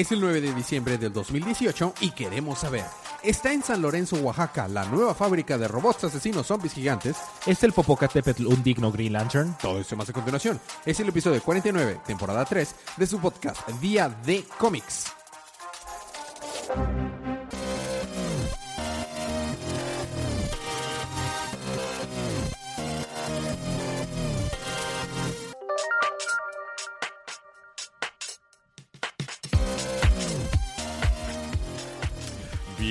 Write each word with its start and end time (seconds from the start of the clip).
Es 0.00 0.10
el 0.12 0.20
9 0.22 0.40
de 0.40 0.54
diciembre 0.54 0.96
del 0.96 1.12
2018 1.12 1.92
y 2.00 2.12
queremos 2.12 2.60
saber, 2.60 2.86
¿está 3.22 3.52
en 3.52 3.62
San 3.62 3.82
Lorenzo, 3.82 4.16
Oaxaca, 4.16 4.66
la 4.66 4.86
nueva 4.86 5.14
fábrica 5.14 5.58
de 5.58 5.68
robots 5.68 6.04
asesinos 6.04 6.46
zombies 6.46 6.72
gigantes? 6.72 7.18
¿Es 7.44 7.62
el 7.64 7.74
Popocatépetl 7.74 8.46
un 8.46 8.62
digno 8.62 8.90
Green 8.90 9.12
Lantern? 9.12 9.58
Todo 9.60 9.78
esto 9.78 9.96
más 9.96 10.08
a 10.08 10.14
continuación. 10.14 10.58
Es 10.86 10.98
el 11.00 11.10
episodio 11.10 11.42
49, 11.42 12.00
temporada 12.06 12.46
3, 12.46 12.74
de 12.96 13.06
su 13.06 13.20
podcast 13.20 13.68
Día 13.82 14.08
de 14.08 14.42
Cómics. 14.56 15.19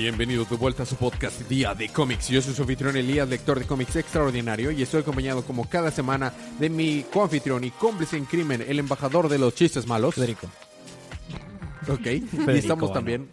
Bienvenidos 0.04 0.48
de 0.48 0.56
vuelta 0.56 0.84
a 0.84 0.86
su 0.86 0.96
podcast 0.96 1.42
Día 1.46 1.74
de 1.74 1.90
Cómics. 1.90 2.28
Yo 2.28 2.40
soy 2.40 2.54
su 2.54 2.62
anfitrión 2.62 2.96
Elías, 2.96 3.28
lector 3.28 3.58
de 3.58 3.66
cómics 3.66 3.96
extraordinario, 3.96 4.70
y 4.70 4.80
estoy 4.80 5.02
acompañado 5.02 5.44
como 5.44 5.68
cada 5.68 5.90
semana 5.90 6.32
de 6.58 6.70
mi 6.70 7.02
coanfitrión 7.12 7.64
y 7.64 7.70
cómplice 7.70 8.16
en 8.16 8.24
crimen, 8.24 8.64
el 8.66 8.78
embajador 8.78 9.28
de 9.28 9.36
los 9.38 9.54
chistes 9.54 9.86
malos. 9.86 10.14
Federico. 10.14 10.46
Ok. 11.86 12.06
y 12.06 12.24
estamos 12.56 12.88
bueno. 12.88 12.94
también, 12.94 13.28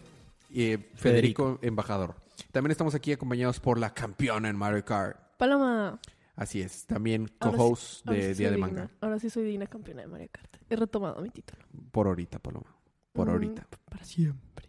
eh, 0.54 0.90
Federico, 0.94 1.58
embajador. 1.62 2.16
También 2.52 2.72
estamos 2.72 2.94
aquí 2.94 3.12
acompañados 3.12 3.60
por 3.60 3.78
la 3.78 3.94
campeona 3.94 4.50
en 4.50 4.56
Mario 4.56 4.84
Kart. 4.84 5.16
Paloma. 5.38 5.98
Así 6.36 6.60
es, 6.60 6.84
también 6.84 7.28
sí- 7.28 7.34
co-host 7.38 8.04
de 8.04 8.34
sí 8.34 8.40
Día 8.40 8.50
de 8.50 8.56
digna. 8.56 8.66
Manga. 8.66 8.90
Ahora 9.00 9.18
sí 9.18 9.30
soy 9.30 9.44
digna 9.44 9.66
campeona 9.68 10.02
de 10.02 10.08
Mario 10.08 10.28
Kart. 10.30 10.56
He 10.68 10.76
retomado 10.76 11.22
mi 11.22 11.30
título. 11.30 11.62
Por 11.90 12.08
ahorita, 12.08 12.38
Paloma. 12.38 12.76
Por 13.14 13.26
Mm, 13.28 13.30
ahorita. 13.30 13.66
Para 13.88 14.04
siempre. 14.04 14.67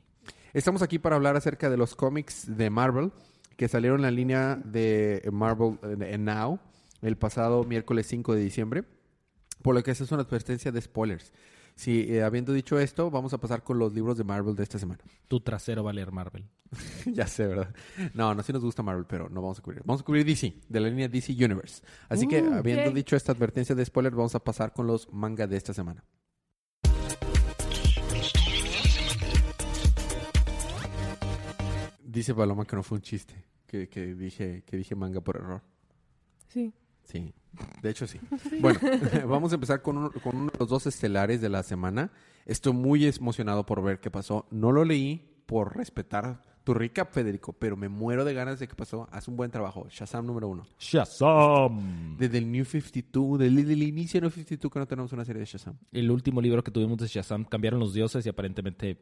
Estamos 0.53 0.81
aquí 0.81 0.97
para 0.97 1.15
hablar 1.15 1.35
acerca 1.35 1.69
de 1.69 1.77
los 1.77 1.95
cómics 1.95 2.57
de 2.57 2.71
Marvel 2.71 3.11
que 3.55 3.67
salieron 3.67 3.99
en 3.99 4.03
la 4.03 4.11
línea 4.11 4.55
de 4.55 5.27
Marvel 5.31 5.77
Now 6.19 6.59
el 7.01 7.17
pasado 7.17 7.63
miércoles 7.65 8.07
5 8.07 8.33
de 8.33 8.41
diciembre. 8.41 8.83
Por 9.61 9.75
lo 9.75 9.83
que 9.83 9.91
esa 9.91 10.03
es 10.03 10.11
una 10.11 10.23
advertencia 10.23 10.71
de 10.71 10.81
spoilers. 10.81 11.31
Si 11.75 12.13
eh, 12.13 12.23
habiendo 12.23 12.51
dicho 12.51 12.79
esto, 12.79 13.11
vamos 13.11 13.33
a 13.33 13.37
pasar 13.37 13.63
con 13.63 13.77
los 13.77 13.93
libros 13.93 14.17
de 14.17 14.23
Marvel 14.23 14.55
de 14.55 14.63
esta 14.63 14.79
semana. 14.79 14.99
Tu 15.27 15.39
trasero 15.39 15.83
va 15.83 15.91
a 15.91 15.93
leer 15.93 16.11
Marvel. 16.11 16.43
ya 17.05 17.27
sé, 17.27 17.45
¿verdad? 17.45 17.73
No, 18.13 18.33
no 18.33 18.41
sí 18.41 18.51
nos 18.51 18.63
gusta 18.63 18.81
Marvel, 18.81 19.05
pero 19.07 19.29
no 19.29 19.41
vamos 19.41 19.59
a 19.59 19.61
cubrir. 19.61 19.83
Vamos 19.85 20.01
a 20.01 20.03
cubrir 20.03 20.25
DC, 20.25 20.55
de 20.67 20.79
la 20.79 20.89
línea 20.89 21.07
DC 21.07 21.33
Universe. 21.33 21.83
Así 22.09 22.27
que, 22.27 22.41
Uh, 22.41 22.55
habiendo 22.55 22.91
dicho 22.91 23.15
esta 23.15 23.33
advertencia 23.33 23.75
de 23.75 23.85
spoilers, 23.85 24.15
vamos 24.15 24.33
a 24.33 24.39
pasar 24.39 24.73
con 24.73 24.87
los 24.87 25.13
manga 25.13 25.45
de 25.45 25.57
esta 25.57 25.73
semana. 25.73 26.03
Dice 32.11 32.33
Paloma 32.33 32.65
que 32.65 32.75
no 32.75 32.81
fue 32.81 32.97
un 32.97 33.03
chiste, 33.03 33.35
que, 33.67 33.87
que 33.87 34.15
dije, 34.15 34.63
que 34.65 34.77
dije 34.77 34.95
manga 34.95 35.21
por 35.21 35.35
error. 35.35 35.61
Sí. 36.47 36.73
Sí, 37.03 37.33
de 37.83 37.89
hecho 37.89 38.07
sí. 38.07 38.19
Bueno, 38.61 38.79
vamos 39.27 39.51
a 39.51 39.55
empezar 39.55 39.83
con 39.83 39.97
uno, 39.97 40.11
con 40.11 40.35
uno 40.35 40.51
de 40.51 40.57
los 40.57 40.69
dos 40.69 40.87
estelares 40.87 41.39
de 41.39 41.49
la 41.49 41.61
semana. 41.61 42.11
Estoy 42.47 42.73
muy 42.73 43.05
emocionado 43.05 43.63
por 43.63 43.83
ver 43.83 43.99
qué 43.99 44.09
pasó. 44.09 44.47
No 44.49 44.71
lo 44.71 44.85
leí 44.85 45.43
por 45.45 45.77
respetar 45.77 46.43
tu 46.63 46.73
recap, 46.73 47.11
Federico, 47.11 47.53
pero 47.53 47.77
me 47.77 47.89
muero 47.89 48.25
de 48.25 48.33
ganas 48.33 48.59
de 48.59 48.67
que 48.67 48.75
pasó. 48.75 49.07
Haz 49.11 49.27
un 49.27 49.35
buen 49.35 49.51
trabajo. 49.51 49.87
Shazam 49.89 50.25
número 50.25 50.47
uno. 50.47 50.65
Shazam. 50.79 52.17
Desde 52.17 52.39
el 52.39 52.51
New 52.51 52.65
52, 52.65 53.37
desde 53.37 53.73
el 53.73 53.83
inicio 53.83 54.19
del 54.19 54.29
New 54.29 54.31
52 54.31 54.71
que 54.71 54.79
no 54.79 54.87
tenemos 54.87 55.13
una 55.13 55.25
serie 55.25 55.41
de 55.41 55.45
Shazam. 55.45 55.77
El 55.91 56.09
último 56.09 56.41
libro 56.41 56.63
que 56.63 56.71
tuvimos 56.71 56.97
de 56.97 57.07
Shazam 57.07 57.45
cambiaron 57.45 57.79
los 57.79 57.93
dioses 57.93 58.25
y 58.25 58.29
aparentemente 58.29 58.97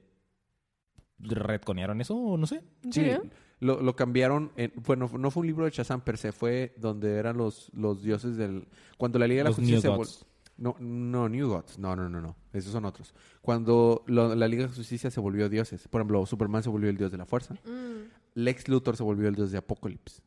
retconearon 1.20 2.02
eso, 2.02 2.16
o 2.16 2.38
no 2.38 2.46
sé. 2.48 2.62
¿En 2.84 2.94
Sí, 2.94 3.12
lo, 3.60 3.82
lo 3.82 3.96
cambiaron. 3.96 4.52
En, 4.56 4.72
bueno, 4.86 5.10
no 5.18 5.32
fue 5.32 5.42
un 5.42 5.48
libro 5.48 5.66
de 5.66 5.72
Shazam 5.72 6.02
per 6.02 6.18
se, 6.18 6.32
fue 6.32 6.74
donde 6.78 7.16
eran 7.16 7.38
los, 7.38 7.72
los 7.74 8.04
dioses 8.04 8.38
del. 8.38 8.68
Cuando 8.98 9.18
la 9.20 9.28
Liga 9.28 9.40
de 9.40 9.44
la 9.46 9.50
Los 9.50 9.58
Justicia 9.58 9.82
se 9.82 9.88
New 9.88 9.96
vol- 9.96 10.00
Gods. 10.00 10.26
No, 10.58 10.76
no, 10.80 11.30
New 11.30 11.50
Gods. 11.50 11.78
No, 11.80 11.96
no, 11.96 12.10
no, 12.10 12.20
no. 12.22 12.36
Esos 12.54 12.72
son 12.72 12.86
otros. 12.86 13.14
Cuando 13.42 14.04
lo- 14.08 14.36
la 14.36 14.48
Liga 14.48 14.64
de 14.68 14.74
Justicia 14.74 15.10
se 15.12 15.20
volvió 15.20 15.50
dioses. 15.50 15.88
Por 15.88 16.02
ejemplo, 16.02 16.26
Superman 16.26 16.64
se 16.64 16.70
volvió 16.70 16.90
el 16.90 16.98
dios 16.98 17.12
de 17.12 17.18
la 17.18 17.26
fuerza. 17.26 17.56
Mm. 17.66 18.10
Lex 18.36 18.68
Luthor 18.68 18.96
se 18.98 19.04
volvió 19.04 19.28
el 19.28 19.36
dios 19.36 19.52
de 19.52 19.58
Apocalypse. 19.58 20.22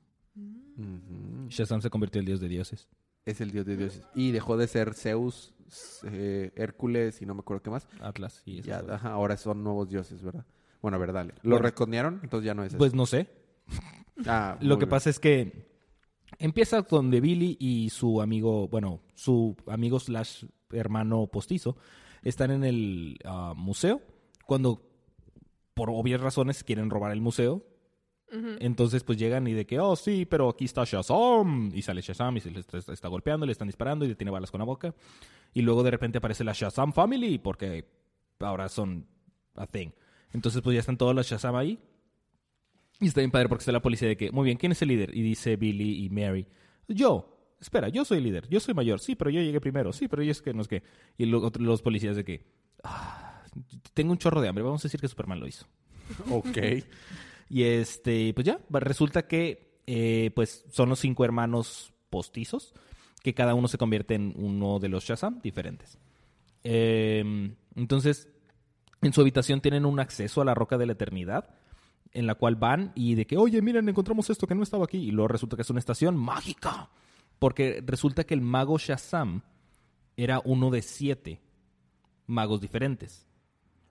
Ujú. 0.76 1.48
Shazam 1.48 1.80
se 1.82 1.90
convirtió 1.90 2.18
en 2.20 2.22
el 2.22 2.26
dios 2.26 2.40
de 2.40 2.48
dioses. 2.48 2.88
Es 3.24 3.40
el 3.40 3.50
dios 3.50 3.66
de 3.66 3.76
dioses. 3.76 4.02
Y 4.14 4.30
dejó 4.32 4.56
de 4.56 4.66
ser 4.66 4.94
Zeus, 4.94 5.52
eh, 6.04 6.52
Hércules 6.56 7.20
y 7.22 7.26
no 7.26 7.34
me 7.34 7.40
acuerdo 7.40 7.62
qué 7.62 7.70
más. 7.70 7.86
Atlas 8.00 8.42
y 8.46 8.58
eso. 8.60 8.68
Ya, 8.68 8.78
ajá, 8.88 9.10
ahora 9.12 9.36
son 9.36 9.62
nuevos 9.62 9.88
dioses, 9.88 10.22
¿verdad? 10.22 10.44
Bueno, 10.82 10.96
a 10.96 11.00
ver, 11.00 11.12
dale. 11.12 11.34
¿Lo 11.42 11.50
Bueno. 11.56 11.62
reconearon? 11.64 12.20
Entonces 12.22 12.46
ya 12.46 12.54
no 12.54 12.62
es 12.64 12.68
eso. 12.70 12.78
Pues 12.78 12.94
no 12.94 13.06
sé. 13.06 13.28
Ah, 14.26 14.56
Lo 14.60 14.76
que 14.78 14.84
bien. 14.86 14.90
pasa 14.90 15.10
es 15.10 15.18
que 15.20 15.68
empieza 16.38 16.82
donde 16.82 17.20
Billy 17.20 17.56
y 17.60 17.90
su 17.90 18.20
amigo, 18.22 18.68
bueno, 18.68 19.00
su 19.14 19.56
amigo 19.66 19.98
slash 20.00 20.44
hermano 20.72 21.26
postizo 21.26 21.76
están 22.22 22.50
en 22.50 22.64
el 22.64 23.18
ah, 23.24 23.54
museo 23.56 24.00
cuando 24.46 24.82
por 25.74 25.90
obvias 25.90 26.20
razones 26.20 26.62
quieren 26.64 26.90
robar 26.90 27.12
el 27.12 27.20
museo. 27.20 27.64
Entonces 28.60 29.02
pues 29.02 29.18
llegan 29.18 29.48
y 29.48 29.54
de 29.54 29.66
que, 29.66 29.80
oh 29.80 29.96
sí, 29.96 30.24
pero 30.24 30.48
aquí 30.48 30.64
está 30.64 30.84
Shazam. 30.84 31.70
Y 31.74 31.82
sale 31.82 32.00
Shazam 32.00 32.36
y 32.36 32.40
se 32.40 32.52
le 32.52 32.60
está, 32.60 32.78
está 32.78 33.08
golpeando, 33.08 33.44
le 33.44 33.50
están 33.50 33.66
disparando 33.66 34.04
y 34.04 34.08
le 34.08 34.14
tiene 34.14 34.30
balas 34.30 34.52
con 34.52 34.60
la 34.60 34.64
boca. 34.64 34.94
Y 35.52 35.62
luego 35.62 35.82
de 35.82 35.90
repente 35.90 36.18
aparece 36.18 36.44
la 36.44 36.52
Shazam 36.52 36.92
Family 36.92 37.38
porque 37.38 37.88
ahora 38.38 38.68
son 38.68 39.04
a 39.56 39.66
thing. 39.66 39.88
Entonces 40.32 40.62
pues 40.62 40.74
ya 40.74 40.80
están 40.80 40.96
todos 40.96 41.14
los 41.14 41.26
Shazam 41.26 41.56
ahí. 41.56 41.78
Y 43.00 43.06
está 43.06 43.20
bien 43.20 43.30
padre 43.30 43.48
porque 43.48 43.62
está 43.62 43.72
la 43.72 43.80
policía 43.82 44.08
de 44.08 44.16
que, 44.16 44.30
muy 44.30 44.44
bien, 44.44 44.58
¿quién 44.58 44.72
es 44.72 44.82
el 44.82 44.88
líder? 44.88 45.16
Y 45.16 45.22
dice 45.22 45.56
Billy 45.56 46.04
y 46.04 46.10
Mary, 46.10 46.46
yo. 46.88 47.36
Espera, 47.60 47.90
yo 47.90 48.06
soy 48.06 48.18
el 48.18 48.24
líder, 48.24 48.48
yo 48.48 48.58
soy 48.58 48.72
mayor, 48.72 49.00
sí, 49.00 49.14
pero 49.16 49.28
yo 49.28 49.42
llegué 49.42 49.60
primero, 49.60 49.92
sí, 49.92 50.08
pero 50.08 50.22
yo 50.22 50.30
es 50.32 50.40
que 50.40 50.54
no 50.54 50.62
es 50.62 50.68
que. 50.68 50.82
Y 51.18 51.26
luego 51.26 51.52
los 51.58 51.82
policías 51.82 52.16
de 52.16 52.24
que, 52.24 52.46
"Ah, 52.82 53.42
tengo 53.92 54.12
un 54.12 54.18
chorro 54.18 54.40
de 54.40 54.48
hambre, 54.48 54.64
vamos 54.64 54.82
a 54.82 54.88
decir 54.88 54.98
que 54.98 55.08
Superman 55.08 55.40
lo 55.40 55.46
hizo. 55.46 55.66
Ok. 56.30 56.58
Y 57.52 57.64
este, 57.64 58.32
pues 58.32 58.46
ya, 58.46 58.60
resulta 58.70 59.26
que 59.26 59.80
eh, 59.88 60.30
pues 60.36 60.64
son 60.70 60.88
los 60.88 61.00
cinco 61.00 61.24
hermanos 61.24 61.92
postizos, 62.08 62.72
que 63.24 63.34
cada 63.34 63.54
uno 63.56 63.66
se 63.66 63.76
convierte 63.76 64.14
en 64.14 64.32
uno 64.36 64.78
de 64.78 64.88
los 64.88 65.02
Shazam 65.04 65.40
diferentes. 65.42 65.98
Eh, 66.62 67.50
entonces, 67.74 68.28
en 69.02 69.12
su 69.12 69.20
habitación 69.20 69.60
tienen 69.60 69.86
un 69.86 70.00
acceso 70.00 70.40
a 70.40 70.44
la 70.44 70.54
roca 70.54 70.78
de 70.78 70.86
la 70.86 70.92
eternidad, 70.92 71.50
en 72.12 72.26
la 72.26 72.34
cual 72.34 72.56
van 72.56 72.92
y 72.94 73.14
de 73.14 73.26
que, 73.26 73.36
oye, 73.36 73.62
miren, 73.62 73.88
encontramos 73.88 74.28
esto 74.30 74.46
que 74.46 74.54
no 74.54 74.62
estaba 74.62 74.84
aquí. 74.84 74.98
Y 74.98 75.10
luego 75.10 75.28
resulta 75.28 75.56
que 75.56 75.62
es 75.62 75.70
una 75.70 75.78
estación 75.80 76.16
mágica. 76.16 76.90
Porque 77.38 77.82
resulta 77.86 78.24
que 78.24 78.34
el 78.34 78.42
mago 78.42 78.78
Shazam 78.78 79.42
era 80.16 80.42
uno 80.44 80.70
de 80.70 80.82
siete 80.82 81.40
magos 82.26 82.60
diferentes. 82.60 83.26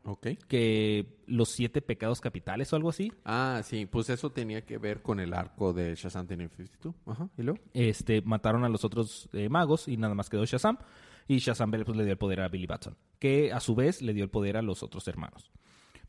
Ok. 0.03 0.27
Que 0.47 1.17
los 1.27 1.49
siete 1.49 1.81
pecados 1.81 2.21
capitales 2.21 2.71
o 2.71 2.75
algo 2.75 2.89
así. 2.89 3.11
Ah, 3.25 3.61
sí, 3.63 3.85
pues 3.85 4.09
eso 4.09 4.31
tenía 4.31 4.65
que 4.65 4.77
ver 4.77 5.01
con 5.01 5.19
el 5.19 5.33
arco 5.33 5.73
de 5.73 5.95
Shazam 5.95 6.27
the 6.27 6.37
New 6.37 6.49
52. 6.49 6.95
Ajá, 7.05 7.29
¿y 7.37 7.43
luego? 7.43 7.59
este, 7.73 8.21
mataron 8.21 8.63
a 8.63 8.69
los 8.69 8.85
otros 8.85 9.29
eh, 9.33 9.49
magos 9.49 9.87
y 9.87 9.97
nada 9.97 10.13
más 10.13 10.29
quedó 10.29 10.45
Shazam. 10.45 10.77
Y 11.29 11.37
Shazam 11.37 11.69
pues, 11.69 11.95
le 11.95 12.03
dio 12.03 12.13
el 12.13 12.17
poder 12.17 12.41
a 12.41 12.47
Billy 12.47 12.65
Batson, 12.65 12.97
que 13.19 13.53
a 13.53 13.59
su 13.59 13.75
vez 13.75 14.01
le 14.01 14.15
dio 14.15 14.23
el 14.23 14.31
poder 14.31 14.57
a 14.57 14.63
los 14.63 14.81
otros 14.81 15.07
hermanos. 15.07 15.51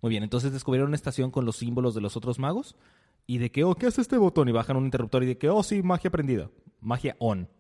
Muy 0.01 0.09
bien, 0.09 0.23
entonces 0.23 0.51
descubrieron 0.51 0.89
una 0.89 0.97
estación 0.97 1.31
con 1.31 1.45
los 1.45 1.57
símbolos 1.57 1.95
de 1.95 2.01
los 2.01 2.17
otros 2.17 2.39
magos 2.39 2.75
y 3.27 3.37
de 3.37 3.53
que, 3.53 3.63
oh, 3.63 3.75
¿qué 3.75 3.87
hace 3.87 4.01
este 4.01 4.17
botón? 4.17 4.49
Y 4.49 4.53
bajan 4.53 4.79
un 4.79 4.87
interruptor 4.87 5.23
y 5.23 5.27
de 5.27 5.37
que, 5.37 5.51
oh, 5.51 5.63
sí, 5.63 5.83
magia 5.83 6.11
prendida. 6.11 6.51
Magia 6.81 7.17
on. 7.19 7.51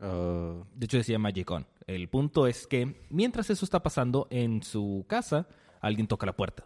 De 0.00 0.86
hecho 0.86 0.96
decía 0.96 1.18
Magic 1.18 1.50
on. 1.50 1.66
El 1.86 2.08
punto 2.08 2.46
es 2.46 2.66
que 2.66 3.06
mientras 3.10 3.50
eso 3.50 3.66
está 3.66 3.82
pasando 3.82 4.26
en 4.30 4.62
su 4.62 5.04
casa, 5.06 5.46
alguien 5.82 6.06
toca 6.06 6.24
la 6.24 6.36
puerta. 6.36 6.64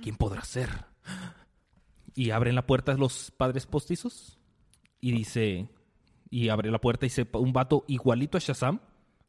¿Quién 0.00 0.14
podrá 0.14 0.44
ser? 0.44 0.68
Y 2.14 2.30
abren 2.30 2.54
la 2.54 2.68
puerta 2.68 2.94
los 2.94 3.32
padres 3.32 3.66
postizos 3.66 4.38
y 5.00 5.10
dice, 5.10 5.70
y 6.30 6.50
abre 6.50 6.70
la 6.70 6.80
puerta 6.80 7.04
y 7.04 7.08
dice 7.08 7.28
un 7.32 7.52
vato 7.52 7.84
igualito 7.88 8.38
a 8.38 8.40
Shazam 8.40 8.78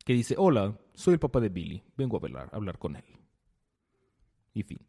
que 0.03 0.13
dice, 0.13 0.35
hola, 0.37 0.77
soy 0.93 1.15
el 1.15 1.19
papá 1.19 1.39
de 1.39 1.49
Billy, 1.49 1.83
vengo 1.97 2.17
a 2.17 2.19
hablar, 2.19 2.49
a 2.51 2.55
hablar 2.55 2.77
con 2.77 2.95
él. 2.95 3.03
Y 4.53 4.63
fin. 4.63 4.79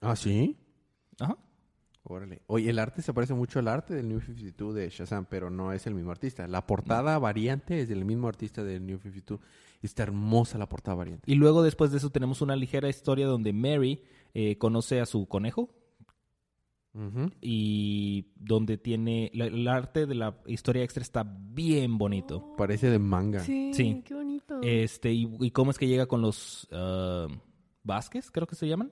¿Ah, 0.00 0.16
sí? 0.16 0.56
Ajá. 1.18 1.36
Órale. 2.08 2.42
Oye, 2.46 2.70
el 2.70 2.78
arte 2.78 3.02
se 3.02 3.12
parece 3.12 3.34
mucho 3.34 3.58
al 3.58 3.66
arte 3.66 3.94
del 3.94 4.08
New 4.08 4.20
52 4.20 4.74
de 4.76 4.88
Shazam, 4.90 5.26
pero 5.26 5.50
no 5.50 5.72
es 5.72 5.88
el 5.88 5.94
mismo 5.94 6.12
artista. 6.12 6.46
La 6.46 6.64
portada 6.64 7.18
variante 7.18 7.80
es 7.80 7.88
del 7.88 8.04
mismo 8.04 8.28
artista 8.28 8.62
del 8.62 8.86
New 8.86 8.98
52. 8.98 9.40
Está 9.82 10.04
hermosa 10.04 10.56
la 10.56 10.68
portada 10.68 10.96
variante. 10.96 11.30
Y 11.30 11.34
luego 11.34 11.64
después 11.64 11.90
de 11.90 11.96
eso 11.96 12.10
tenemos 12.10 12.42
una 12.42 12.54
ligera 12.54 12.88
historia 12.88 13.26
donde 13.26 13.52
Mary 13.52 14.02
eh, 14.34 14.56
conoce 14.56 15.00
a 15.00 15.06
su 15.06 15.26
conejo, 15.26 15.70
Y 17.40 18.26
donde 18.36 18.78
tiene 18.78 19.30
la- 19.34 19.46
el 19.46 19.66
arte 19.68 20.06
de 20.06 20.14
la 20.14 20.36
historia 20.46 20.82
extra 20.82 21.02
está 21.02 21.22
bien 21.24 21.98
bonito. 21.98 22.54
Parece 22.56 22.90
de 22.90 22.98
manga. 22.98 23.40
Sí, 23.40 23.72
Sí. 23.74 24.02
qué 24.04 24.14
bonito. 24.14 24.60
Este 24.62 25.12
y, 25.12 25.28
y 25.40 25.50
cómo 25.50 25.70
es 25.70 25.78
que 25.78 25.86
llega 25.88 26.06
con 26.06 26.22
los 26.22 26.66
ah, 26.72 27.26
Vázquez, 27.82 28.30
creo 28.30 28.46
que 28.46 28.56
se 28.56 28.66
llaman, 28.66 28.90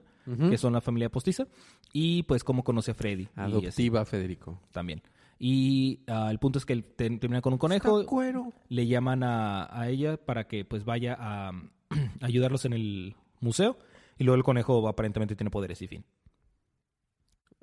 que 0.51 0.57
son 0.57 0.73
la 0.73 0.81
familia 0.81 1.11
postiza, 1.11 1.47
y 1.93 2.23
pues 2.25 2.45
cómo 2.45 2.63
conoce 2.65 2.93
a 2.93 2.95
Freddy. 2.95 3.25
y 3.25 3.29
Adoptiva, 3.35 4.05
Federico. 4.05 4.61
también. 4.73 5.03
Y 5.39 6.01
ah, 6.07 6.29
el 6.31 6.39
punto 6.39 6.59
es 6.59 6.65
que 6.65 6.73
él 6.75 6.85
te- 6.85 7.11
termina 7.19 7.41
con 7.41 7.53
un 7.55 7.59
conejo, 7.59 8.01
Está 8.01 8.09
cuero. 8.11 8.53
le 8.69 8.87
llaman 8.87 9.23
a, 9.25 9.69
a 9.79 9.89
ella 9.89 10.17
para 10.17 10.47
que 10.47 10.65
pues 10.65 10.85
vaya 10.85 11.17
a, 11.19 11.49
a 11.51 11.53
ayudarlos 12.23 12.65
en 12.67 12.73
el 12.75 13.17
museo, 13.41 13.77
y 14.17 14.25
luego 14.25 14.37
el 14.37 14.45
conejo 14.45 14.87
aparentemente 14.89 15.35
tiene 15.37 15.51
poderes 15.51 15.83
y 15.83 15.89
fin. 15.89 16.05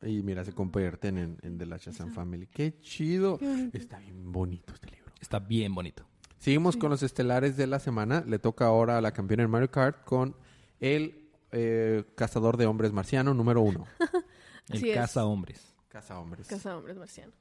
Y 0.04 0.22
mira, 0.24 0.44
se 0.44 0.54
convierten 0.54 1.18
en, 1.18 1.38
en 1.44 1.58
The 1.58 1.66
Last 1.66 1.86
Shazam 1.86 2.12
Family. 2.12 2.48
¡Qué 2.48 2.80
chido! 2.82 3.40
Está 3.74 4.00
bien 4.00 4.32
bonito 4.32 4.74
este 4.74 4.90
libro. 4.90 5.12
Está 5.20 5.40
bien 5.40 5.76
bonito. 5.76 6.06
Seguimos 6.40 6.76
con 6.76 6.90
los 6.90 7.04
estelares 7.04 7.56
de 7.56 7.68
la 7.68 7.80
semana. 7.80 8.24
Le 8.28 8.40
toca 8.40 8.66
ahora 8.66 8.98
a 8.98 9.02
la 9.02 9.12
campeona 9.12 9.44
en 9.44 9.50
Mario 9.52 9.70
Kart 9.70 10.04
con 10.04 10.36
el 10.80 11.30
eh, 11.52 12.04
cazador 12.16 12.58
de 12.58 12.66
hombres 12.66 12.92
marciano 12.94 13.34
número 13.34 13.62
uno. 13.62 13.86
El 14.70 14.86
es. 14.86 14.96
caza 14.96 15.26
hombres. 15.26 15.74
Caza 15.90 16.18
hombres. 16.20 16.48
Casa 16.48 16.70
de 16.70 16.76
hombres 16.78 16.98
marciano. 16.98 17.34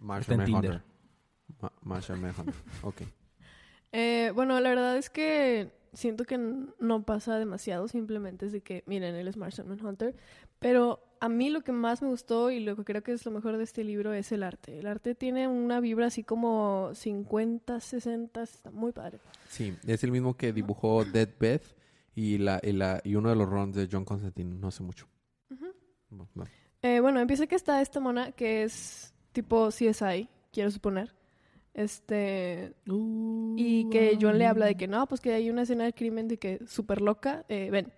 En 0.00 0.36
Manhunter. 0.36 0.82
Ma- 1.60 1.72
Marshall 1.82 2.18
Manhunter. 2.20 2.54
Ok. 2.82 3.02
Eh, 3.94 4.32
bueno, 4.34 4.58
la 4.58 4.70
verdad 4.70 4.96
es 4.96 5.10
que 5.10 5.70
siento 5.92 6.24
que 6.24 6.38
no 6.38 7.02
pasa 7.04 7.36
demasiado, 7.36 7.88
simplemente 7.88 8.46
es 8.46 8.52
de 8.52 8.62
que, 8.62 8.82
miren, 8.86 9.14
él 9.14 9.28
es 9.28 9.36
Martian 9.36 9.68
Manhunter, 9.68 10.16
pero 10.58 11.04
a 11.24 11.28
mí 11.28 11.50
lo 11.50 11.60
que 11.62 11.70
más 11.72 12.02
me 12.02 12.08
gustó 12.08 12.50
y 12.50 12.58
lo 12.60 12.74
que 12.76 12.84
creo 12.84 13.02
que 13.02 13.12
es 13.12 13.24
lo 13.24 13.30
mejor 13.30 13.56
de 13.56 13.64
este 13.64 13.84
libro 13.84 14.12
es 14.12 14.32
el 14.32 14.42
arte. 14.42 14.78
El 14.78 14.86
arte 14.86 15.14
tiene 15.14 15.46
una 15.46 15.78
vibra 15.80 16.06
así 16.06 16.24
como 16.24 16.90
50, 16.94 17.78
60, 17.80 18.42
está 18.42 18.70
muy 18.72 18.90
padre. 18.92 19.18
Sí, 19.48 19.72
es 19.86 20.02
el 20.04 20.10
mismo 20.10 20.36
que 20.36 20.52
dibujó 20.52 21.04
Dead 21.04 21.28
Beth 21.38 21.62
y, 22.14 22.38
la, 22.38 22.60
y, 22.62 22.72
la- 22.72 23.00
y 23.04 23.14
uno 23.14 23.28
de 23.30 23.36
los 23.36 23.48
runs 23.48 23.76
de 23.76 23.88
John 23.90 24.04
Constantine 24.04 24.52
no 24.58 24.68
hace 24.68 24.82
mucho. 24.82 25.06
Eh, 26.82 27.00
bueno, 27.00 27.20
empieza 27.20 27.46
que 27.46 27.54
está 27.54 27.80
esta 27.80 28.00
mona 28.00 28.32
que 28.32 28.64
es 28.64 29.14
tipo 29.32 29.68
CSI, 29.70 30.28
quiero 30.52 30.70
suponer. 30.70 31.14
Este. 31.74 32.74
Y 33.56 33.88
que 33.90 34.18
John 34.20 34.38
le 34.38 34.46
habla 34.46 34.66
de 34.66 34.74
que 34.76 34.88
no, 34.88 35.06
pues 35.06 35.20
que 35.20 35.32
hay 35.32 35.48
una 35.48 35.62
escena 35.62 35.84
de 35.84 35.94
crimen 35.94 36.28
de 36.28 36.38
que 36.38 36.60
súper 36.66 37.00
loca, 37.00 37.44
eh, 37.48 37.70
ven. 37.70 37.92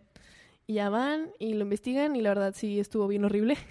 Y 0.66 0.75
ya 0.75 0.88
van 0.88 1.31
y 1.38 1.55
lo 1.55 1.62
investigan 1.62 2.16
y 2.16 2.20
la 2.20 2.31
verdad 2.31 2.55
sí 2.56 2.81
estuvo 2.81 3.06
bien 3.08 3.25
horrible. 3.25 3.56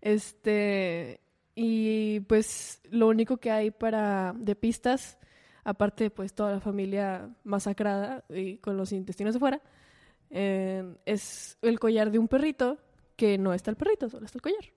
Este. 0.00 1.20
Y 1.56 2.20
pues 2.20 2.80
lo 2.88 3.08
único 3.08 3.38
que 3.38 3.50
hay 3.50 3.72
para 3.72 4.32
de 4.38 4.54
pistas, 4.54 5.18
aparte 5.64 6.08
pues 6.08 6.32
toda 6.32 6.52
la 6.52 6.60
familia 6.60 7.34
masacrada 7.42 8.24
y 8.28 8.58
con 8.58 8.76
los 8.76 8.92
intestinos 8.92 9.34
afuera, 9.34 9.60
eh, 10.30 10.94
es 11.04 11.58
el 11.62 11.80
collar 11.80 12.12
de 12.12 12.20
un 12.20 12.28
perrito 12.28 12.78
que 13.16 13.38
no 13.38 13.52
está 13.52 13.72
el 13.72 13.76
perrito, 13.76 14.08
solo 14.08 14.26
está 14.26 14.38
el 14.38 14.42
collar. 14.42 14.72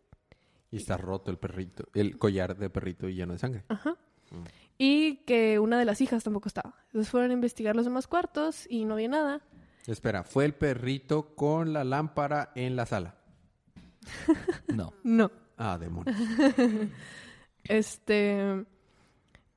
Y 0.72 0.78
está 0.78 0.98
roto 0.98 1.30
el 1.30 1.38
perrito, 1.38 1.84
el 1.94 2.18
collar 2.18 2.58
de 2.58 2.70
perrito 2.72 3.08
y 3.08 3.14
lleno 3.14 3.34
de 3.34 3.40
sangre. 3.40 3.64
Ajá. 3.68 3.92
Mm. 4.32 4.44
Y 4.78 5.18
que 5.18 5.60
una 5.60 5.78
de 5.78 5.86
las 5.86 6.02
hijas 6.02 6.24
tampoco 6.24 6.48
estaba. 6.48 6.74
Entonces 6.88 7.12
fueron 7.12 7.30
a 7.30 7.34
investigar 7.34 7.76
los 7.76 7.86
demás 7.86 8.08
cuartos 8.08 8.66
y 8.68 8.86
no 8.86 8.96
había 8.96 9.10
nada. 9.10 9.42
Espera, 9.88 10.24
fue 10.24 10.46
el 10.46 10.54
perrito 10.54 11.36
con 11.36 11.74
la 11.74 11.84
lámpara 11.84 12.52
en 12.56 12.76
la 12.76 12.86
sala. 12.86 13.16
No. 14.74 14.94
No. 15.04 15.32
Ah, 15.58 15.78
demonios. 15.80 16.16
Este. 17.64 18.66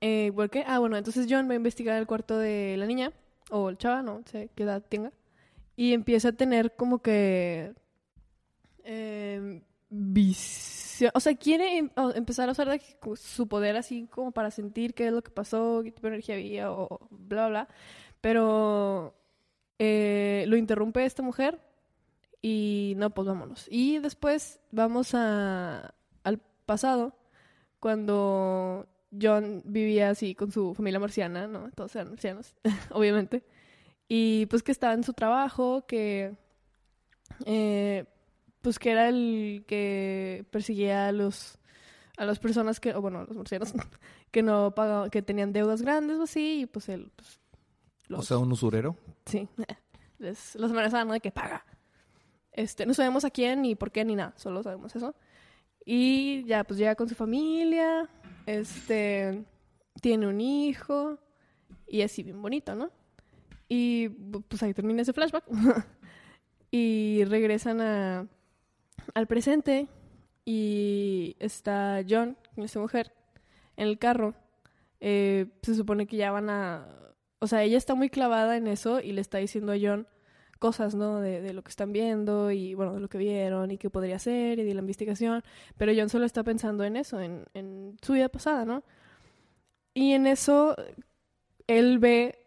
Eh, 0.00 0.32
¿Por 0.35 0.50
qué? 0.50 0.65
Ah, 0.67 0.79
bueno, 0.79 0.97
entonces 0.99 1.26
John 1.31 1.49
va 1.49 1.53
a 1.53 1.56
investigar 1.56 1.97
el 1.99 2.06
cuarto 2.06 2.37
de 2.38 2.76
la 2.76 2.85
niña, 2.87 3.12
o 3.50 3.71
el 3.71 3.79
chava, 3.79 4.03
no 4.03 4.23
sé 4.31 4.50
qué 4.55 4.65
edad 4.65 4.82
tenga, 4.87 5.12
y 5.76 5.94
empieza 5.94 6.29
a 6.29 6.32
tener 6.32 6.75
como 6.77 6.99
que. 7.00 7.73
Eh, 8.85 9.62
visión. 9.88 11.11
O 11.15 11.20
sea, 11.20 11.35
quiere 11.37 11.79
em- 11.79 11.91
empezar 12.15 12.49
a 12.49 12.53
usar 12.53 12.69
de- 12.69 12.82
su 13.17 13.49
poder 13.49 13.77
así 13.77 14.06
como 14.11 14.31
para 14.32 14.50
sentir 14.50 14.93
qué 14.94 15.06
es 15.06 15.12
lo 15.12 15.23
que 15.23 15.31
pasó, 15.31 15.81
qué 15.82 15.91
tipo 15.93 16.06
de 16.09 16.15
energía 16.15 16.35
había, 16.35 16.70
o 16.70 17.09
bla, 17.11 17.49
bla, 17.49 17.49
bla. 17.49 17.69
Pero. 18.20 19.15
Eh, 19.79 20.44
lo 20.49 20.56
interrumpe 20.56 21.05
esta 21.05 21.23
mujer 21.23 21.61
y 22.43 22.94
no, 22.97 23.11
pues 23.11 23.26
vámonos. 23.26 23.67
Y 23.71 23.99
después 23.99 24.61
vamos 24.71 25.15
a, 25.15 25.94
al 26.25 26.41
pasado, 26.67 27.17
cuando 27.81 28.87
John 29.21 29.62
vivía 29.65 30.11
así 30.11 30.35
con 30.35 30.53
su 30.53 30.75
familia 30.75 31.00
marciana, 31.00 31.47
¿no? 31.47 31.71
Todos 31.73 31.94
eran 31.97 32.11
marcianos, 32.11 32.55
obviamente. 32.91 33.44
Y 34.09 34.47
pues 34.47 34.62
que 34.62 34.73
estaba 34.73 34.94
en 34.94 35.05
su 35.05 35.12
trabajo, 35.15 35.87
que 35.87 36.37
eh, 37.47 38.05
pues 38.61 38.79
que 38.79 38.91
era 38.91 39.09
el 39.09 39.65
que 39.67 40.47
perseguía 40.50 41.09
a 41.09 41.12
los 41.12 41.59
a 42.17 42.25
las 42.25 42.38
personas 42.38 42.79
que, 42.79 42.93
bueno, 42.93 43.25
los 43.25 43.37
marcianos 43.37 43.73
que 44.31 44.43
no 44.43 44.75
pagaban, 44.75 45.11
que 45.11 45.23
tenían 45.23 45.53
deudas 45.53 45.82
grandes 45.82 46.19
o 46.19 46.23
así, 46.25 46.61
y 46.61 46.67
pues 46.67 46.88
él 46.88 47.11
pues, 47.17 47.41
O 48.19 48.22
sea, 48.22 48.38
un 48.38 48.52
usurero. 48.52 48.96
Sí, 49.26 49.49
les, 50.19 50.55
los 50.56 50.70
amenazaban. 50.70 51.08
De 51.08 51.20
que 51.20 51.31
paga. 51.31 51.64
Este, 52.52 52.87
no 52.87 52.94
sabemos 52.94 53.25
a 53.25 53.31
quién 53.31 53.62
ni 53.62 53.75
por 53.75 53.90
qué 53.90 54.05
ni 54.05 54.14
nada, 54.14 54.32
solo 54.37 54.62
sabemos 54.62 54.94
eso. 54.94 55.14
Y 55.84 56.44
ya, 56.44 56.64
pues 56.64 56.78
llega 56.78 56.94
con 56.94 57.08
su 57.08 57.14
familia, 57.14 58.08
este, 58.46 59.44
tiene 60.00 60.26
un 60.26 60.40
hijo 60.40 61.19
y 61.87 62.02
así 62.02 62.22
bien 62.22 62.40
bonito, 62.40 62.75
¿no? 62.75 62.90
Y 63.69 64.08
pues 64.08 64.62
ahí 64.62 64.72
termina 64.72 65.02
ese 65.02 65.12
flashback. 65.12 65.44
y 66.70 67.25
regresan 67.25 67.81
a, 67.81 68.26
al 69.14 69.26
presente 69.26 69.88
y 70.44 71.37
está 71.38 72.02
John, 72.08 72.37
con 72.55 72.64
esta 72.64 72.81
mujer, 72.81 73.12
en 73.76 73.88
el 73.88 73.99
carro. 73.99 74.34
Eh, 75.00 75.46
se 75.62 75.75
supone 75.75 76.06
que 76.06 76.17
ya 76.17 76.31
van 76.31 76.50
a... 76.50 76.87
O 77.44 77.46
sea, 77.46 77.62
ella 77.62 77.76
está 77.76 77.94
muy 77.94 78.08
clavada 78.08 78.56
en 78.56 78.67
eso 78.67 79.00
y 79.00 79.12
le 79.12 79.20
está 79.20 79.37
diciendo 79.37 79.73
a 79.73 79.76
John 79.79 80.06
cosas, 80.58 80.94
¿no? 80.94 81.20
De, 81.20 81.52
lo 81.52 81.62
que 81.62 81.69
están 81.69 81.93
viendo 81.93 82.50
y, 82.50 82.73
bueno, 82.73 82.94
de 82.94 83.00
lo 83.00 83.08
que 83.11 83.19
vieron 83.19 83.70
y 83.70 83.76
qué 83.76 83.91
podría 83.91 84.19
ser 84.19 84.58
y 84.58 84.64
de 84.64 84.73
la 84.73 84.81
investigación. 84.81 85.43
Pero 85.76 85.93
John 85.94 86.08
solo 86.08 86.25
está 86.25 86.43
pensando 86.43 86.85
en 86.85 86.96
eso, 86.96 87.20
en, 87.20 87.44
en 87.52 87.99
su 88.00 88.14
vida 88.14 88.31
pasada, 88.31 88.64
¿no? 88.64 88.82
Y 89.93 90.12
en 90.12 90.26
eso 90.26 90.75
él 91.67 91.99
ve 91.99 92.46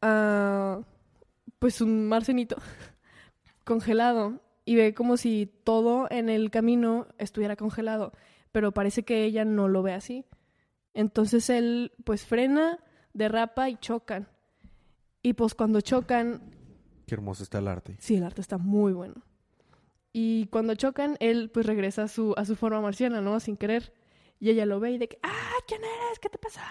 a, 0.00 0.80
pues, 1.58 1.82
un 1.82 2.08
marcenito 2.08 2.56
congelado 3.64 4.40
y 4.64 4.76
ve 4.76 4.94
como 4.94 5.18
si 5.18 5.52
todo 5.64 6.06
en 6.10 6.30
el 6.30 6.50
camino 6.50 7.08
estuviera 7.18 7.56
congelado, 7.56 8.14
pero 8.52 8.72
parece 8.72 9.02
que 9.02 9.22
ella 9.24 9.44
no 9.44 9.68
lo 9.68 9.82
ve 9.82 9.92
así. 9.92 10.24
Entonces 10.94 11.50
él, 11.50 11.92
pues, 12.04 12.24
frena, 12.24 12.78
derrapa 13.12 13.68
y 13.68 13.76
chocan. 13.76 14.29
Y 15.22 15.34
pues 15.34 15.54
cuando 15.54 15.80
chocan, 15.80 16.42
Qué 17.06 17.14
hermoso 17.14 17.42
está 17.42 17.58
el 17.58 17.68
arte. 17.68 17.96
Sí, 17.98 18.16
el 18.16 18.24
arte 18.24 18.40
está 18.40 18.56
muy 18.58 18.92
bueno. 18.92 19.14
Y 20.12 20.46
cuando 20.46 20.74
chocan, 20.74 21.16
él 21.20 21.50
pues 21.52 21.66
regresa 21.66 22.04
a 22.04 22.08
su, 22.08 22.34
a 22.36 22.44
su 22.44 22.56
forma 22.56 22.80
marciana, 22.80 23.20
¿no? 23.20 23.38
Sin 23.40 23.56
querer. 23.56 23.92
Y 24.38 24.50
ella 24.50 24.64
lo 24.66 24.80
ve 24.80 24.92
y 24.92 24.98
de 24.98 25.08
que, 25.08 25.18
¡ah! 25.22 25.52
¿Quién 25.68 25.80
eres? 25.82 26.18
¿Qué 26.20 26.28
te 26.28 26.38
pasa? 26.38 26.62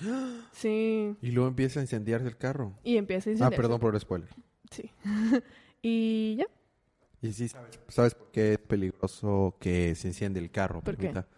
Sí. 0.52 1.14
Y 1.20 1.30
luego 1.32 1.48
empieza 1.48 1.80
a 1.80 1.82
incendiarse 1.82 2.26
el 2.26 2.36
carro. 2.36 2.78
Y 2.84 2.96
empieza 2.96 3.28
a 3.28 3.30
Ah, 3.30 3.32
incendiarse. 3.32 3.56
perdón 3.56 3.80
por 3.80 3.94
el 3.94 4.00
spoiler. 4.00 4.28
Sí. 4.70 4.90
y 5.82 6.36
ya. 6.36 6.46
Y 7.22 7.32
sí, 7.32 7.48
¿sabes, 7.48 7.78
¿sabes 7.88 8.14
por 8.14 8.30
qué 8.30 8.52
es 8.54 8.58
peligroso 8.58 9.56
que 9.60 9.94
se 9.94 10.08
enciende 10.08 10.40
el 10.40 10.50
carro? 10.50 10.80
¿Por 10.82 10.96
qué? 10.96 11.08
Permita? 11.08 11.28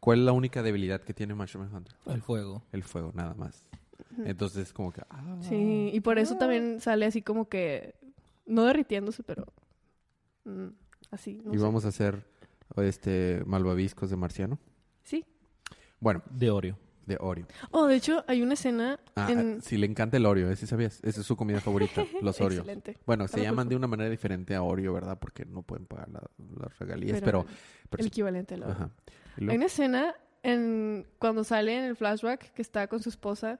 ¿Cuál 0.00 0.18
es 0.20 0.24
la 0.24 0.32
única 0.32 0.62
debilidad 0.62 1.00
que 1.02 1.14
tiene 1.14 1.34
Marshall 1.34 1.68
Hunter? 1.72 1.94
El 2.06 2.22
fuego. 2.22 2.64
El 2.72 2.82
fuego, 2.82 3.12
nada 3.14 3.34
más. 3.34 3.64
Entonces, 4.24 4.72
como 4.72 4.92
que... 4.92 5.02
ah. 5.10 5.36
Sí. 5.40 5.90
Y 5.92 6.00
por 6.00 6.18
eso 6.18 6.36
también 6.36 6.80
sale 6.80 7.06
así 7.06 7.22
como 7.22 7.48
que, 7.48 7.94
no 8.46 8.64
derritiéndose, 8.64 9.22
pero 9.22 9.46
mm, 10.44 10.68
así. 11.10 11.40
No 11.44 11.52
y 11.54 11.58
sé. 11.58 11.62
vamos 11.62 11.84
a 11.84 11.88
hacer 11.88 12.24
este 12.76 13.42
malvaviscos 13.46 14.10
de 14.10 14.16
marciano. 14.16 14.58
Sí. 15.02 15.24
Bueno, 16.00 16.22
De 16.30 16.50
Oreo. 16.50 16.78
de 17.06 17.16
Oreo. 17.20 17.46
Oh, 17.70 17.86
de 17.86 17.96
hecho, 17.96 18.24
hay 18.28 18.42
una 18.42 18.54
escena 18.54 19.00
Ah, 19.16 19.28
en... 19.30 19.62
sí, 19.62 19.76
le 19.78 19.86
encanta 19.86 20.16
el 20.18 20.26
Oreo, 20.26 20.50
ese 20.50 20.66
sabías. 20.66 21.00
Esa 21.02 21.20
es 21.22 21.26
su 21.26 21.36
comida 21.36 21.60
favorita, 21.60 22.04
los 22.22 22.40
Oreos. 22.40 22.60
Excelente. 22.60 22.98
Bueno, 23.06 23.26
se 23.28 23.40
Ah, 23.40 23.44
llaman 23.44 23.68
de 23.68 23.76
una 23.76 23.86
manera 23.86 24.10
diferente 24.10 24.54
a 24.54 24.62
Oreo, 24.62 24.92
¿verdad? 24.92 25.18
Porque 25.18 25.44
no 25.44 25.62
pueden 25.62 25.86
pagar 25.86 26.08
la- 26.10 26.30
las 26.60 26.78
regalías, 26.78 27.20
pero... 27.20 27.44
Pero 27.44 27.56
pero 27.90 28.00
el 28.02 28.04
sí. 28.04 28.08
equivalente 28.08 28.54
a 28.54 28.58
la 28.58 28.66
Ajá. 28.70 28.90
Y 29.38 29.48
Hay 29.48 29.56
una 29.56 29.66
escena 29.66 30.14
en, 30.42 31.06
cuando 31.18 31.42
sale 31.44 31.74
en 31.78 31.84
el 31.84 31.96
flashback 31.96 32.52
que 32.52 32.60
está 32.60 32.86
con 32.86 33.02
su 33.02 33.08
esposa 33.08 33.58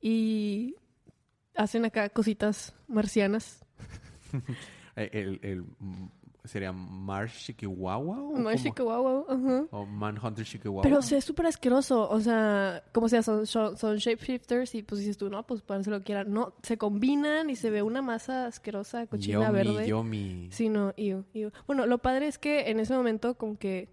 y 0.00 0.74
hacen 1.54 1.84
acá 1.84 2.08
cositas 2.08 2.74
marcianas. 2.88 3.64
Eh, 4.96 5.08
el- 5.12 5.40
el- 5.42 5.62
mm, 5.78 6.08
sería 6.44 6.72
Mars 6.72 7.32
Shikiwawa 7.32 8.18
o, 8.22 8.32
Más 8.36 8.60
cómo? 8.60 8.74
Chihuahua, 8.74 9.24
ajá. 9.28 9.64
o 9.70 9.86
Manhunter 9.86 10.44
Shikiwawa. 10.44 10.82
Pero 10.82 11.00
se 11.00 11.16
es 11.16 11.24
súper 11.24 11.46
asqueroso. 11.46 12.08
O 12.10 12.20
sea, 12.20 12.82
como 12.92 13.08
sea, 13.08 13.22
son, 13.22 13.46
son, 13.46 13.76
shapeshifters 13.98 14.74
y 14.74 14.82
pues 14.82 15.00
dices 15.00 15.16
tú, 15.16 15.30
no, 15.30 15.46
pues 15.46 15.62
hacer 15.62 15.92
lo 15.92 15.98
que 16.00 16.06
quieran. 16.06 16.32
No, 16.32 16.54
se 16.62 16.76
combinan 16.76 17.50
y 17.50 17.56
se 17.56 17.70
ve 17.70 17.82
una 17.82 18.02
masa 18.02 18.46
asquerosa, 18.46 19.06
cochina 19.06 19.46
Yomi, 19.46 19.52
verde. 19.52 19.86
yomi. 19.88 20.48
Sí, 20.50 20.68
no, 20.68 20.92
iu, 20.96 21.24
iu. 21.34 21.50
Bueno, 21.66 21.86
lo 21.86 21.98
padre 21.98 22.26
es 22.26 22.36
que 22.38 22.68
en 22.70 22.80
ese 22.80 22.94
momento 22.94 23.36
como 23.38 23.56
que 23.56 23.88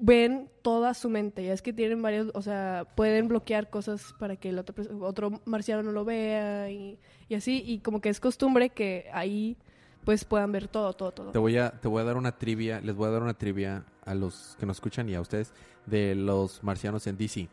ven 0.00 0.50
toda 0.62 0.94
su 0.94 1.10
mente. 1.10 1.44
Ya 1.44 1.52
es 1.52 1.62
que 1.62 1.72
tienen 1.72 2.00
varios, 2.02 2.30
o 2.34 2.42
sea, 2.42 2.86
pueden 2.94 3.28
bloquear 3.28 3.70
cosas 3.70 4.14
para 4.18 4.36
que 4.36 4.50
el 4.50 4.58
otro, 4.58 4.74
otro 5.00 5.40
marciano 5.44 5.82
no 5.82 5.92
lo 5.92 6.04
vea 6.04 6.70
y, 6.70 6.98
y 7.28 7.34
así. 7.34 7.62
Y 7.66 7.78
como 7.80 8.00
que 8.00 8.08
es 8.08 8.20
costumbre 8.20 8.70
que 8.70 9.08
ahí 9.12 9.56
pues 10.04 10.24
puedan 10.24 10.52
ver 10.52 10.68
todo, 10.68 10.92
todo, 10.94 11.12
todo. 11.12 11.32
Te 11.32 11.38
voy 11.38 11.58
a 11.58 11.70
te 11.70 11.88
voy 11.88 12.00
a 12.00 12.04
dar 12.04 12.16
una 12.16 12.32
trivia, 12.38 12.80
les 12.80 12.94
voy 12.94 13.08
a 13.08 13.10
dar 13.10 13.22
una 13.22 13.34
trivia 13.34 13.84
a 14.04 14.14
los 14.14 14.56
que 14.58 14.64
nos 14.64 14.78
escuchan 14.78 15.08
y 15.08 15.14
a 15.14 15.20
ustedes 15.20 15.52
de 15.86 16.14
los 16.14 16.62
marcianos 16.62 17.06
en 17.06 17.16
DC. 17.18 17.48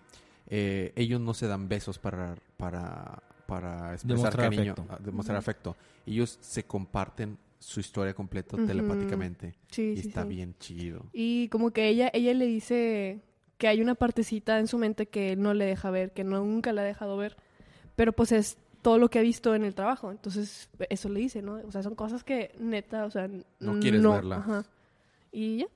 Eh, 0.48 0.94
ellos 0.96 1.20
no 1.20 1.34
se 1.34 1.48
dan 1.48 1.68
besos 1.68 2.00
para 2.00 2.36
para 2.56 3.22
para 3.46 3.94
expresar 3.94 4.32
Demostrar 4.32 4.50
cariño, 4.50 4.72
afecto. 4.74 4.86
ah, 4.94 5.00
demostrar 5.04 5.38
afecto. 5.38 5.76
Ellos 6.06 6.38
se 6.42 6.64
comparten 6.64 7.38
su 7.66 7.80
historia 7.80 8.14
completa 8.14 8.58
telepáticamente 8.58 9.56
Sí, 9.72 9.94
y 9.98 10.02
sí, 10.02 10.08
está 10.10 10.22
sí. 10.22 10.30
bien 10.30 10.56
chido. 10.60 11.06
Y 11.14 11.48
como 11.50 11.72
que 11.72 11.88
ella, 11.88 12.12
ella 12.14 12.34
le 12.36 12.46
dice 12.46 13.22
que 13.58 13.68
hay 13.68 13.82
una 13.82 13.96
partecita 13.96 14.60
en 14.60 14.68
su 14.68 14.78
mente 14.78 15.08
que 15.08 15.36
no 15.36 15.56
le 15.56 15.66
deja 15.66 15.90
ver, 15.90 16.12
que 16.14 16.24
no, 16.24 16.44
nunca 16.44 16.74
la 16.74 16.82
ha 16.82 16.86
dejado 16.86 17.18
ver. 17.18 17.38
Pero 17.96 18.14
pues 18.14 18.32
es 18.34 18.60
todo 18.84 19.00
lo 19.00 19.10
que 19.10 19.18
ha 19.18 19.24
visto 19.24 19.56
en 19.56 19.64
el 19.64 19.74
trabajo. 19.74 20.12
Entonces, 20.12 20.70
eso 20.90 21.10
le 21.10 21.22
dice, 21.22 21.42
¿no? 21.42 21.56
O 21.56 21.72
sea, 21.72 21.82
son 21.82 21.96
cosas 21.96 22.24
que 22.24 22.52
neta, 22.60 23.06
o 23.06 23.10
sea, 23.10 23.28
No 23.60 23.80
quieres 23.80 24.04
verlas. 24.04 24.40
Ajá. 24.40 24.66
Y 25.32 25.58
ya. 25.58 25.68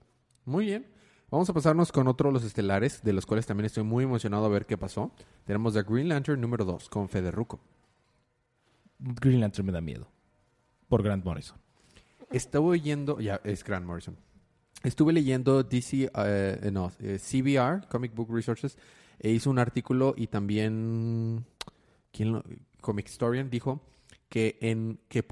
Muy 0.45 0.65
bien. 0.65 0.85
Vamos 1.31 1.49
a 1.49 1.53
pasarnos 1.53 1.91
con 1.91 2.07
otro 2.07 2.29
de 2.29 2.33
los 2.33 2.43
estelares, 2.43 3.01
de 3.03 3.13
los 3.13 3.25
cuales 3.25 3.47
también 3.47 3.65
estoy 3.65 3.83
muy 3.83 4.03
emocionado 4.03 4.45
a 4.45 4.49
ver 4.49 4.67
qué 4.67 4.77
pasó. 4.77 5.11
Tenemos 5.45 5.73
The 5.73 5.81
Green 5.83 6.07
Lantern 6.09 6.39
número 6.39 6.65
2 6.65 6.87
con 6.89 7.09
Federuco. 7.09 7.59
Green 8.99 9.39
Lantern 9.39 9.65
me 9.65 9.71
da 9.71 9.81
miedo. 9.81 10.07
Por 10.87 11.01
Grant 11.03 11.23
Morrison. 11.25 11.57
Estuve 12.31 12.77
leyendo, 12.77 13.19
ya 13.19 13.41
es 13.43 13.63
Grant 13.63 13.85
Morrison. 13.85 14.17
Estuve 14.83 15.11
leyendo 15.13 15.63
DC, 15.63 16.09
eh, 16.15 16.69
no, 16.71 16.91
eh, 16.99 17.19
CBR, 17.19 17.87
Comic 17.89 18.13
Book 18.15 18.29
Resources, 18.31 18.77
e 19.19 19.31
hizo 19.31 19.49
un 19.49 19.59
artículo 19.59 20.13
y 20.15 20.27
también, 20.27 21.45
¿quién 22.11 22.31
lo- 22.33 22.43
Comic 22.81 23.07
Historian 23.09 23.49
dijo 23.49 23.81
que 24.29 24.57
en 24.61 24.99
que 25.09 25.25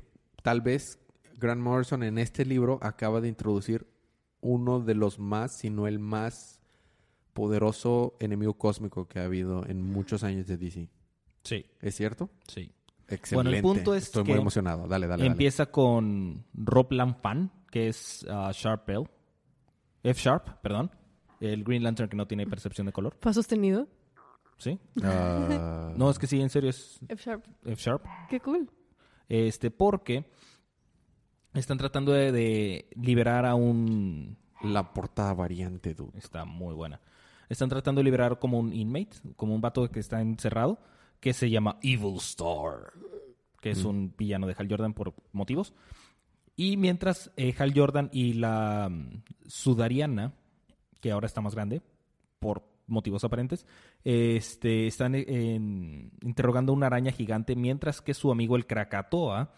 tal 0.44 0.62
vez 0.62 1.00
Grant 1.38 1.62
Morrison 1.62 2.04
en 2.04 2.18
este 2.18 2.46
libro 2.46 2.80
acaba 2.82 3.22
de 3.22 3.30
introducir 3.30 3.88
uno 4.42 4.80
de 4.82 4.96
los 4.96 5.18
más, 5.20 5.58
si 5.60 5.70
no 5.70 5.88
el 5.88 6.00
más 6.00 6.60
poderoso 7.34 8.16
enemigo 8.20 8.56
cósmico 8.56 9.08
que 9.08 9.20
ha 9.20 9.26
habido 9.26 9.66
en 9.68 9.82
muchos 9.82 10.24
años 10.24 10.48
de 10.48 10.58
DC. 10.58 10.90
Sí, 11.44 11.66
¿Es 11.80 11.96
cierto? 11.96 12.30
sí. 12.48 12.72
Excelente. 13.10 13.62
punto 13.62 13.96
es 13.96 14.04
Estoy 14.04 14.24
muy 14.24 14.34
que 14.34 14.40
emocionado. 14.40 14.88
Dale, 14.88 15.08
dale, 15.08 15.22
dale. 15.24 15.26
Empieza 15.32 15.68
con 15.68 16.46
Rob 16.54 16.92
Lanfan, 16.92 17.52
que 17.72 17.88
es 17.88 18.26
ah, 18.30 18.52
Sharp 18.54 18.90
L. 18.90 19.06
F 20.04 20.22
Sharp, 20.22 20.62
perdón. 20.62 20.92
El 21.40 21.64
Green 21.64 21.84
Lantern 21.84 22.10
que 22.10 22.18
no 22.18 22.28
tiene 22.28 22.46
percepción 22.48 22.88
de 22.88 22.94
color. 22.94 23.16
¿Fue 23.22 23.34
sostenido? 23.34 23.88
¿Sí? 24.58 24.80
Ah, 25.04 25.94
No, 25.96 26.10
es 26.10 26.18
que 26.18 26.28
sí, 26.28 26.42
en 26.42 26.50
serio 26.50 26.70
es 26.72 27.00
F 27.08 27.24
Sharp. 27.24 27.46
F 27.64 27.82
Sharp. 27.82 28.04
Qué 28.30 28.40
cool. 28.40 28.70
Este, 29.30 29.70
porque 29.72 30.26
están 31.54 31.78
tratando 31.78 32.12
de, 32.12 32.32
de 32.32 32.90
liberar 32.96 33.46
a 33.46 33.56
un 33.56 34.38
La 34.64 34.94
portada 34.94 35.34
variante, 35.34 35.94
dude. 35.94 36.18
Está 36.18 36.46
muy 36.46 36.74
buena. 36.74 37.00
Están 37.50 37.70
tratando 37.70 38.00
de 38.00 38.06
liberar 38.06 38.40
como 38.40 38.60
un 38.60 38.74
inmate, 38.74 39.18
como 39.36 39.54
un 39.56 39.62
vato 39.62 39.90
que 39.90 40.00
está 40.00 40.20
encerrado, 40.22 40.80
que 41.20 41.34
se 41.34 41.50
llama 41.50 41.78
Evil 41.82 42.18
Star, 42.18 42.94
que 43.62 43.72
es 43.72 43.84
un 43.84 44.14
villano 44.18 44.48
de 44.48 44.56
Hal 44.58 44.68
Jordan 44.70 44.94
por 44.94 45.14
motivos. 45.32 45.74
Y 46.56 46.78
mientras 46.78 47.32
eh, 47.38 47.54
Hal 47.58 47.74
Jordan 47.76 48.10
y 48.12 48.34
la 48.34 48.90
mm, 48.90 49.24
Sudariana, 49.48 50.34
que 51.02 51.12
ahora 51.12 51.28
está 51.28 51.42
más 51.42 51.54
grande, 51.56 51.82
por 52.40 52.64
motivos 52.88 53.24
aparentes, 53.24 53.66
este, 54.04 54.88
están 54.88 55.14
eh, 55.16 55.26
en- 55.28 56.12
interrogando 56.22 56.72
a 56.72 56.76
una 56.76 56.88
araña 56.88 57.12
gigante, 57.12 57.56
mientras 57.56 58.02
que 58.02 58.14
su 58.14 58.32
amigo 58.32 58.56
el 58.56 58.66
Krakatoa, 58.66 59.52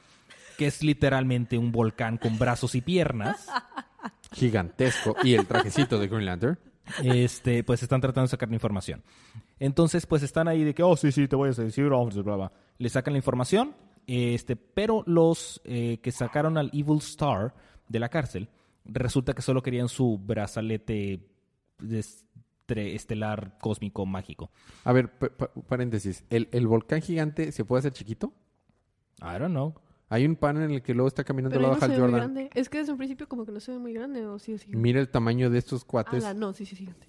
que 0.57 0.67
es 0.67 0.83
literalmente 0.83 1.57
un 1.57 1.71
volcán 1.71 2.17
con 2.17 2.37
brazos 2.39 2.75
y 2.75 2.81
piernas, 2.81 3.47
Gigantesco. 4.31 5.15
Y 5.23 5.33
el 5.33 5.45
trajecito 5.47 5.99
de 5.99 6.07
Green 6.07 6.25
Lantern. 6.25 6.57
Este, 7.03 7.63
pues 7.63 7.83
están 7.83 8.01
tratando 8.01 8.23
de 8.25 8.31
sacar 8.31 8.49
la 8.49 8.55
información. 8.55 9.03
Entonces, 9.59 10.05
pues 10.05 10.23
están 10.23 10.47
ahí 10.47 10.63
de 10.63 10.73
que, 10.73 10.83
oh, 10.83 10.95
sí, 10.95 11.11
sí, 11.11 11.27
te 11.27 11.35
voy 11.35 11.49
a 11.49 11.51
decir, 11.51 11.89
bla, 11.89 12.35
bla. 12.35 12.51
Le 12.77 12.89
sacan 12.89 13.13
la 13.13 13.17
información, 13.19 13.75
este, 14.07 14.55
pero 14.55 15.03
los 15.05 15.61
eh, 15.65 15.99
que 16.01 16.11
sacaron 16.11 16.57
al 16.57 16.69
Evil 16.73 16.97
Star 16.99 17.53
de 17.87 17.99
la 17.99 18.09
cárcel, 18.09 18.49
resulta 18.85 19.33
que 19.33 19.41
solo 19.41 19.61
querían 19.61 19.89
su 19.89 20.17
brazalete 20.17 21.27
estelar 22.67 23.57
cósmico 23.59 24.05
mágico. 24.05 24.51
A 24.83 24.93
ver, 24.93 25.11
pa- 25.17 25.29
pa- 25.29 25.51
paréntesis. 25.67 26.23
¿El, 26.29 26.49
¿El 26.51 26.67
volcán 26.67 27.01
gigante 27.01 27.51
se 27.51 27.65
puede 27.65 27.79
hacer 27.79 27.93
chiquito? 27.93 28.33
I 29.21 29.37
don't 29.39 29.49
know. 29.51 29.73
Hay 30.09 30.25
un 30.25 30.35
pan 30.35 30.57
en 30.61 30.71
el 30.71 30.81
que 30.81 30.93
luego 30.93 31.07
está 31.07 31.23
caminando 31.23 31.55
Pero 31.55 31.67
al 31.67 31.71
lado 31.73 31.75
no 31.75 31.79
de 31.79 31.79
se 31.79 31.85
Hal 31.85 31.91
ve 31.91 31.97
muy 32.07 32.19
Jordan. 32.19 32.33
grande. 32.33 32.59
Es 32.59 32.67
que 32.69 32.77
desde 32.79 32.91
un 32.91 32.97
principio 32.97 33.27
como 33.29 33.45
que 33.45 33.51
no 33.51 33.59
se 33.59 33.71
ve 33.71 33.77
muy 33.79 33.93
grande 33.93 34.25
o 34.25 34.39
sí 34.39 34.53
es 34.53 34.63
gigante. 34.63 34.81
Mira 34.81 34.99
el 34.99 35.09
tamaño 35.09 35.49
de 35.49 35.59
estos 35.59 35.85
cuates. 35.85 36.23
Ala, 36.23 36.33
no, 36.33 36.51
sí, 36.53 36.65
sí, 36.65 36.75
gigante. 36.75 37.07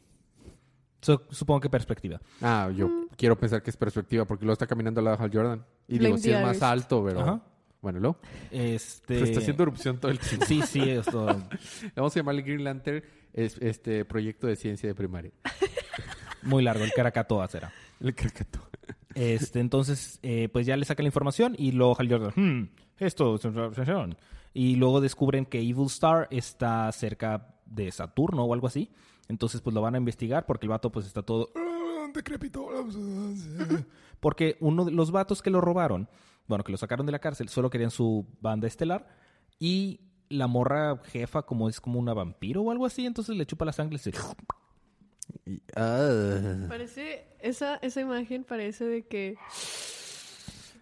So- 1.01 1.27
supongo 1.31 1.61
que 1.61 1.71
perspectiva. 1.71 2.21
Ah, 2.43 2.71
yo 2.77 2.89
Mm. 2.89 3.09
quiero 3.17 3.39
pensar 3.39 3.63
que 3.63 3.71
es 3.71 3.77
perspectiva 3.77 4.27
porque 4.27 4.45
luego 4.45 4.53
está 4.53 4.67
caminando 4.67 5.01
al 5.01 5.07
lado 5.07 5.17
de 5.17 5.25
Hal 5.25 5.31
Jordan. 5.33 5.65
Y 5.89 5.99
digo, 5.99 6.19
sí 6.19 6.31
es 6.31 6.43
más 6.43 6.61
alto, 6.63 7.03
pero... 7.05 7.21
Ajá. 7.21 7.41
Bueno, 7.81 7.99
luego. 8.01 8.19
Este... 8.51 9.15
Pero 9.15 9.25
está 9.25 9.41
haciendo 9.41 9.63
erupción 9.63 9.99
todo 9.99 10.11
el 10.13 10.19
tiempo. 10.19 10.45
Sí, 10.45 10.61
sí, 10.61 10.83
esto... 10.91 11.25
Vamos 11.97 12.15
a 12.15 12.21
llamarle 12.21 12.43
Green 12.43 12.63
Lantern 12.65 13.03
es, 13.33 13.57
este 13.63 14.05
proyecto 14.05 14.47
de 14.47 14.57
ciencia 14.57 14.87
de 14.91 14.95
primaria. 14.95 15.33
muy 16.43 16.63
largo, 16.63 16.85
el 16.85 16.93
Krakatoa 16.93 17.49
será. 17.49 17.73
El 18.01 18.15
caricato. 18.15 18.61
Este, 19.15 19.61
entonces, 19.61 20.19
eh, 20.23 20.51
pues 20.53 20.67
ya 20.67 20.77
le 20.77 20.85
sacan 20.85 21.05
la 21.05 21.09
información 21.09 21.55
y 21.59 21.73
luego 21.73 21.97
Hal 21.99 22.09
Jordan, 22.11 22.33
"Hmm, 22.37 22.69
esto 23.01 23.35
es 23.35 23.45
una 23.45 23.67
obsesión". 23.67 24.17
Y 24.55 24.77
luego 24.77 25.01
descubren 25.01 25.47
que 25.47 25.59
Evil 25.61 25.87
Star 25.87 26.27
está 26.31 26.91
cerca 26.93 27.55
de 27.67 27.91
Saturno 27.93 28.45
o 28.45 28.53
algo 28.55 28.67
así. 28.67 28.91
Entonces, 29.29 29.61
pues 29.61 29.75
lo 29.75 29.81
van 29.81 29.95
a 29.95 29.99
investigar 29.99 30.45
porque 30.47 30.67
el 30.67 30.71
vato 30.71 30.91
pues 30.91 31.07
está 31.07 31.23
todo 31.23 31.51
"Ah, 31.57 32.09
decrépito. 32.13 32.67
Porque 34.21 34.57
uno 34.61 34.85
de 34.85 34.91
los 34.93 35.13
vatos 35.13 35.41
que 35.41 35.49
lo 35.51 35.61
robaron, 35.61 36.09
bueno, 36.47 36.63
que 36.65 36.73
lo 36.73 36.79
sacaron 36.79 37.07
de 37.07 37.13
la 37.13 37.21
cárcel, 37.21 37.49
solo 37.49 37.71
querían 37.71 37.91
su 37.91 38.27
banda 38.41 38.67
estelar 38.67 39.07
y 39.59 40.01
la 40.29 40.47
morra 40.47 41.01
jefa 41.05 41.43
como 41.43 41.69
es 41.69 41.81
como 41.81 41.99
una 41.99 42.13
vampiro 42.13 42.63
o 42.63 42.71
algo 42.71 42.85
así, 42.87 43.07
entonces 43.07 43.35
le 43.37 43.47
chupa 43.47 43.65
la 43.65 43.73
sangre 43.73 43.97
y 43.97 43.99
se... 43.99 44.13
Y- 45.47 45.63
ah. 45.77 46.67
Parece, 46.69 47.29
esa, 47.41 47.77
esa 47.77 48.01
imagen 48.01 48.45
parece 48.45 48.85
de 48.85 49.07
que 49.07 49.37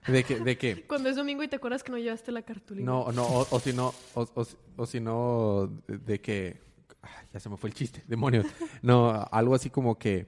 ¿De 0.07 0.25
qué? 0.25 0.41
¿De 0.41 0.57
qué? 0.57 0.85
cuando 0.87 1.09
es 1.09 1.17
domingo 1.17 1.43
y 1.43 1.49
te 1.49 1.57
acuerdas 1.57 1.83
que 1.83 1.93
no 1.93 1.99
llevaste 1.99 2.33
la 2.33 2.43
cartulina. 2.43 2.87
No, 2.91 3.13
no, 3.13 3.25
o, 3.27 3.47
o 3.51 3.61
si 3.61 3.73
no, 3.73 3.93
o, 4.15 4.23
o- 4.35 4.47
o 4.77 4.87
si 4.87 5.01
no, 5.01 5.71
de, 5.87 6.21
que, 6.21 6.61
ay, 7.03 7.27
ya 7.33 7.41
se 7.41 7.49
me 7.49 7.57
fue 7.57 7.69
el 7.71 7.75
chiste, 7.75 8.03
demonios. 8.07 8.47
No, 8.83 9.11
algo 9.31 9.55
así 9.55 9.69
como 9.71 9.99
que, 9.99 10.27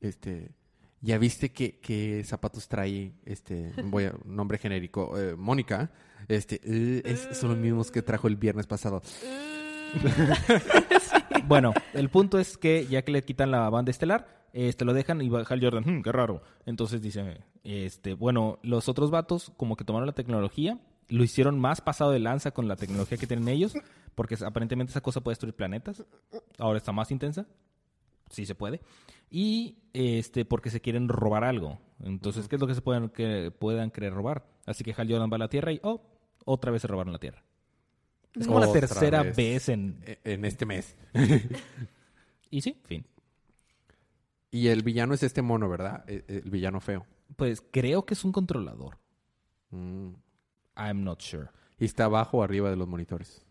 este, 0.00 0.50
ya 1.00 1.16
viste 1.18 1.52
que, 1.52 1.78
que 1.78 2.24
zapatos 2.24 2.66
trae, 2.66 3.12
este, 3.24 3.72
voy 3.84 4.04
a, 4.06 4.14
nombre 4.24 4.58
genérico, 4.58 5.16
eh, 5.18 5.36
Mónica, 5.36 5.90
este, 6.26 6.60
eh, 6.64 7.02
es- 7.04 7.36
son 7.38 7.50
los 7.50 7.58
mismos 7.58 7.90
que 7.92 8.02
trajo 8.02 8.26
el 8.26 8.36
viernes 8.36 8.66
pasado. 8.66 9.02
Bueno, 11.46 11.72
el 11.94 12.10
punto 12.10 12.38
es 12.38 12.58
que 12.58 12.86
ya 12.86 13.02
que 13.02 13.12
le 13.12 13.24
quitan 13.24 13.50
la 13.50 13.70
banda 13.70 13.90
estelar, 13.90 14.46
este 14.52 14.84
lo 14.84 14.92
dejan 14.92 15.20
y 15.22 15.28
va 15.30 15.42
Hal 15.48 15.60
Jordan, 15.62 15.84
"Hmm, 15.86 16.02
qué 16.02 16.12
raro. 16.12 16.42
Entonces 16.66 17.00
dice, 17.00 17.38
este, 17.64 18.14
bueno, 18.14 18.58
los 18.62 18.88
otros 18.88 19.10
vatos 19.10 19.52
como 19.56 19.76
que 19.76 19.84
tomaron 19.84 20.06
la 20.06 20.14
tecnología, 20.14 20.78
lo 21.08 21.24
hicieron 21.24 21.58
más 21.58 21.80
pasado 21.80 22.10
de 22.10 22.18
lanza 22.18 22.50
con 22.50 22.68
la 22.68 22.76
tecnología 22.76 23.18
que 23.18 23.26
tienen 23.26 23.48
ellos, 23.48 23.74
porque 24.14 24.36
aparentemente 24.44 24.90
esa 24.90 25.00
cosa 25.00 25.20
puede 25.20 25.32
destruir 25.32 25.54
planetas. 25.54 26.04
Ahora 26.58 26.78
está 26.78 26.92
más 26.92 27.10
intensa. 27.10 27.46
Sí 28.30 28.44
se 28.44 28.54
puede. 28.54 28.80
Y 29.30 29.78
este 29.92 30.44
porque 30.44 30.70
se 30.70 30.80
quieren 30.80 31.08
robar 31.08 31.44
algo. 31.44 31.78
Entonces, 32.02 32.48
¿qué 32.48 32.56
es 32.56 32.60
lo 32.60 32.66
que 32.66 32.74
se 32.74 32.82
pueden 32.82 33.08
que 33.08 33.50
puedan 33.50 33.90
querer 33.90 34.12
robar? 34.12 34.46
Así 34.66 34.84
que 34.84 34.94
Hal 34.96 35.10
Jordan 35.10 35.30
va 35.30 35.36
a 35.36 35.38
la 35.38 35.48
Tierra 35.48 35.72
y 35.72 35.80
oh, 35.82 36.02
otra 36.44 36.70
vez 36.70 36.82
se 36.82 36.88
robaron 36.88 37.12
la 37.12 37.18
Tierra. 37.18 37.42
Es 38.34 38.46
como 38.46 38.60
la 38.60 38.70
tercera 38.70 39.22
vez. 39.22 39.36
vez 39.36 39.68
en 39.68 39.98
Eh, 40.06 40.18
En 40.24 40.44
este 40.44 40.66
mes. 40.66 40.96
y 42.50 42.60
sí, 42.60 42.78
fin. 42.84 43.04
Y 44.50 44.68
el 44.68 44.82
villano 44.82 45.14
es 45.14 45.22
este 45.22 45.42
mono, 45.42 45.68
¿verdad? 45.68 46.04
Eh, 46.06 46.24
El 46.28 46.50
villano 46.50 46.80
feo. 46.80 47.06
Pues 47.36 47.62
creo 47.70 48.04
que 48.06 48.14
es 48.14 48.24
un 48.24 48.32
controlador. 48.32 48.98
Mm. 49.70 50.10
I'm 50.76 51.04
not 51.04 51.20
sure. 51.20 51.48
Y 51.78 51.84
está 51.84 52.04
abajo 52.06 52.38
o 52.38 52.42
arriba 52.42 52.70
de 52.70 52.76
los 52.76 52.88
monitores. 52.88 53.44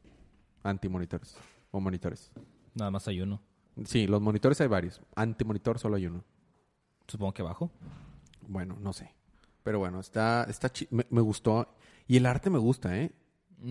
antimonitores 0.64 1.36
o 1.72 1.80
monitores. 1.80 2.32
Nada 2.74 2.92
más 2.92 3.08
hay 3.08 3.22
uno. 3.22 3.42
Sí, 3.86 4.08
los 4.08 4.22
monitores 4.22 4.60
hay 4.62 4.68
varios. 4.68 5.02
Antimonitor 5.16 5.80
solo 5.80 5.96
hay 5.98 6.08
uno. 6.08 6.24
Supongo 7.08 7.34
que 7.34 7.42
abajo. 7.42 7.72
Bueno, 8.48 8.78
no 8.82 8.92
sé. 8.94 9.14
Pero 9.64 9.80
bueno, 9.80 10.00
está, 10.00 10.46
está 10.50 10.70
chi- 10.72 10.88
me, 10.92 11.06
me 11.10 11.22
gustó. 11.22 11.68
Y 12.08 12.18
el 12.18 12.26
arte 12.26 12.50
me 12.50 12.58
gusta, 12.58 12.98
¿eh? 12.98 13.12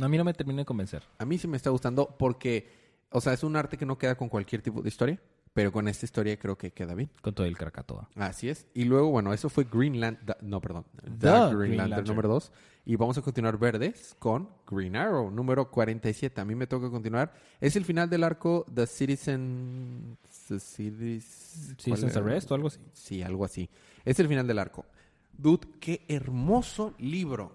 A 0.01 0.09
mí 0.09 0.17
no 0.17 0.25
me 0.25 0.35
termina 0.35 0.61
de 0.61 0.65
convencer. 0.65 1.03
A 1.19 1.25
mí 1.25 1.39
sí 1.39 1.47
me 1.49 1.57
está 1.57 1.71
gustando 1.71 2.17
porque, 2.19 2.69
o 3.11 3.21
sea, 3.21 3.33
es 3.33 3.43
un 3.45 3.57
arte 3.57 3.77
que 3.77 3.87
no 3.87 3.99
queda 3.99 4.15
con 4.17 4.29
cualquier 4.29 4.63
tipo 4.63 4.83
de 4.83 4.89
historia, 4.89 5.21
pero 5.57 5.73
con 5.73 5.89
esta 5.89 6.05
historia 6.05 6.39
creo 6.39 6.59
que 6.59 6.71
queda 6.71 6.95
bien. 6.95 7.09
Con 7.23 7.33
todo 7.35 7.47
el 7.47 7.57
Krakatoa. 7.57 8.11
Así 8.15 8.51
es. 8.51 8.67
Y 8.75 8.85
luego, 8.85 9.09
bueno, 9.11 9.33
eso 9.33 9.49
fue 9.49 9.65
Greenland, 9.65 10.19
da- 10.23 10.37
no, 10.43 10.61
perdón, 10.61 10.85
The, 11.03 11.09
The 11.09 11.29
Green, 11.31 11.57
Green 11.57 11.77
Lantern 11.79 11.91
Lantern. 11.91 12.09
número 12.09 12.29
2. 12.29 12.53
Y 12.85 12.97
vamos 12.97 13.17
a 13.17 13.23
continuar 13.23 13.57
verdes 13.59 14.15
con 14.19 14.51
Green 14.71 14.97
Arrow 14.97 15.31
número 15.31 15.71
47. 15.71 16.43
A 16.43 16.45
mí 16.45 16.55
me 16.55 16.67
toca 16.67 16.91
continuar. 16.91 17.33
Es 17.59 17.75
el 17.75 17.87
final 17.87 18.11
del 18.11 18.23
arco 18.23 18.67
The 18.73 18.87
Citizen... 18.87 20.19
The 20.49 20.55
¿cuál 20.55 21.21
Citizen's? 21.79 22.17
Arrest 22.19 22.51
o 22.51 22.55
algo 22.55 22.69
así. 22.69 22.79
Sí, 22.93 23.23
algo 23.23 23.45
así. 23.47 23.71
Es 24.05 24.21
el 24.21 24.29
final 24.29 24.47
del 24.47 24.59
arco. 24.59 24.85
Dude, 25.33 25.67
qué 25.81 26.05
hermoso 26.07 26.93
libro. 26.99 27.53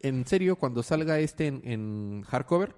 En 0.00 0.26
serio, 0.26 0.56
cuando 0.56 0.82
salga 0.82 1.18
este 1.20 1.46
en, 1.46 1.60
en 1.64 2.22
hardcover, 2.26 2.74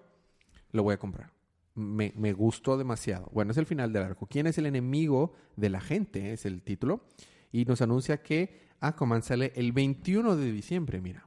lo 0.73 0.83
voy 0.83 0.93
a 0.95 0.99
comprar. 0.99 1.31
Me, 1.81 2.13
me 2.17 2.33
gustó 2.33 2.77
demasiado. 2.79 3.29
Bueno, 3.33 3.51
es 3.53 3.57
el 3.57 3.67
final 3.67 3.93
del 3.93 4.03
arco. 4.05 4.27
¿Quién 4.27 4.47
es 4.47 4.59
el 4.59 4.67
enemigo 4.67 5.35
de 5.57 5.71
la 5.71 5.81
gente? 5.81 6.33
Es 6.33 6.47
el 6.47 6.63
título. 6.63 7.05
Y 7.53 7.65
nos 7.65 7.81
anuncia 7.83 8.23
que 8.23 8.61
Aquaman 8.81 9.23
sale 9.23 9.53
el 9.57 9.73
21 9.73 10.37
de 10.37 10.53
diciembre, 10.53 11.01
mira. 11.01 11.27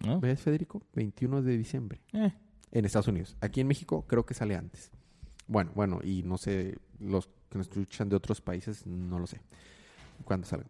¿No? 0.00 0.20
¿Ves, 0.20 0.40
Federico? 0.40 0.82
21 0.94 1.42
de 1.42 1.58
diciembre. 1.58 2.00
Eh, 2.12 2.32
En 2.72 2.84
Estados 2.84 3.08
Unidos. 3.08 3.36
Aquí 3.40 3.60
en 3.60 3.66
México 3.66 4.06
creo 4.06 4.24
que 4.24 4.32
sale 4.34 4.56
antes. 4.56 4.90
Bueno, 5.46 5.72
bueno, 5.74 6.00
y 6.02 6.22
no 6.22 6.38
sé, 6.38 6.78
los 7.00 7.28
que 7.50 7.58
nos 7.58 7.66
escuchan 7.68 8.08
de 8.08 8.16
otros 8.16 8.40
países, 8.40 8.86
no 8.86 9.18
lo 9.18 9.26
sé. 9.26 9.40
Cuándo 10.24 10.46
salga. 10.46 10.66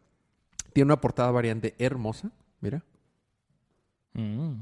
Tiene 0.73 0.87
una 0.87 1.01
portada 1.01 1.31
variante 1.31 1.75
hermosa, 1.79 2.33
mira. 2.61 2.83
mm. 4.15 4.55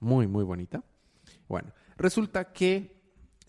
Muy, 0.00 0.26
muy 0.26 0.44
bonita. 0.44 0.82
Bueno, 1.48 1.72
resulta 1.96 2.52
que 2.52 2.91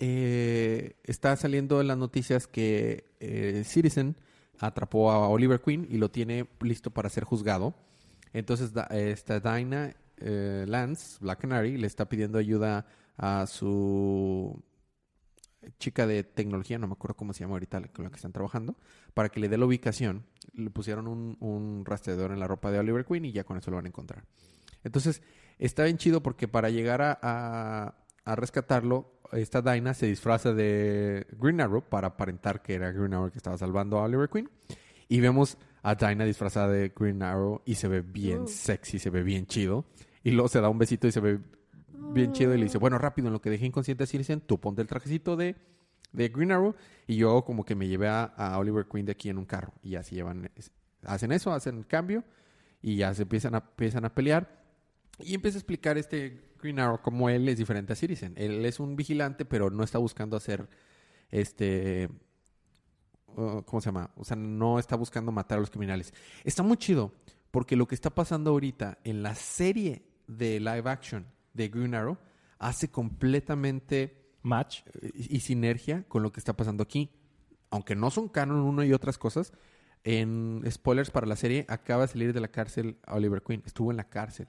eh, 0.06 0.98
está 1.06 1.34
saliendo 1.38 1.80
en 1.80 1.88
las 1.88 1.98
noticias 1.98 2.46
que 2.46 3.06
eh, 3.22 3.64
Citizen 3.66 4.18
atrapó 4.60 5.10
a 5.12 5.30
Oliver 5.30 5.62
Queen 5.62 5.88
y 5.90 5.96
lo 5.96 6.12
tiene 6.12 6.46
listo 6.60 6.92
para 6.92 7.08
ser 7.08 7.24
juzgado. 7.24 7.74
Entonces, 8.34 8.72
esta 8.92 9.40
Dinah 9.40 9.96
eh, 10.18 10.66
Lance, 10.68 11.20
Black 11.22 11.40
Canary, 11.40 11.78
le 11.78 11.88
está 11.88 12.10
pidiendo 12.10 12.38
ayuda 12.38 12.86
a 13.16 13.48
su 13.48 14.62
chica 15.80 16.06
de 16.06 16.26
tecnología, 16.26 16.78
no 16.78 16.88
me 16.88 16.94
acuerdo 16.94 17.16
cómo 17.16 17.32
se 17.32 17.40
llama 17.40 17.54
ahorita 17.54 17.82
con 17.94 18.04
la 18.04 18.10
que 18.10 18.18
están 18.18 18.34
trabajando, 18.34 18.76
para 19.14 19.30
que 19.30 19.40
le 19.40 19.48
dé 19.48 19.58
la 19.58 19.66
ubicación. 19.66 20.26
Le 20.54 20.70
pusieron 20.70 21.08
un, 21.08 21.86
rastreador 21.86 22.32
en 22.34 22.42
la 22.42 22.48
ropa 22.48 22.72
de 22.72 22.80
Oliver 22.80 23.06
Queen 23.06 23.24
y 23.24 23.32
ya 23.32 23.46
con 23.46 23.58
eso 23.58 23.72
lo 23.72 23.78
van 23.78 23.86
a 23.86 23.88
encontrar. 23.88 24.26
Entonces, 24.84 25.22
está 25.60 25.86
bien 25.86 25.98
chido 25.98 26.22
porque 26.22 26.50
para 26.50 26.70
llegar 26.70 27.02
a 27.22 28.36
rescatarlo, 28.36 29.13
esta 29.36 29.62
Dinah 29.62 29.94
se 29.94 30.08
disfraza 30.08 30.54
de 30.54 31.28
Green 31.40 31.62
Arrow 31.62 31.82
para 31.82 32.08
aparentar 32.10 32.62
que 32.62 32.74
era 32.74 32.92
Green 32.92 33.14
Arrow 33.14 33.32
que 33.32 33.38
estaba 33.38 33.58
salvando 33.58 33.98
a 33.98 34.04
Oliver 34.04 34.30
Queen. 34.30 34.50
Y 35.08 35.20
vemos 35.20 35.58
a 35.82 35.96
Dinah 35.96 36.26
disfrazada 36.26 36.70
de 36.70 36.94
Green 36.96 37.22
Arrow 37.22 37.62
y 37.66 37.76
se 37.76 37.88
ve 37.88 38.02
bien 38.02 38.48
sexy, 38.48 39.00
se 39.00 39.10
ve 39.10 39.24
bien 39.24 39.46
chido. 39.46 39.86
Y 40.24 40.32
luego 40.32 40.48
se 40.48 40.62
da 40.62 40.70
un 40.70 40.78
besito 40.78 41.08
y 41.08 41.12
se 41.12 41.20
ve 41.20 41.40
bien 42.14 42.32
chido 42.32 42.54
y 42.54 42.58
le 42.58 42.64
dice, 42.64 42.78
bueno, 42.78 42.98
rápido, 42.98 43.28
en 43.28 43.34
lo 43.34 43.42
que 43.42 43.50
dejé 43.50 43.66
inconsciente 43.66 44.06
a 44.06 44.08
Citizen, 44.08 44.42
tú 44.42 44.60
ponte 44.60 44.82
el 44.82 44.88
trajecito 44.88 45.36
de, 45.36 45.56
de 46.12 46.30
Green 46.30 46.52
Arrow 46.52 46.76
y 47.08 47.18
yo 47.18 47.44
como 47.44 47.66
que 47.66 47.76
me 47.76 47.88
llevé 47.88 48.08
a, 48.08 48.24
a 48.24 48.58
Oliver 48.58 48.86
Queen 48.86 49.06
de 49.06 49.12
aquí 49.12 49.30
en 49.30 49.38
un 49.38 49.46
carro. 49.46 49.74
Y 49.82 49.96
así 49.96 50.16
llevan, 50.16 50.50
hacen 51.04 51.32
eso, 51.32 51.52
hacen 51.52 51.78
el 51.78 51.88
cambio 51.88 52.24
y 52.82 52.98
ya 52.98 53.14
se 53.14 53.24
empiezan 53.24 53.56
a, 53.56 53.60
empiezan 53.60 54.06
a 54.06 54.14
pelear. 54.14 54.63
Y 55.20 55.36
empieza 55.36 55.58
a 55.58 55.60
explicar 55.60 55.98
este 55.98 56.54
Green 56.62 56.80
Arrow 56.80 57.02
cómo 57.02 57.30
él 57.30 57.48
es 57.48 57.58
diferente 57.58 57.94
a 57.94 57.96
Citizen. 57.96 58.34
Él 58.36 58.66
es 58.66 58.80
un 58.80 58.96
vigilante, 58.96 59.46
pero 59.46 59.70
no 59.70 59.84
está 59.84 59.98
buscando 59.98 60.38
hacer 60.38 60.68
este... 61.30 62.10
uh, 63.28 63.62
¿Cómo 63.64 63.82
se 63.82 63.86
llama? 63.88 64.12
O 64.16 64.24
sea, 64.24 64.36
no 64.36 64.80
está 64.80 64.96
buscando 64.96 65.32
matar 65.32 65.58
a 65.58 65.62
los 65.62 65.70
criminales. 65.70 66.14
Está 66.44 66.64
muy 66.64 66.78
chido, 66.78 67.14
porque 67.52 67.76
lo 67.76 67.88
que 67.88 67.96
está 67.96 68.10
pasando 68.10 68.52
ahorita 68.52 69.00
en 69.04 69.24
la 69.24 69.36
serie 69.36 70.04
de 70.28 70.60
live 70.60 70.90
action 70.90 71.28
de 71.54 71.68
Green 71.70 71.94
Arrow 71.94 72.18
hace 72.58 72.90
completamente 72.90 74.24
Match. 74.42 74.82
eh, 75.02 75.12
y 75.16 75.40
sinergia 75.40 76.04
con 76.08 76.24
lo 76.24 76.32
que 76.32 76.40
está 76.40 76.54
pasando 76.56 76.84
aquí. 76.84 77.12
Aunque 77.70 77.96
no 77.96 78.12
son 78.12 78.30
canon 78.30 78.60
uno 78.60 78.84
y 78.84 78.94
otras 78.94 79.18
cosas, 79.18 79.54
en 80.04 80.64
spoilers 80.70 81.12
para 81.12 81.26
la 81.26 81.36
serie, 81.36 81.66
acaba 81.70 82.04
de 82.04 82.10
salir 82.10 82.34
de 82.34 82.40
la 82.40 82.50
cárcel 82.50 82.98
Oliver 83.08 83.42
Queen. 83.42 83.64
Estuvo 83.66 83.90
en 83.90 83.98
la 83.98 84.10
cárcel. 84.10 84.48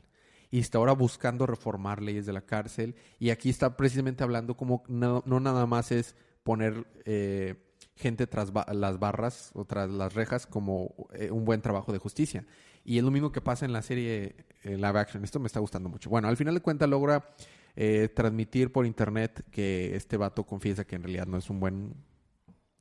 Y 0.55 0.61
está 0.61 0.79
ahora 0.79 0.93
buscando 0.93 1.47
reformar 1.47 2.01
leyes 2.01 2.27
de 2.27 2.33
la 2.33 2.43
cárcel. 2.43 2.95
Y 3.19 3.31
aquí 3.31 3.51
está 3.51 3.77
precisamente 3.77 4.23
hablando 4.23 4.57
como 4.57 4.85
no, 4.87 5.25
nada 5.27 5.67
más 5.67 5.91
es 5.91 6.15
poner 6.45 6.87
eh, 7.07 7.57
gente 7.97 8.29
tras 8.29 8.53
las 8.73 9.01
barras 9.01 9.51
o 9.55 9.65
tras 9.65 9.91
las 9.91 10.15
rejas 10.15 10.47
como 10.47 10.95
eh, 11.13 11.33
un 11.33 11.45
buen 11.45 11.61
trabajo 11.61 11.93
de 11.93 11.99
justicia. 11.99 12.47
Y 12.85 12.99
es 12.99 13.03
lo 13.03 13.11
mismo 13.11 13.33
que 13.33 13.41
pasa 13.41 13.65
en 13.65 13.73
la 13.73 13.83
serie 13.83 14.47
live 14.63 14.97
action. 14.97 15.25
Esto 15.25 15.41
me 15.41 15.49
está 15.49 15.59
gustando 15.59 15.89
mucho. 15.89 16.09
Bueno, 16.09 16.29
al 16.29 16.37
final 16.37 16.55
de 16.55 16.61
cuentas 16.61 16.89
logra 16.89 17.35
eh, 17.75 18.09
transmitir 18.15 18.71
por 18.71 18.87
internet 18.87 19.45
que 19.51 19.97
este 19.97 20.17
vato 20.17 20.45
confiesa 20.45 20.85
que 20.85 20.95
en 20.95 21.03
realidad 21.03 21.27
no 21.27 21.37
es 21.37 21.51
un 21.51 21.59
buen 21.59 21.97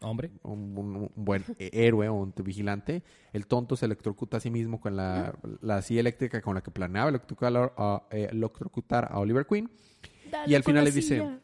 Hombre. 0.03 0.31
un, 0.43 0.77
un- 0.77 0.95
un 0.95 1.11
buen 1.15 1.43
eh, 1.57 1.69
héroe 1.73 2.07
o 2.09 2.13
un 2.13 2.33
vigilante. 2.43 3.01
El 3.31 3.47
tonto 3.47 3.75
se 3.75 3.85
electrocuta 3.85 4.37
a 4.37 4.39
sí 4.39 4.49
mismo 4.51 4.79
con 4.79 4.95
la, 4.95 5.33
la 5.61 5.81
silla 5.81 6.01
eléctrica 6.01 6.41
con 6.41 6.55
la 6.55 6.61
que 6.61 6.71
planeaba 6.71 7.09
electrocutar 7.09 7.73
a, 7.77 8.03
eh, 8.11 8.27
electrocutar 8.31 9.07
a 9.11 9.19
Oliver 9.19 9.45
Queen. 9.47 9.69
Dale 10.31 10.51
Y 10.51 10.55
al 10.55 10.63
final 10.63 10.83
le 10.83 10.91
dice- 10.91 11.15
silla. 11.19 11.39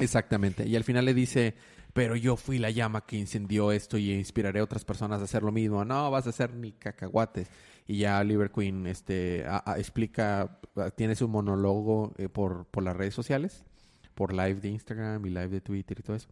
Exactamente. 0.00 0.66
Y 0.66 0.76
al 0.76 0.84
final 0.84 1.04
le 1.04 1.14
dice, 1.14 1.54
pero 1.92 2.16
yo 2.16 2.36
fui 2.36 2.58
la 2.58 2.70
llama 2.70 3.04
que 3.06 3.16
incendió 3.16 3.72
esto 3.72 3.98
y 3.98 4.12
inspiraré 4.12 4.60
a 4.60 4.64
otras 4.64 4.84
personas 4.84 5.20
a 5.20 5.24
hacer 5.24 5.42
lo 5.42 5.52
mismo. 5.52 5.84
No, 5.84 6.10
vas 6.10 6.26
a 6.26 6.30
hacer 6.30 6.54
ni 6.54 6.72
cacahuates. 6.72 7.48
Y 7.86 7.98
ya 7.98 8.18
Oliver 8.20 8.50
Queen 8.50 8.86
este, 8.86 9.44
a- 9.46 9.62
a- 9.64 9.78
explica, 9.78 10.58
tiene 10.96 11.14
su 11.14 11.28
monólogo 11.28 12.12
eh, 12.18 12.28
por, 12.28 12.66
por 12.66 12.82
las 12.82 12.96
redes 12.96 13.14
sociales, 13.14 13.64
por 14.14 14.32
live 14.32 14.56
de 14.60 14.68
Instagram 14.68 15.24
y 15.26 15.30
live 15.30 15.48
de 15.48 15.60
Twitter 15.60 15.98
y 16.00 16.02
todo 16.02 16.16
eso. 16.16 16.28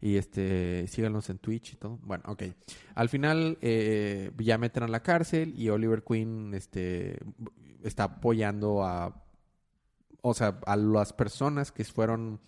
Y 0.00 0.16
este, 0.16 0.86
síganos 0.86 1.28
en 1.28 1.38
Twitch 1.38 1.74
y 1.74 1.76
todo. 1.76 1.98
Bueno, 2.02 2.24
ok. 2.26 2.44
Al 2.94 3.08
final 3.08 3.58
eh, 3.60 4.30
ya 4.38 4.56
meten 4.58 4.82
a 4.82 4.88
la 4.88 5.02
cárcel 5.02 5.54
y 5.56 5.68
Oliver 5.68 6.02
Queen 6.02 6.54
este, 6.54 7.18
está 7.82 8.04
apoyando 8.04 8.82
a, 8.82 9.22
o 10.22 10.34
sea, 10.34 10.58
a 10.66 10.76
las 10.76 11.12
personas 11.12 11.70
que 11.72 11.84
fueron 11.84 12.40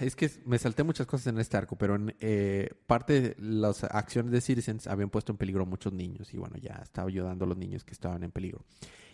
es 0.00 0.14
que 0.14 0.30
me 0.44 0.58
salté 0.58 0.84
muchas 0.84 1.06
cosas 1.06 1.28
en 1.28 1.38
este 1.38 1.56
arco, 1.56 1.76
pero 1.76 1.96
en 1.96 2.14
eh, 2.20 2.70
parte 2.86 3.20
de 3.20 3.36
las 3.38 3.82
acciones 3.84 4.30
de 4.32 4.40
Citizens 4.40 4.86
habían 4.86 5.10
puesto 5.10 5.32
en 5.32 5.38
peligro 5.38 5.62
a 5.62 5.66
muchos 5.66 5.92
niños 5.92 6.32
y 6.32 6.38
bueno, 6.38 6.56
ya 6.58 6.80
estaba 6.82 7.08
ayudando 7.08 7.44
a 7.44 7.48
los 7.48 7.56
niños 7.56 7.84
que 7.84 7.92
estaban 7.92 8.22
en 8.22 8.30
peligro. 8.30 8.64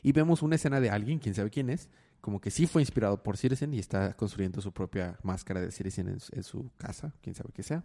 Y 0.03 0.13
vemos 0.13 0.43
una 0.43 0.57
escena 0.57 0.81
de 0.81 0.91
alguien, 0.91 1.19
quién 1.19 1.35
sabe 1.35 1.51
quién 1.51 1.71
es, 1.71 1.89
como 2.21 2.41
que 2.41 2.51
sí 2.51 2.67
fue 2.67 2.83
inspirado 2.83 3.23
por 3.23 3.37
Citizen 3.37 3.73
y 3.75 3.79
está 3.79 4.15
construyendo 4.17 4.61
su 4.61 4.73
propia 4.73 5.19
máscara 5.23 5.61
de 5.61 5.71
Citizen 5.71 6.09
en, 6.09 6.21
su- 6.21 6.35
en 6.37 6.43
su 6.43 6.71
casa, 6.77 7.13
quién 7.23 7.35
sabe 7.35 7.51
qué 7.55 7.63
sea. 7.63 7.83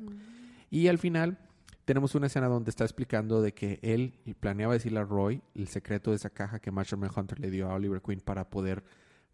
Y 0.69 0.87
al 0.87 0.97
final 0.97 1.37
tenemos 1.85 2.15
una 2.15 2.27
escena 2.27 2.47
donde 2.47 2.69
está 2.71 2.83
explicando 2.83 3.41
de 3.41 3.53
que 3.53 3.79
él 3.81 4.19
planeaba 4.39 4.73
decirle 4.73 4.99
a 4.99 5.03
Roy 5.03 5.41
el 5.53 5.67
secreto 5.67 6.09
de 6.11 6.17
esa 6.17 6.29
caja 6.31 6.59
que 6.59 6.71
Marshall 6.71 7.07
Hunter 7.15 7.39
le 7.39 7.51
dio 7.51 7.69
a 7.69 7.75
Oliver 7.75 8.01
Queen 8.01 8.19
para 8.19 8.49
poder 8.49 8.83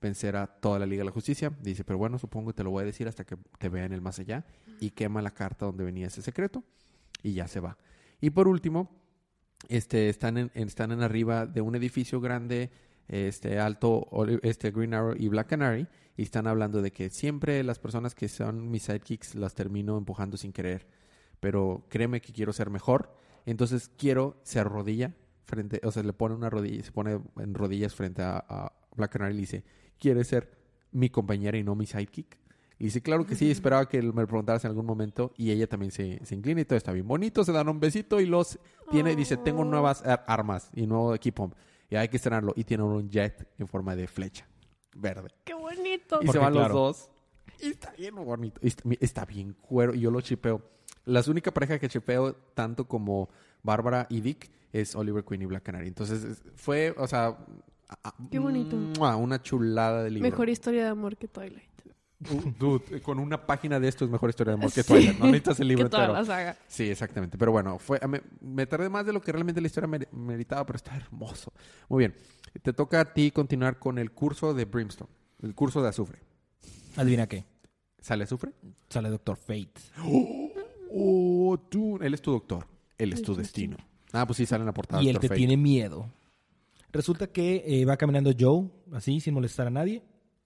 vencer 0.02 0.36
a 0.36 0.48
toda 0.48 0.78
la 0.80 0.86
Liga 0.86 1.02
de 1.02 1.06
la 1.06 1.12
Justicia. 1.12 1.52
Dice, 1.62 1.84
pero 1.84 1.98
bueno, 1.98 2.18
supongo 2.18 2.50
que 2.52 2.56
te 2.58 2.64
lo 2.64 2.72
voy 2.72 2.84
a 2.84 2.86
decir 2.86 3.08
hasta 3.08 3.24
que 3.24 3.38
te 3.58 3.70
vea 3.70 3.86
en 3.86 3.94
el 3.94 4.02
más 4.02 4.20
allá. 4.20 4.46
Y 4.80 4.90
quema 4.92 5.22
la 5.22 5.32
carta 5.32 5.66
donde 5.66 5.84
venía 5.84 6.08
ese 6.08 6.22
secreto 6.22 6.64
y 7.24 7.34
ya 7.34 7.48
se 7.48 7.60
va. 7.60 7.78
Y 8.20 8.32
por 8.32 8.48
último, 8.48 8.90
este, 9.70 10.10
están, 10.10 10.38
en- 10.38 10.52
están 10.56 10.92
en 10.92 11.02
arriba 11.04 11.46
de 11.46 11.62
un 11.62 11.76
edificio 11.76 12.20
grande, 12.20 12.72
este 13.12 13.60
alto, 13.60 14.08
este 14.42 14.72
Green 14.72 14.94
Arrow 14.94 15.16
y 15.18 15.28
Black 15.28 15.48
Canary, 15.50 15.88
y 16.18 16.24
están 16.24 16.48
hablando 16.48 16.82
de 16.82 16.92
que 16.92 17.10
siempre 17.10 17.64
las 17.64 17.78
personas 17.78 18.16
que 18.16 18.28
son 18.28 18.72
mis 18.72 18.84
sidekicks 18.84 19.36
las 19.36 19.54
termino 19.54 19.98
empujando 19.98 20.38
sin 20.38 20.54
querer. 20.54 20.88
Pero 21.40 21.86
créeme 21.90 22.22
que 22.22 22.32
quiero 22.34 22.54
ser 22.54 22.70
mejor. 22.70 23.16
Entonces 23.46 23.90
quiero, 23.98 24.38
se 24.44 24.60
arrodilla 24.60 25.16
frente, 25.46 25.82
o 25.84 25.92
sea, 25.92 26.04
le 26.04 26.14
pone 26.14 26.36
una 26.36 26.50
rodilla, 26.50 26.84
se 26.84 26.92
pone 26.92 27.20
en 27.40 27.54
rodillas 27.54 27.96
frente 27.96 28.22
a, 28.22 28.38
a 28.48 28.72
Black 28.96 29.12
Canary 29.14 29.34
y 29.34 29.36
le 29.36 29.42
dice, 29.42 29.64
¿quieres 30.00 30.28
ser 30.28 30.52
mi 30.92 31.10
compañera 31.10 31.58
y 31.58 31.64
no 31.64 31.76
mi 31.76 31.86
sidekick? 31.88 32.38
Y 32.78 32.86
dice, 32.86 33.02
claro 33.02 33.26
que 33.26 33.36
sí, 33.36 33.50
esperaba 33.52 33.88
que 33.88 34.02
me 34.02 34.26
preguntaras 34.26 34.64
en 34.66 34.70
algún 34.70 34.86
momento. 34.86 35.34
Y 35.38 35.52
ella 35.52 35.68
también 35.68 35.92
se, 35.92 36.20
se 36.26 36.36
inclina 36.36 36.62
y 36.62 36.66
todo 36.66 36.78
está 36.78 36.92
bien 36.92 37.08
bonito, 37.08 37.44
se 37.44 37.52
dan 37.52 37.70
un 37.70 37.80
besito 37.80 38.20
y 38.20 38.26
los 38.26 38.60
tiene, 38.90 39.16
dice, 39.16 39.38
tengo 39.38 39.64
nuevas 39.66 40.06
ar- 40.06 40.24
armas 40.28 40.70
y 40.76 40.88
nuevo 40.88 41.14
equipo. 41.16 41.52
Y 41.92 41.96
hay 41.98 42.08
que 42.08 42.16
estrenarlo. 42.18 42.54
Y 42.56 42.64
tiene 42.64 42.82
un 42.84 43.08
jet 43.10 43.48
en 43.60 43.68
forma 43.68 43.96
de 43.96 44.08
flecha 44.08 44.48
verde. 44.96 45.30
¡Qué 45.44 45.54
bonito! 45.54 46.16
Y 46.22 46.26
Porque, 46.26 46.32
se 46.32 46.38
van 46.40 46.54
claro. 46.54 46.74
los 46.74 46.74
dos. 46.74 47.10
Y 47.60 47.68
está 47.68 47.92
bien 47.98 48.16
bonito. 48.16 48.60
Está, 48.64 48.84
está 49.00 49.26
bien 49.26 49.54
cuero. 49.62 49.94
Y 49.94 50.00
yo 50.00 50.10
lo 50.10 50.22
chipeo. 50.22 50.64
Las 51.06 51.28
única 51.28 51.52
pareja 51.52 51.78
que 51.78 51.88
chipeo 51.88 52.34
tanto 52.56 52.88
como 52.88 53.30
Bárbara 53.62 54.08
y 54.10 54.22
Dick 54.22 54.50
es 54.74 54.96
Oliver 54.96 55.24
Queen 55.24 55.44
y 55.44 55.46
Black 55.46 55.64
Canary. 55.64 55.88
Entonces 55.88 56.24
es- 56.24 56.44
fue, 56.56 56.96
o 56.98 57.08
sea... 57.08 57.38
Qué 58.32 58.40
bonito. 58.40 58.78
Una 59.18 59.42
chulada 59.42 60.02
de 60.04 60.12
libro. 60.12 60.30
Mejor 60.30 60.48
historia 60.50 60.84
de 60.86 60.90
amor 60.90 61.18
que 61.18 61.28
Twilight. 61.28 61.70
Dude, 62.60 63.02
con 63.02 63.18
una 63.20 63.46
página 63.48 63.80
de 63.80 63.88
esto 63.88 64.06
es 64.06 64.12
mejor 64.12 64.30
historia 64.30 64.52
de 64.52 64.60
amor 64.60 64.72
que 64.72 64.84
Twilight. 64.84 65.18
No 65.18 65.26
necesitas 65.26 65.60
el 65.60 65.68
libro 65.70 65.86
que 65.86 65.90
toda 65.90 66.04
entero. 66.06 66.20
la 66.20 66.26
saga. 66.26 66.56
Sí, 66.68 66.90
exactamente. 66.90 67.38
Pero 67.38 67.52
bueno, 67.52 67.80
fue, 67.80 68.00
me, 68.08 68.22
me 68.42 68.66
tardé 68.68 68.90
más 68.90 69.06
de 69.06 69.14
lo 69.14 69.22
que 69.22 69.32
realmente 69.32 69.60
la 69.60 69.68
historia 69.68 69.88
mer- 69.88 70.08
meritaba, 70.12 70.66
pero 70.66 70.78
está 70.78 70.96
hermoso. 70.96 71.52
Muy 71.90 72.00
bien. 72.00 72.16
Te 72.62 72.74
toca 72.74 73.00
a 73.02 73.14
ti 73.14 73.32
continuar 73.32 73.80
con 73.80 73.98
el 73.98 74.12
curso 74.12 74.54
de 74.54 74.66
Brimstone. 74.66 75.10
El 75.42 75.56
curso 75.56 75.82
de 75.82 75.90
azufre. 75.90 76.20
Adivina 76.96 77.26
qué. 77.28 77.46
¿Sale 78.00 78.26
azufre? 78.26 78.52
Sale 78.90 79.10
Doctor 79.10 79.38
Fate. 79.38 79.72
Oh, 80.94 81.58
tú. 81.70 81.98
Él 82.02 82.14
es 82.14 82.22
tu 82.22 82.32
doctor. 82.32 82.68
Él 82.98 83.14
es 83.14 83.22
tu 83.22 83.32
Es 83.32 83.36
tu 83.38 83.42
destino. 83.42 83.78
Ah, 84.12 84.26
pues 84.28 84.38
sí, 84.38 84.46
sale 84.46 84.62
en 84.62 84.66
la 84.68 84.74
portada. 84.74 85.02
Y 85.02 85.10
él 85.10 85.20
te 85.20 85.28
Fate. 85.28 85.38
tiene 85.38 85.58
miedo. 85.58 86.10
Resulta 86.92 87.28
que 87.28 87.64
eh, 87.66 87.86
va 87.86 87.96
caminando 87.96 88.32
Joe, 88.38 88.68
así, 88.92 89.20
sin 89.22 89.34
molestar 89.34 89.68
a 89.68 89.70
nadie. 89.70 90.04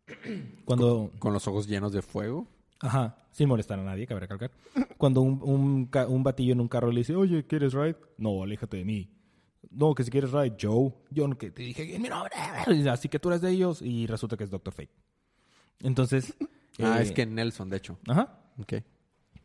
Cuando... 0.65 1.12
Con 1.20 1.34
los 1.34 1.48
ojos 1.48 1.68
llenos 1.68 1.91
de 1.91 2.02
fuego. 2.02 2.48
Ajá, 2.80 3.18
sin 3.32 3.48
molestar 3.48 3.80
a 3.80 3.84
nadie, 3.84 4.06
cabe 4.06 4.22
recalcar. 4.22 4.52
Cuando 4.98 5.22
un, 5.22 5.89
un, 5.91 6.24
batillo 6.24 6.54
en 6.54 6.60
un 6.60 6.68
carro 6.68 6.91
le 6.91 7.00
dice, 7.00 7.15
oye, 7.15 7.46
¿quieres 7.48 7.74
ride? 7.74 7.96
No, 8.18 8.44
aléjate 8.44 8.78
de 8.78 8.86
mí. 8.86 9.10
No, 9.72 9.96
que 9.96 10.04
si 10.04 10.12
quieres 10.12 10.32
ride, 10.32 10.56
Joe. 10.62 10.94
Yo 11.10 11.30
que 11.38 11.52
te 11.52 11.63
dije, 11.63 12.00
mi 12.00 12.10
nombre. 12.10 12.34
Así 12.89 13.10
que 13.10 13.20
tú 13.20 13.30
eres 13.30 13.41
de 13.41 13.52
ellos. 13.52 13.82
Y 13.82 14.08
resulta 14.08 14.38
que 14.38 14.44
es 14.44 14.52
Doctor 14.52 14.74
Fate. 14.74 14.94
Entonces... 15.82 16.36
Ah, 16.78 17.00
eh, 17.00 17.04
es 17.04 17.13
que 17.13 17.26
Nelson, 17.26 17.70
de 17.70 17.78
hecho. 17.78 17.98
Ajá. 18.06 18.38
Ok. 18.60 18.74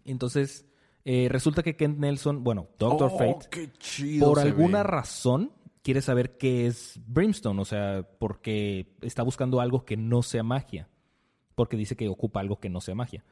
Entonces, 0.05 0.67
eh, 1.05 1.29
resulta 1.31 1.63
que 1.63 1.77
Kent 1.77 1.99
Nelson, 1.99 2.45
bueno, 2.45 2.69
Doctor 2.79 3.11
Oh, 3.13 3.19
Fate, 3.19 3.71
por 4.19 4.39
alguna 4.39 4.79
ve. 4.79 4.85
razón 4.85 5.53
quiere 5.83 6.03
saber 6.03 6.37
qué 6.37 6.67
es 6.67 7.01
Brimstone, 7.07 7.61
o 7.61 7.65
sea, 7.65 8.09
porque 8.19 8.97
está 9.01 9.23
buscando 9.23 9.61
algo 9.61 9.85
que 9.85 9.97
no 9.97 10.23
sea 10.23 10.43
magia, 10.43 10.89
porque 11.55 11.77
dice 11.77 11.97
que 11.97 12.09
ocupa 12.09 12.41
algo 12.41 12.61
que 12.61 12.71
no 12.71 12.81
sea 12.81 12.95
magia. 12.95 13.25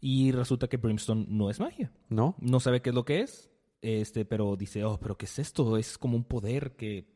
Y 0.00 0.32
resulta 0.32 0.68
que 0.68 0.76
Brimstone 0.76 1.26
no 1.28 1.50
es 1.50 1.58
magia, 1.58 1.92
¿No? 2.08 2.36
no 2.38 2.60
sabe 2.60 2.82
qué 2.82 2.90
es 2.90 2.94
lo 2.94 3.04
que 3.04 3.20
es, 3.20 3.50
este, 3.82 4.24
pero 4.24 4.56
dice, 4.56 4.84
oh, 4.84 4.98
pero 4.98 5.16
¿qué 5.16 5.26
es 5.26 5.38
esto? 5.38 5.76
Es 5.76 5.98
como 5.98 6.16
un 6.16 6.24
poder 6.24 6.76
que 6.76 7.06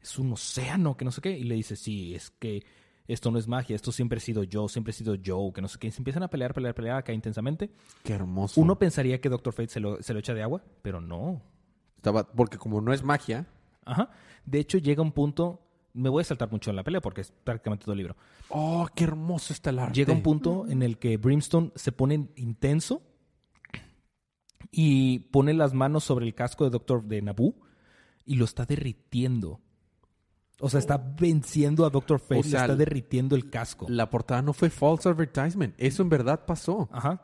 es 0.00 0.18
un 0.18 0.32
océano, 0.32 0.96
que 0.96 1.04
no 1.04 1.10
sé 1.10 1.20
qué. 1.20 1.36
Y 1.36 1.44
le 1.44 1.54
dice, 1.54 1.76
sí, 1.76 2.14
es 2.14 2.30
que 2.30 2.64
esto 3.06 3.30
no 3.30 3.38
es 3.38 3.48
magia, 3.48 3.76
esto 3.76 3.92
siempre 3.92 4.18
he 4.18 4.20
sido 4.20 4.42
yo, 4.44 4.68
siempre 4.68 4.90
he 4.90 4.94
sido 4.94 5.14
yo, 5.14 5.52
que 5.54 5.60
no 5.60 5.68
sé 5.68 5.78
qué. 5.78 5.88
Y 5.88 5.90
se 5.90 5.98
empiezan 5.98 6.22
a 6.22 6.28
pelear, 6.28 6.54
pelear, 6.54 6.74
pelear 6.74 6.96
acá 6.96 7.12
intensamente. 7.12 7.70
Qué 8.02 8.12
hermoso. 8.12 8.60
Uno 8.60 8.78
pensaría 8.78 9.20
que 9.20 9.28
Doctor 9.28 9.52
Fate 9.52 9.68
se 9.68 9.80
lo, 9.80 10.02
se 10.02 10.12
lo 10.12 10.20
echa 10.20 10.34
de 10.34 10.42
agua, 10.42 10.62
pero 10.82 11.00
no. 11.00 11.42
Estaba, 11.96 12.26
porque 12.26 12.58
como 12.58 12.80
no 12.80 12.92
es 12.92 13.02
magia. 13.02 13.46
Ajá. 13.86 14.10
De 14.44 14.58
hecho, 14.58 14.78
llega 14.78 15.02
un 15.02 15.12
punto. 15.12 15.62
Me 15.94 16.10
voy 16.10 16.20
a 16.20 16.24
saltar 16.24 16.52
mucho 16.52 16.68
en 16.68 16.76
la 16.76 16.84
pelea 16.84 17.00
porque 17.00 17.22
es 17.22 17.32
prácticamente 17.32 17.84
todo 17.84 17.92
el 17.92 17.98
libro. 17.98 18.16
Oh, 18.50 18.86
qué 18.94 19.04
hermoso 19.04 19.54
está 19.54 19.70
el 19.70 19.78
arte. 19.78 19.94
Llega 19.94 20.12
un 20.12 20.22
punto 20.22 20.66
en 20.68 20.82
el 20.82 20.98
que 20.98 21.16
Brimstone 21.16 21.72
se 21.74 21.90
pone 21.90 22.28
intenso 22.36 23.02
y 24.70 25.20
pone 25.30 25.54
las 25.54 25.72
manos 25.72 26.04
sobre 26.04 26.26
el 26.26 26.34
casco 26.34 26.64
de 26.64 26.70
Doctor 26.70 27.04
de 27.04 27.22
Naboo 27.22 27.54
y 28.26 28.34
lo 28.34 28.44
está 28.44 28.66
derritiendo. 28.66 29.60
O 30.60 30.68
sea, 30.68 30.80
está 30.80 30.96
venciendo 30.98 31.86
a 31.86 31.90
Doctor 31.90 32.18
Fate, 32.18 32.40
O 32.40 32.42
sea, 32.42 32.60
le 32.60 32.72
está 32.72 32.76
derritiendo 32.76 33.36
el 33.36 33.50
casco. 33.50 33.86
La 33.88 34.10
portada 34.10 34.42
no 34.42 34.52
fue 34.52 34.70
false 34.70 35.08
advertisement. 35.08 35.74
Eso 35.78 36.02
en 36.02 36.08
verdad 36.08 36.44
pasó. 36.46 36.88
Ajá. 36.92 37.22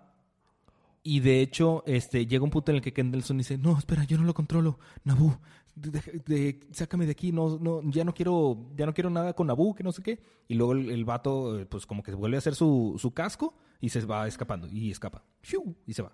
Y 1.02 1.20
de 1.20 1.40
hecho, 1.40 1.82
este, 1.86 2.26
llega 2.26 2.44
un 2.44 2.50
punto 2.50 2.70
en 2.70 2.76
el 2.76 2.82
que 2.82 2.92
Kendelson 2.92 3.38
dice, 3.38 3.58
no, 3.58 3.76
espera, 3.76 4.04
yo 4.04 4.18
no 4.18 4.24
lo 4.24 4.34
controlo. 4.34 4.78
Naboo, 5.04 5.38
de- 5.74 6.22
de- 6.26 6.60
sácame 6.72 7.06
de 7.06 7.12
aquí, 7.12 7.32
no, 7.32 7.58
no, 7.58 7.80
ya 7.90 8.04
no 8.04 8.12
quiero, 8.14 8.66
ya 8.76 8.86
no 8.86 8.94
quiero 8.94 9.10
nada 9.10 9.32
con 9.34 9.46
Naboo, 9.46 9.74
que 9.74 9.82
no 9.82 9.92
sé 9.92 10.02
qué. 10.02 10.20
Y 10.48 10.54
luego 10.54 10.72
el, 10.72 10.90
el 10.90 11.04
vato, 11.04 11.58
eh, 11.58 11.66
pues 11.66 11.86
como 11.86 12.02
que 12.02 12.12
vuelve 12.14 12.36
a 12.36 12.38
hacer 12.38 12.54
su, 12.54 12.96
su 12.98 13.12
casco 13.12 13.54
y 13.80 13.88
se 13.88 14.04
va 14.04 14.26
escapando. 14.28 14.68
Y 14.68 14.90
escapa. 14.90 15.24
¡Fiu! 15.40 15.74
Y 15.86 15.94
se 15.94 16.02
va. 16.02 16.12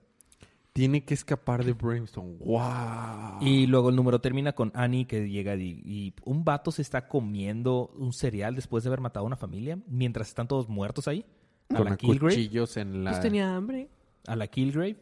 Tiene 0.73 1.05
que 1.05 1.15
escapar 1.15 1.65
de 1.65 1.73
Brimstone. 1.73 2.37
¡Wow! 2.39 3.39
Y 3.41 3.67
luego 3.67 3.89
el 3.91 3.97
número 3.97 4.21
termina 4.21 4.53
con 4.53 4.71
Annie 4.75 5.07
que 5.07 5.29
llega 5.29 5.57
y, 5.57 5.83
y 5.85 6.15
un 6.25 6.45
vato 6.45 6.71
se 6.71 6.83
está 6.83 7.09
comiendo 7.09 7.91
un 7.97 8.13
cereal 8.13 8.55
después 8.55 8.85
de 8.85 8.89
haber 8.91 9.01
matado 9.01 9.25
a 9.25 9.27
una 9.27 9.37
familia 9.37 9.79
mientras 9.89 10.29
están 10.29 10.47
todos 10.47 10.69
muertos 10.69 11.09
ahí. 11.09 11.25
A 11.71 11.75
Con 11.77 11.85
la 11.85 11.91
los 11.91 11.99
Killgrave. 11.99 12.35
cuchillos 12.35 12.77
en 12.77 13.03
la... 13.03 13.11
Pues 13.11 13.23
tenía 13.23 13.57
hambre. 13.57 13.89
a 14.29 14.37
la 14.37 14.47
Killgrave 14.47 14.97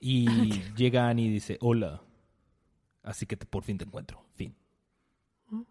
y 0.00 0.26
llega 0.76 1.08
Annie 1.08 1.26
y 1.26 1.30
dice, 1.30 1.58
hola, 1.60 2.02
así 3.06 3.24
que 3.26 3.36
te- 3.36 3.46
por 3.46 3.62
fin 3.62 3.78
te 3.78 3.84
encuentro, 3.84 4.22
fin. 4.34 4.54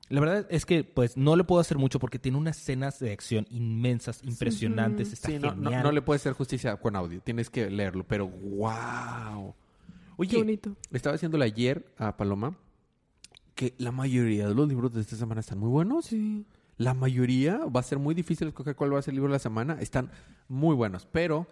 La 0.08 0.21
verdad 0.21 0.48
es 0.50 0.65
que 0.65 0.86
pues 0.86 1.17
no 1.17 1.36
le 1.36 1.43
puedo 1.43 1.60
hacer 1.60 1.78
mucho 1.78 2.00
porque 2.00 2.17
tiene 2.17 2.38
unas 2.38 2.58
escenas 2.58 2.98
de 3.00 3.12
acción 3.12 3.45
inmensas, 3.50 4.21
impresionantes, 4.24 5.12
está 5.12 5.28
Sí, 5.28 5.38
no, 5.38 5.54
no, 5.54 5.63
genial. 5.63 5.84
no 5.84 5.91
le 5.91 6.02
puede 6.02 6.15
hacer 6.15 6.32
justicia 6.32 6.78
con 6.78 6.95
audio. 6.95 7.19
Tienes 7.21 7.50
que 7.50 7.69
leerlo, 7.69 8.06
pero 8.08 8.26
¡wow! 8.28 9.54
Qué 9.54 10.13
Oye, 10.17 10.38
bonito. 10.38 10.76
estaba 10.91 11.13
diciéndole 11.13 11.43
ayer 11.43 11.93
a 11.98 12.15
Paloma 12.15 12.56
que 13.54 13.74
la 13.78 13.91
mayoría 13.91 14.48
de 14.48 14.56
los 14.56 14.65
libros 14.67 14.93
de 14.93 15.02
esta 15.02 15.17
semana 15.17 15.41
están 15.41 15.60
muy 15.60 15.69
buenos. 15.69 16.06
Sí. 16.06 16.45
La 16.78 16.93
mayoría 16.93 17.58
va 17.65 17.82
a 17.82 17.84
ser 17.84 18.00
muy 18.00 18.15
difícil 18.15 18.48
escoger 18.48 18.78
cuál 18.78 18.93
va 18.93 19.00
a 19.00 19.02
ser 19.02 19.12
el 19.12 19.15
libro 19.15 19.30
de 19.30 19.36
la 19.36 19.39
semana. 19.39 19.78
Están 19.82 20.10
muy 20.48 20.74
buenos, 20.76 21.06
pero 21.06 21.48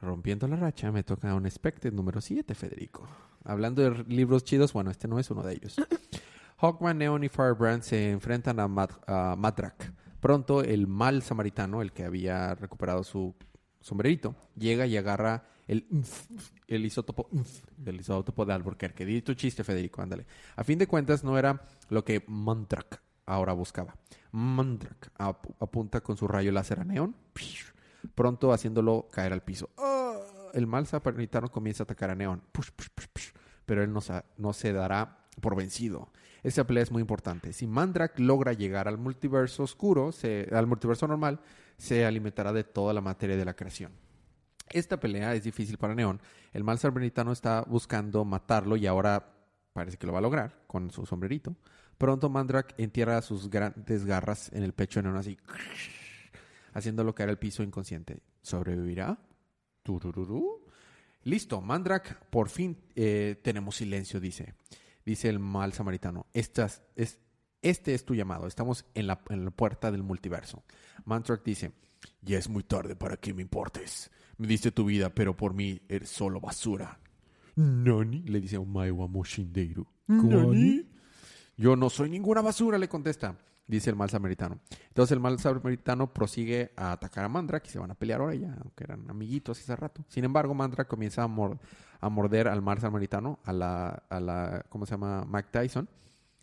rompiendo 0.00 0.48
la 0.48 0.56
racha 0.56 0.90
me 0.90 1.04
toca 1.04 1.32
un 1.36 1.48
Spectre 1.48 1.92
número 1.92 2.20
7, 2.20 2.52
Federico. 2.56 3.06
Hablando 3.44 3.82
de 3.82 4.04
libros 4.04 4.42
chidos, 4.44 4.72
bueno, 4.72 4.90
este 4.90 5.06
no 5.08 5.18
es 5.18 5.30
uno 5.30 5.42
de 5.42 5.54
ellos. 5.54 5.76
Hawkman, 6.58 6.98
Neon 6.98 7.24
y 7.24 7.28
Firebrand 7.28 7.82
se 7.82 8.10
enfrentan 8.10 8.58
a, 8.60 8.68
Mat- 8.68 9.02
a 9.06 9.36
Madrak. 9.36 9.92
Pronto 10.20 10.62
el 10.62 10.86
mal 10.86 11.22
samaritano, 11.22 11.82
el 11.82 11.92
que 11.92 12.04
había 12.04 12.54
recuperado 12.54 13.04
su 13.04 13.34
sombrerito, 13.80 14.34
llega 14.56 14.86
y 14.86 14.96
agarra 14.96 15.44
el, 15.66 15.86
el 16.68 16.86
isótopo, 16.86 17.28
el 17.84 18.00
isótopo 18.00 18.46
de 18.46 18.54
Albuquerque. 18.54 19.04
Di 19.04 19.20
tu 19.20 19.34
chiste, 19.34 19.62
Federico, 19.64 20.00
ándale. 20.00 20.24
A 20.56 20.64
fin 20.64 20.78
de 20.78 20.86
cuentas, 20.86 21.22
no 21.24 21.36
era 21.36 21.60
lo 21.90 22.02
que 22.04 22.24
Mantrak 22.26 23.02
ahora 23.26 23.52
buscaba. 23.52 23.94
Mantrak 24.32 25.10
ap- 25.18 25.60
apunta 25.60 26.00
con 26.00 26.16
su 26.16 26.26
rayo 26.26 26.50
láser 26.52 26.80
a 26.80 26.84
Neon, 26.84 27.14
pronto 28.14 28.52
haciéndolo 28.52 29.08
caer 29.10 29.32
al 29.34 29.42
piso. 29.42 29.68
¡Ah! 29.76 30.14
El 30.54 30.66
mal 30.66 30.86
samaritano 30.86 31.50
comienza 31.50 31.82
a 31.82 31.84
atacar 31.84 32.10
a 32.10 32.14
Neon, 32.14 32.40
push, 32.52 32.70
push, 32.70 32.88
push, 32.94 33.06
pero 33.66 33.82
él 33.82 33.92
no, 33.92 34.52
se 34.52 34.72
dará 34.72 35.26
por 35.40 35.56
vencido. 35.56 36.10
Esta 36.42 36.66
pelea 36.66 36.82
es 36.82 36.90
muy 36.90 37.00
importante. 37.00 37.52
Si 37.52 37.66
Mandrak 37.66 38.18
logra 38.18 38.52
llegar 38.52 38.88
al 38.88 38.98
multiverso 38.98 39.62
oscuro, 39.62 40.10
al 40.52 40.66
multiverso 40.66 41.08
normal, 41.08 41.40
se 41.78 42.04
alimentará 42.04 42.52
de 42.52 42.64
toda 42.64 42.92
la 42.92 43.00
materia 43.00 43.36
de 43.36 43.44
la 43.44 43.54
creación. 43.54 43.92
Esta 44.70 44.98
pelea 44.98 45.34
es 45.34 45.44
difícil 45.44 45.78
para 45.78 45.94
Neon. 45.94 46.20
El 46.52 46.64
mal 46.64 46.78
samaritano 46.78 47.32
está 47.32 47.62
buscando 47.62 48.24
matarlo 48.24 48.76
y 48.76 48.86
ahora 48.86 49.34
parece 49.72 49.96
que 49.96 50.06
lo 50.06 50.12
va 50.12 50.18
a 50.18 50.22
lograr 50.22 50.64
con 50.66 50.90
su 50.90 51.06
sombrerito. 51.06 51.54
Pronto 51.98 52.28
Mandrak 52.28 52.74
entierra 52.78 53.22
sus 53.22 53.48
grandes 53.48 54.04
garras 54.04 54.50
en 54.52 54.62
el 54.62 54.72
pecho 54.72 55.00
de 55.00 55.04
Neon 55.04 55.16
así, 55.16 55.38
haciéndolo 56.72 57.14
caer 57.14 57.30
al 57.30 57.38
piso 57.38 57.62
inconsciente. 57.62 58.20
¿Sobrevivirá? 58.42 59.18
Turururú. 59.82 60.63
Listo, 61.24 61.60
Mandrak, 61.60 62.28
por 62.28 62.48
fin 62.48 62.76
eh, 62.94 63.40
tenemos 63.42 63.76
silencio, 63.76 64.20
dice. 64.20 64.54
Dice 65.04 65.28
el 65.28 65.38
mal 65.38 65.72
samaritano. 65.72 66.26
Estas, 66.32 66.82
es, 66.96 67.18
este 67.62 67.94
es 67.94 68.04
tu 68.04 68.14
llamado. 68.14 68.46
Estamos 68.46 68.86
en 68.94 69.06
la, 69.06 69.22
en 69.28 69.44
la 69.44 69.50
puerta 69.50 69.90
del 69.90 70.02
multiverso. 70.02 70.64
Mandrak 71.04 71.42
dice, 71.44 71.72
ya 72.22 72.38
es 72.38 72.48
muy 72.48 72.62
tarde 72.62 72.96
para 72.96 73.16
que 73.16 73.34
me 73.34 73.42
importes. 73.42 74.10
Me 74.36 74.46
diste 74.46 74.70
tu 74.70 74.84
vida, 74.84 75.14
pero 75.14 75.36
por 75.36 75.54
mí 75.54 75.80
eres 75.88 76.10
solo 76.10 76.40
basura. 76.40 77.00
Nani, 77.56 78.22
le 78.22 78.40
dice 78.40 78.56
Omaiwa 78.56 79.08
Moshindeiru. 79.08 79.86
¿Nani? 80.06 80.86
Yo 81.56 81.76
no 81.76 81.88
soy 81.88 82.10
ninguna 82.10 82.40
basura, 82.40 82.78
le 82.78 82.88
contesta, 82.88 83.38
dice 83.66 83.90
el 83.90 83.96
mal 83.96 84.10
samaritano. 84.10 84.58
Entonces 84.88 85.12
el 85.12 85.20
mal 85.20 85.38
samaritano 85.38 86.12
prosigue 86.12 86.72
a 86.76 86.92
atacar 86.92 87.24
a 87.24 87.28
Mandrak 87.28 87.66
y 87.66 87.70
se 87.70 87.78
van 87.78 87.90
a 87.90 87.94
pelear 87.94 88.20
ahora 88.20 88.34
ya, 88.34 88.54
aunque 88.62 88.84
eran 88.84 89.08
amiguitos 89.10 89.60
hace 89.60 89.74
rato. 89.76 90.04
Sin 90.08 90.24
embargo, 90.24 90.54
Mandrak 90.54 90.86
comienza 90.88 91.22
a, 91.22 91.28
mor- 91.28 91.58
a 92.00 92.08
morder 92.08 92.48
al 92.48 92.62
mal 92.62 92.78
samaritano, 92.80 93.38
a 93.44 93.52
la, 93.52 94.02
a 94.08 94.20
la, 94.20 94.66
¿cómo 94.68 94.86
se 94.86 94.92
llama? 94.92 95.24
Mike 95.26 95.48
Tyson, 95.50 95.88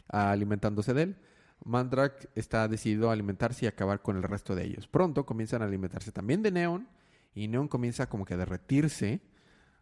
alimentándose 0.08 0.94
de 0.94 1.04
él. 1.04 1.16
Mandrak 1.64 2.30
está 2.34 2.68
decidido 2.68 3.10
a 3.10 3.14
alimentarse 3.14 3.66
y 3.66 3.68
acabar 3.68 4.02
con 4.02 4.18
el 4.18 4.24
resto 4.24 4.56
de 4.56 4.66
ellos. 4.66 4.88
Pronto 4.88 5.26
comienzan 5.26 5.62
a 5.62 5.66
alimentarse 5.66 6.12
también 6.12 6.42
de 6.42 6.52
Neon 6.52 6.88
y 7.36 7.48
Neon 7.48 7.68
comienza 7.68 8.10
como 8.10 8.26
que 8.26 8.34
a 8.34 8.38
derretirse, 8.38 9.22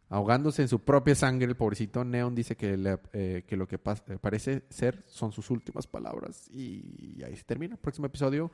ahogándose 0.09 0.61
en 0.63 0.67
su 0.67 0.79
propia 0.79 1.15
sangre. 1.15 1.47
El 1.47 1.55
pobrecito 1.55 2.03
Neon 2.03 2.35
dice 2.35 2.55
que, 2.57 2.75
le- 2.77 2.99
eh, 3.13 3.43
que 3.47 3.55
lo 3.55 3.67
que 3.67 3.75
eh, 3.75 4.17
parece 4.19 4.63
ser 4.69 5.03
son 5.07 5.31
sus 5.31 5.49
últimas 5.49 5.87
palabras. 5.87 6.47
Y 6.51 7.21
ahí 7.23 7.35
se 7.35 7.43
termina. 7.43 7.77
Próximo 7.77 8.07
episodio, 8.07 8.51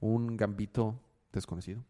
un 0.00 0.36
gambito 0.36 1.00
desconocido. 1.32 1.84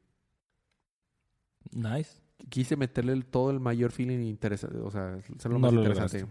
Nice. 1.73 2.21
Quise 2.49 2.77
meterle 2.77 3.13
el- 3.13 3.27
todo 3.27 3.51
el 3.51 3.61
mayor 3.61 3.91
feeling 3.93 4.21
interesante, 4.21 4.79
o 4.79 4.91
sea, 4.91 5.21
ser 5.39 5.51
lo 5.51 5.55
No 5.55 5.59
más 5.59 5.73
lo 5.73 5.81
interesante. 5.83 6.27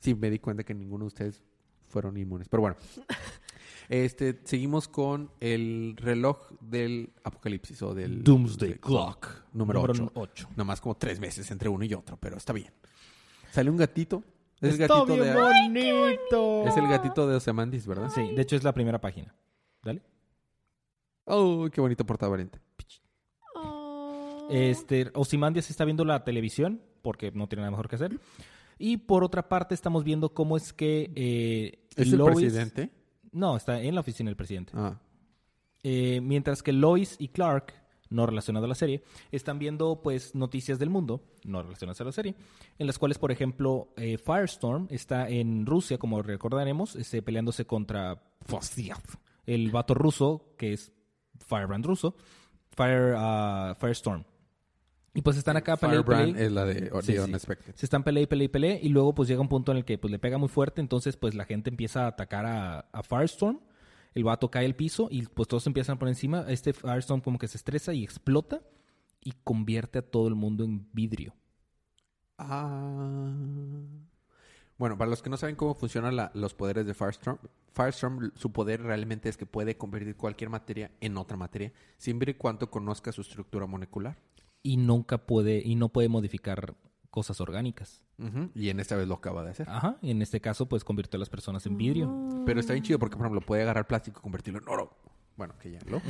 Sí, 0.00 0.14
me 0.14 0.30
di 0.30 0.38
cuenta 0.38 0.64
que 0.64 0.74
ninguno 0.74 1.04
de 1.04 1.08
ustedes 1.08 1.42
fueron 1.86 2.16
inmunes, 2.16 2.48
pero 2.48 2.62
bueno. 2.62 2.76
Este, 3.90 4.40
seguimos 4.44 4.86
con 4.86 5.32
el 5.40 5.96
reloj 5.96 6.52
del 6.60 7.12
apocalipsis 7.24 7.82
o 7.82 7.92
del 7.92 8.22
Doomsday 8.22 8.74
de- 8.74 8.78
Clock. 8.78 9.26
número 9.52 9.80
Número 9.80 10.04
8. 10.04 10.12
ocho. 10.14 10.48
Nomás 10.54 10.80
como 10.80 10.96
tres 10.96 11.18
meses 11.18 11.50
entre 11.50 11.68
uno 11.68 11.84
y 11.84 11.92
otro, 11.92 12.16
pero 12.16 12.36
está 12.36 12.52
bien. 12.52 12.72
Sale 13.50 13.68
un 13.68 13.76
gatito. 13.76 14.22
Es 14.60 14.74
el 14.74 14.78
gatito 14.78 15.06
bien 15.06 15.18
de 15.74 15.92
bonito. 15.92 16.68
Es 16.68 16.76
el 16.76 16.86
gatito 16.86 17.26
de 17.26 17.34
Osemandis, 17.34 17.84
¿verdad? 17.84 18.10
Sí, 18.14 18.32
de 18.32 18.42
hecho 18.42 18.54
es 18.54 18.62
la 18.62 18.72
primera 18.72 19.00
página. 19.00 19.34
Dale. 19.82 20.02
Oh, 21.24 21.68
qué 21.72 21.80
bonito 21.80 22.06
portada 22.06 22.30
variante. 22.30 22.60
Oh. 23.56 24.46
Este, 24.52 25.10
Ozymandias 25.14 25.68
está 25.68 25.84
viendo 25.84 26.04
la 26.04 26.22
televisión 26.22 26.80
porque 27.02 27.32
no 27.32 27.48
tiene 27.48 27.62
nada 27.62 27.72
mejor 27.72 27.88
que 27.88 27.96
hacer. 27.96 28.20
Y 28.78 28.98
por 28.98 29.24
otra 29.24 29.48
parte 29.48 29.74
estamos 29.74 30.04
viendo 30.04 30.32
cómo 30.32 30.56
es 30.56 30.72
que 30.72 31.10
eh, 31.16 31.88
¿Es 31.96 32.12
el 32.12 32.22
presidente? 32.22 32.90
No, 33.32 33.56
está 33.56 33.80
en 33.80 33.94
la 33.94 34.00
oficina 34.00 34.28
del 34.28 34.36
presidente. 34.36 34.72
Ah. 34.74 34.98
Eh, 35.82 36.20
mientras 36.20 36.62
que 36.62 36.72
Lois 36.72 37.16
y 37.18 37.28
Clark, 37.28 37.74
no 38.10 38.26
relacionados 38.26 38.66
a 38.66 38.68
la 38.68 38.74
serie, 38.74 39.02
están 39.30 39.58
viendo 39.58 40.02
pues 40.02 40.34
noticias 40.34 40.78
del 40.78 40.90
mundo, 40.90 41.22
no 41.44 41.62
relacionadas 41.62 42.00
a 42.00 42.04
la 42.04 42.12
serie, 42.12 42.34
en 42.78 42.86
las 42.86 42.98
cuales, 42.98 43.18
por 43.18 43.30
ejemplo, 43.30 43.92
eh, 43.96 44.18
Firestorm 44.18 44.88
está 44.90 45.28
en 45.28 45.64
Rusia, 45.64 45.98
como 45.98 46.20
recordaremos, 46.22 46.96
este, 46.96 47.22
peleándose 47.22 47.66
contra 47.66 48.22
Fosiev, 48.42 48.98
el 49.46 49.70
vato 49.70 49.94
ruso, 49.94 50.54
que 50.58 50.72
es 50.72 50.92
Firebrand 51.46 51.86
ruso, 51.86 52.16
Fire, 52.70 53.14
ah, 53.16 53.74
Firestorm. 53.78 54.24
Y 55.12 55.22
pues 55.22 55.36
están 55.36 55.56
acá 55.56 55.76
pelea 55.76 55.96
y 56.00 56.02
Firebrand 56.04 56.32
pelea. 56.34 56.46
es 56.46 56.52
la 56.52 56.64
de 56.64 56.90
Sí. 57.02 57.18
Unexpected. 57.18 57.74
Se 57.74 57.84
están 57.86 58.04
pelea 58.04 58.22
y 58.22 58.26
pelea 58.26 58.44
y 58.44 58.48
pelea 58.48 58.78
y 58.80 58.88
luego 58.90 59.14
pues 59.14 59.28
llega 59.28 59.40
un 59.40 59.48
punto 59.48 59.72
en 59.72 59.78
el 59.78 59.84
que 59.84 59.98
pues 59.98 60.10
le 60.12 60.18
pega 60.20 60.38
muy 60.38 60.48
fuerte, 60.48 60.80
entonces 60.80 61.16
pues 61.16 61.34
la 61.34 61.44
gente 61.44 61.68
empieza 61.70 62.04
a 62.04 62.08
atacar 62.08 62.46
a, 62.46 62.80
a 62.92 63.02
Firestorm, 63.02 63.58
el 64.14 64.22
vato 64.24 64.50
cae 64.50 64.66
al 64.66 64.76
piso 64.76 65.08
y 65.10 65.22
pues 65.26 65.48
todos 65.48 65.66
empiezan 65.66 65.98
por 65.98 66.06
encima, 66.08 66.44
este 66.48 66.72
Firestorm 66.72 67.20
como 67.22 67.38
que 67.38 67.48
se 67.48 67.56
estresa 67.56 67.92
y 67.92 68.04
explota 68.04 68.60
y 69.20 69.32
convierte 69.44 69.98
a 69.98 70.02
todo 70.02 70.28
el 70.28 70.34
mundo 70.36 70.64
en 70.64 70.88
vidrio. 70.92 71.34
Ah. 72.38 73.32
Bueno, 74.78 74.96
para 74.96 75.10
los 75.10 75.20
que 75.22 75.28
no 75.28 75.36
saben 75.36 75.56
cómo 75.56 75.74
funcionan 75.74 76.16
la- 76.16 76.30
los 76.34 76.54
poderes 76.54 76.86
de 76.86 76.94
Firestorm, 76.94 77.38
Firestorm, 77.74 78.30
su 78.34 78.50
poder 78.50 78.80
realmente 78.82 79.28
es 79.28 79.36
que 79.36 79.44
puede 79.44 79.76
convertir 79.76 80.16
cualquier 80.16 80.48
materia 80.50 80.90
en 81.00 81.16
otra 81.18 81.36
materia, 81.36 81.72
siempre 81.98 82.30
y 82.32 82.34
cuando 82.34 82.70
conozca 82.70 83.12
su 83.12 83.20
estructura 83.20 83.66
molecular. 83.66 84.16
Y 84.62 84.76
nunca 84.76 85.18
puede, 85.26 85.62
y 85.64 85.74
no 85.74 85.88
puede 85.88 86.08
modificar 86.08 86.74
cosas 87.10 87.40
orgánicas. 87.40 88.02
Y 88.54 88.68
en 88.68 88.78
esta 88.80 88.96
vez 88.96 89.08
lo 89.08 89.14
acaba 89.14 89.42
de 89.42 89.50
hacer. 89.50 89.68
Ajá, 89.70 89.96
y 90.02 90.10
en 90.10 90.20
este 90.20 90.40
caso 90.42 90.68
pues 90.68 90.84
convirtió 90.84 91.16
a 91.16 91.20
las 91.20 91.30
personas 91.30 91.64
en 91.66 91.78
vidrio. 91.78 92.28
Pero 92.44 92.60
está 92.60 92.74
bien 92.74 92.84
chido 92.84 92.98
porque, 92.98 93.16
por 93.16 93.24
ejemplo, 93.26 93.40
puede 93.40 93.62
agarrar 93.62 93.86
plástico 93.86 94.20
y 94.20 94.22
convertirlo 94.22 94.60
en 94.60 94.68
oro. 94.68 94.94
Bueno, 95.36 95.54
que 95.58 95.70
ya 95.70 95.78
lo. 95.88 96.02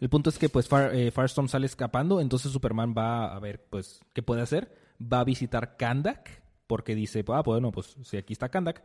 El 0.00 0.10
punto 0.10 0.28
es 0.28 0.38
que 0.38 0.50
pues 0.50 0.68
Fire- 0.68 0.92
eh, 0.94 1.10
Firestorm 1.10 1.48
sale 1.48 1.64
escapando, 1.64 2.20
entonces 2.20 2.52
Superman 2.52 2.94
va 2.96 3.34
a 3.34 3.38
ver 3.40 3.64
pues 3.70 4.02
qué 4.12 4.22
puede 4.22 4.42
hacer. 4.42 4.76
Va 5.00 5.20
a 5.20 5.24
visitar 5.24 5.78
Kandak 5.78 6.42
porque 6.66 6.94
dice, 6.94 7.24
ah, 7.28 7.40
bueno, 7.42 7.72
pues 7.72 7.96
si 8.02 8.18
aquí 8.18 8.34
está 8.34 8.50
Kandak, 8.50 8.84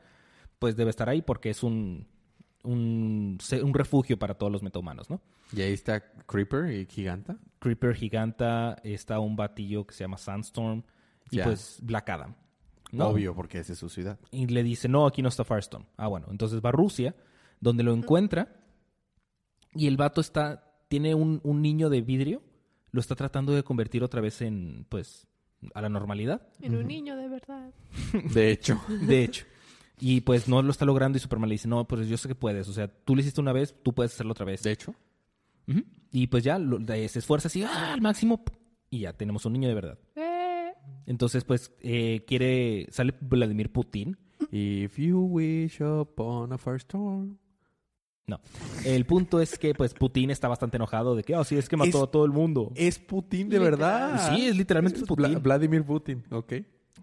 pues 0.58 0.78
debe 0.78 0.90
estar 0.90 1.10
ahí 1.10 1.22
porque 1.22 1.50
es 1.50 1.64
un, 1.64 2.08
un, 2.64 3.38
un 3.64 3.74
refugio 3.74 4.18
para 4.18 4.34
todos 4.34 4.52
los 4.52 4.62
metahumanos, 4.62 5.10
¿no? 5.10 5.22
Y 5.56 5.62
ahí 5.62 5.74
está 5.74 6.02
Creeper 6.26 6.72
y 6.72 6.86
Giganta. 6.86 7.38
Creeper 7.60 7.96
Giganta, 7.96 8.78
está 8.84 9.20
un 9.20 9.36
batillo 9.36 9.86
que 9.86 9.94
se 9.94 10.04
llama 10.04 10.18
Sandstorm 10.18 10.84
y 11.32 11.40
pues 11.42 11.80
Black 11.82 12.10
Adam. 12.10 12.36
¿no? 12.92 13.08
Obvio, 13.08 13.36
porque 13.36 13.60
esa 13.60 13.74
es 13.74 13.80
su 13.80 13.90
ciudad. 13.90 14.20
Y 14.32 14.48
le 14.48 14.64
dice, 14.64 14.88
no, 14.88 15.06
aquí 15.06 15.22
no 15.22 15.30
está 15.30 15.44
Firestorm. 15.44 15.86
Ah, 15.98 16.08
bueno, 16.08 16.28
entonces 16.32 16.62
va 16.64 16.70
a 16.70 16.72
Rusia, 16.72 17.16
donde 17.60 17.84
lo 17.84 17.94
encuentra 17.94 18.56
y 19.74 19.88
el 19.88 19.98
vato 19.98 20.22
está, 20.22 20.64
tiene 20.88 21.14
un, 21.14 21.40
un 21.44 21.62
niño 21.62 21.90
de 21.90 22.02
vidrio, 22.02 22.42
lo 22.92 23.00
está 23.00 23.16
tratando 23.16 23.54
de 23.54 23.64
convertir 23.64 24.04
otra 24.04 24.22
vez 24.22 24.42
en, 24.42 24.86
pues, 24.90 25.28
a 25.74 25.82
la 25.82 25.90
normalidad, 25.90 26.42
En 26.62 26.76
un 26.76 26.88
niño 26.88 27.16
de 27.16 27.28
verdad. 27.28 27.72
De 28.34 28.52
hecho. 28.52 28.82
de 28.88 29.24
hecho. 29.24 29.46
Y 30.00 30.22
pues 30.22 30.48
no 30.48 30.62
lo 30.62 30.72
está 30.72 30.86
logrando 30.86 31.18
y 31.18 31.22
Superman 31.22 31.50
le 31.50 31.56
dice, 31.56 31.68
no, 31.68 31.86
pues 31.88 32.08
yo 32.08 32.18
sé 32.18 32.28
que 32.28 32.36
puedes, 32.36 32.68
o 32.70 32.74
sea, 32.74 32.88
tú 32.88 33.16
lo 33.16 33.22
hiciste 33.22 33.42
una 33.42 33.52
vez, 33.54 33.76
tú 33.84 33.94
puedes 33.94 34.14
hacerlo 34.14 34.32
otra 34.32 34.46
vez. 34.46 34.64
De 34.64 34.72
hecho. 34.72 34.94
Y 36.12 36.28
pues 36.28 36.44
ya 36.44 36.58
lo- 36.58 36.80
se 36.88 37.20
esfuerza 37.20 37.48
así, 37.48 37.62
¡ah! 37.64 37.94
al 37.94 38.02
máximo, 38.02 38.44
y 38.90 39.02
ya 39.02 39.14
tenemos 39.14 39.46
un 39.46 39.54
niño 39.54 39.68
de 39.68 39.76
verdad. 39.76 40.00
Eh, 40.16 40.72
Entonces, 41.06 41.44
pues, 41.44 41.72
eh, 41.82 42.24
quiere, 42.28 42.88
sale 42.92 43.14
Vladimir 43.22 43.72
Putin, 43.72 44.18
If 44.52 44.98
you 44.98 45.20
wish 45.20 45.80
upon 45.82 46.54
a 46.54 46.58
firestorm. 46.58 47.38
No. 48.26 48.40
El 48.86 49.06
punto 49.06 49.42
es 49.42 49.60
que, 49.60 49.74
pues, 49.76 49.94
Putin 49.94 50.30
está 50.32 50.48
bastante 50.48 50.78
enojado 50.78 51.16
de 51.16 51.24
que, 51.24 51.36
oh, 51.36 51.44
sí, 51.44 51.58
es 51.58 51.68
que 51.70 51.76
mató 51.78 51.98
Es- 51.98 52.04
a 52.04 52.08
todo 52.08 52.26
el 52.26 52.32
mundo. 52.32 52.72
Es 52.76 52.98
Putin 53.00 53.50
de 53.50 53.60
Literal. 53.60 53.72
verdad. 53.80 54.34
Sí, 54.36 54.48
es 54.48 54.56
literalmente 54.56 55.00
Es 55.02 55.06
Putin. 55.06 55.26
Vla- 55.36 55.42
Vladimir 55.42 55.84
Putin, 55.84 56.24
ok. 56.32 56.54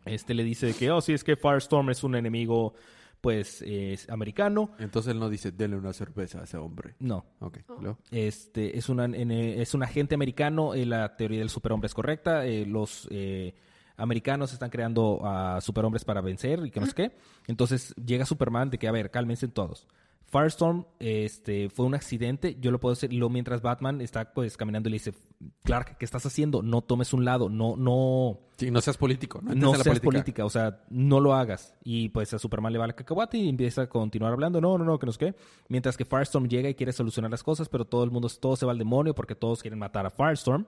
Este 0.05 0.35
le 0.35 0.45
dice 0.45 0.75
que, 0.75 0.91
oh, 0.91 1.01
sí, 1.01 1.13
es 1.13 1.25
que 1.25 1.37
Firestorm 1.37 1.91
es 1.91 2.05
un 2.05 2.15
enemigo, 2.15 2.75
pues, 3.21 3.63
es 3.63 4.09
americano. 4.11 4.71
Entonces 4.79 5.13
él 5.13 5.19
no 5.19 5.29
dice, 5.29 5.51
denle 5.53 5.77
una 5.77 5.93
cerveza 5.93 6.41
a 6.41 6.45
ese 6.45 6.57
hombre. 6.59 6.95
No. 7.01 7.25
Ok. 7.41 7.59
¿luego? 7.81 7.99
Este 8.11 8.77
es, 8.79 8.89
una, 8.89 9.07
ene- 9.07 9.61
es 9.61 9.75
un 9.75 9.83
agente 9.83 10.15
americano. 10.15 10.75
eh, 10.75 10.87
la 10.87 11.17
teoría 11.17 11.39
del 11.41 11.51
superhombre 11.51 11.87
es 11.87 11.95
correcta. 11.95 12.47
eh, 12.47 12.67
los 12.67 13.09
eh, 13.11 13.55
americanos 13.97 14.53
están 14.53 14.69
creando 14.71 15.21
a 15.25 15.61
superhombres 15.61 16.05
para 16.05 16.21
vencer 16.21 16.61
y 16.67 16.71
que 16.71 16.81
no 16.81 16.87
sé 16.87 16.93
qué. 16.97 17.13
Entonces 17.47 17.95
llega 17.97 18.27
Superman 18.27 18.71
de 18.71 18.79
que, 18.79 18.87
a 18.89 18.93
ver, 18.93 19.11
cálmense 19.11 19.49
todos. 19.49 19.87
Firestorm 20.27 20.85
este, 20.99 21.69
fue 21.71 21.87
un 21.87 21.95
accidente, 21.95 22.57
yo 22.61 22.71
lo 22.71 22.81
puedo. 22.81 22.97
Y 23.09 23.17
luego 23.17 23.31
mientras 23.31 23.63
Batman 23.63 24.01
está 24.01 24.33
pues 24.33 24.57
caminando 24.57 24.89
y 24.89 24.93
le 24.93 24.97
dice, 24.97 25.15
Clark, 25.63 25.97
¿qué 25.99 26.05
estás 26.05 26.27
haciendo? 26.27 26.63
No 26.63 26.83
tomes 26.83 27.13
un 27.13 27.25
lado, 27.25 27.49
no, 27.49 27.77
no, 27.77 28.41
Sí, 28.57 28.71
no 28.71 28.81
seas 28.81 28.97
político. 28.97 29.41
No, 29.43 29.75
seas 29.75 30.01
política. 30.01 30.45
o 30.45 30.51
sea, 30.51 30.83
no 30.89 31.21
lo 31.21 31.35
hagas. 31.35 31.75
Y 31.85 32.09
pues 32.09 32.33
a 32.33 32.39
Superman 32.39 32.73
le 32.73 32.79
va 32.79 32.87
la 32.87 32.95
cacahuate 32.95 33.37
y 33.37 33.49
empieza 33.49 33.83
a 33.83 33.89
continuar 33.89 34.33
hablando, 34.33 34.61
no, 34.61 34.79
no, 34.79 34.85
no, 34.85 34.99
que 34.99 35.07
no 35.07 35.13
sé 35.13 35.19
qué. 35.19 35.35
Mientras 35.69 35.97
que 35.97 36.07
Firestorm 36.07 36.49
llega 36.49 36.69
y 36.69 36.75
quiere 36.75 36.93
solucionar 36.93 37.31
las 37.31 37.43
cosas, 37.43 37.69
pero 37.69 37.85
todo 37.85 38.03
el 38.03 38.11
mundo, 38.11 38.29
todo 38.41 38.57
se 38.57 38.65
va 38.65 38.73
al 38.73 38.79
demonio 38.79 39.15
porque 39.15 39.35
todos 39.35 39.61
quieren 39.61 39.79
matar 39.79 40.07
a 40.07 40.11
Firestorm. 40.11 40.65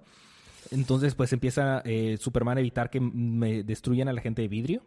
Entonces, 0.71 1.14
pues 1.14 1.33
empieza 1.33 1.81
eh, 1.87 2.18
Superman 2.21 2.59
a 2.59 2.61
evitar 2.61 2.90
que 2.90 3.01
me 3.01 3.62
destruyan 3.62 4.09
a 4.09 4.12
la 4.12 4.21
gente 4.21 4.42
de 4.42 4.49
vidrio. 4.49 4.83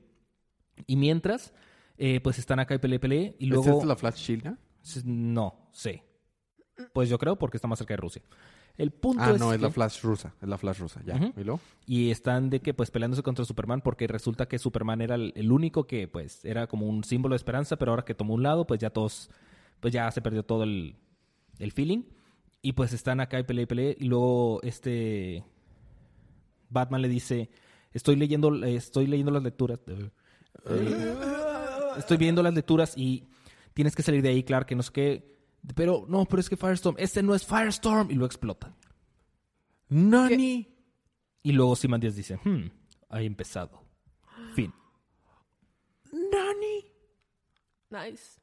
Y 0.86 0.96
mientras, 0.96 1.54
eh, 2.04 2.20
pues 2.20 2.40
están 2.40 2.60
acá 2.60 2.74
y 2.74 2.80
pele, 2.80 3.00
pele. 3.00 3.36
Y 3.38 3.46
¿Esta 3.46 3.56
luego... 3.70 3.80
es 3.82 3.86
la 3.86 3.96
Flash 3.96 4.16
Shield? 4.16 4.44
¿no? 4.46 4.58
S- 4.84 5.04
No, 5.06 5.70
sé. 5.72 6.04
Pues 6.94 7.10
yo 7.10 7.20
creo 7.20 7.38
porque 7.38 7.58
está 7.58 7.68
más 7.68 7.78
cerca 7.78 7.94
de 7.94 7.98
Rusia. 7.98 8.24
El 8.76 8.90
punto 8.92 9.22
Ah, 9.24 9.32
es 9.32 9.40
no, 9.40 9.54
es 9.54 9.62
la 9.62 9.70
Flash 9.70 10.02
rusa. 10.02 10.34
Es 10.42 10.48
la 10.50 10.58
Flash 10.58 10.80
rusa, 10.80 11.00
ya. 11.06 11.16
¿Y 11.38 11.44
luego? 11.44 11.60
y 11.86 12.10
están 12.10 12.50
de 12.50 12.60
que 12.62 12.74
pues 12.74 12.90
peleándose 12.90 13.22
contra 13.22 13.46
Superman 13.46 13.82
porque 13.82 14.08
resulta 14.08 14.48
que 14.48 14.58
Superman 14.58 15.02
era 15.02 15.14
el, 15.14 15.52
único 15.52 15.86
que 15.86 16.08
pues 16.08 16.44
era 16.44 16.66
como 16.66 16.88
un 16.88 17.04
símbolo 17.04 17.34
de 17.34 17.38
esperanza, 17.38 17.76
pero 17.78 17.92
ahora 17.92 18.04
que 18.06 18.16
tomó 18.16 18.34
un 18.34 18.42
lado, 18.42 18.66
pues 18.66 18.80
ya 18.80 18.90
todos, 18.90 19.30
pues 19.80 19.94
ya 19.94 20.10
se 20.10 20.22
perdió 20.24 20.42
todo 20.44 20.64
el, 20.64 20.96
el 21.60 21.72
feeling. 21.72 22.04
Y 22.64 22.74
pues 22.74 22.94
están 22.94 23.20
acá 23.20 23.40
y 23.40 23.44
pelea 23.44 23.64
y 23.64 23.68
pelea. 23.68 23.96
Y 24.00 24.06
luego 24.06 24.60
este 24.64 25.44
Batman 26.70 27.02
le 27.04 27.10
dice, 27.10 27.52
estoy 27.94 28.16
leyendo, 28.16 28.56
estoy 28.66 29.06
leyendo 29.06 29.32
las 29.32 29.44
lecturas. 29.44 29.80
estoy 31.98 32.18
viendo 32.18 32.44
las 32.44 32.54
lecturas 32.54 32.94
y 32.96 33.28
tienes 33.74 33.96
que 33.96 34.04
salir 34.04 34.22
de 34.22 34.30
ahí, 34.30 34.44
claro, 34.44 34.66
que 34.66 34.76
no 34.76 34.84
sé 34.84 34.92
qué. 34.92 35.38
Pero 35.76 36.06
no, 36.08 36.26
pero 36.26 36.40
es 36.40 36.50
que 36.50 36.58
Firestorm, 36.58 36.96
este 37.00 37.22
no 37.22 37.36
es 37.36 37.46
Firestorm. 37.46 38.10
Y 38.12 38.16
lo 38.16 38.26
explota. 38.26 38.76
¡Nani! 39.90 40.68
Y 41.44 41.52
luego 41.52 41.76
Simon 41.76 42.00
Díaz 42.00 42.16
dice, 42.16 42.38
hmm, 42.44 42.72
ha 43.10 43.22
empezado. 43.22 43.84
Fin. 44.56 44.74
¡Nani! 46.12 46.92
nice. 47.92 48.40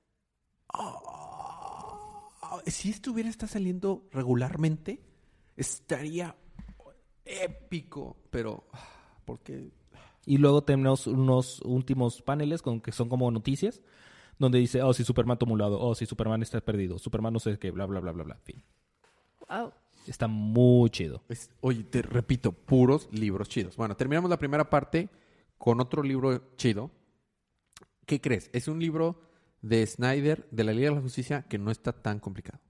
Ah, 0.72 2.60
si 2.66 2.90
esto 2.90 3.12
hubiera 3.12 3.30
estado 3.30 3.52
saliendo 3.52 4.08
regularmente, 4.12 5.00
estaría 5.56 6.36
épico. 7.24 8.16
Pero, 8.30 8.68
ah, 8.72 8.88
¿por 9.24 9.40
qué? 9.40 9.70
Y 10.28 10.36
luego 10.36 10.62
tenemos 10.62 11.06
unos 11.06 11.62
últimos 11.62 12.20
paneles 12.20 12.60
con 12.60 12.82
que 12.82 12.92
son 12.92 13.08
como 13.08 13.30
noticias, 13.30 13.80
donde 14.38 14.58
dice, 14.58 14.82
oh, 14.82 14.92
si 14.92 15.02
Superman 15.02 15.38
tomó 15.38 15.54
un 15.54 15.58
lado, 15.60 15.80
oh, 15.80 15.94
si 15.94 16.04
Superman 16.04 16.42
está 16.42 16.60
perdido, 16.60 16.98
Superman 16.98 17.32
no 17.32 17.38
sé 17.40 17.58
qué, 17.58 17.70
bla, 17.70 17.86
bla, 17.86 18.00
bla, 18.00 18.12
bla, 18.12 18.24
bla. 18.24 18.36
Fin. 18.44 18.62
Wow. 19.48 19.72
Está 20.06 20.28
muy 20.28 20.90
chido. 20.90 21.22
Es- 21.30 21.50
oye, 21.62 21.82
te 21.84 22.02
repito, 22.02 22.52
puros 22.52 23.08
libros 23.10 23.48
chidos. 23.48 23.74
Bueno, 23.76 23.96
terminamos 23.96 24.28
la 24.28 24.38
primera 24.38 24.68
parte 24.68 25.08
con 25.56 25.80
otro 25.80 26.02
libro 26.02 26.54
chido. 26.56 26.90
¿Qué 28.04 28.20
crees? 28.20 28.50
Es 28.52 28.68
un 28.68 28.80
libro 28.80 29.22
de 29.62 29.86
Snyder, 29.86 30.46
de 30.50 30.64
la 30.64 30.72
Liga 30.74 30.90
de 30.90 30.96
la 30.96 31.00
Justicia, 31.00 31.46
que 31.48 31.56
no 31.56 31.70
está 31.70 31.92
tan 31.94 32.20
complicado. 32.20 32.60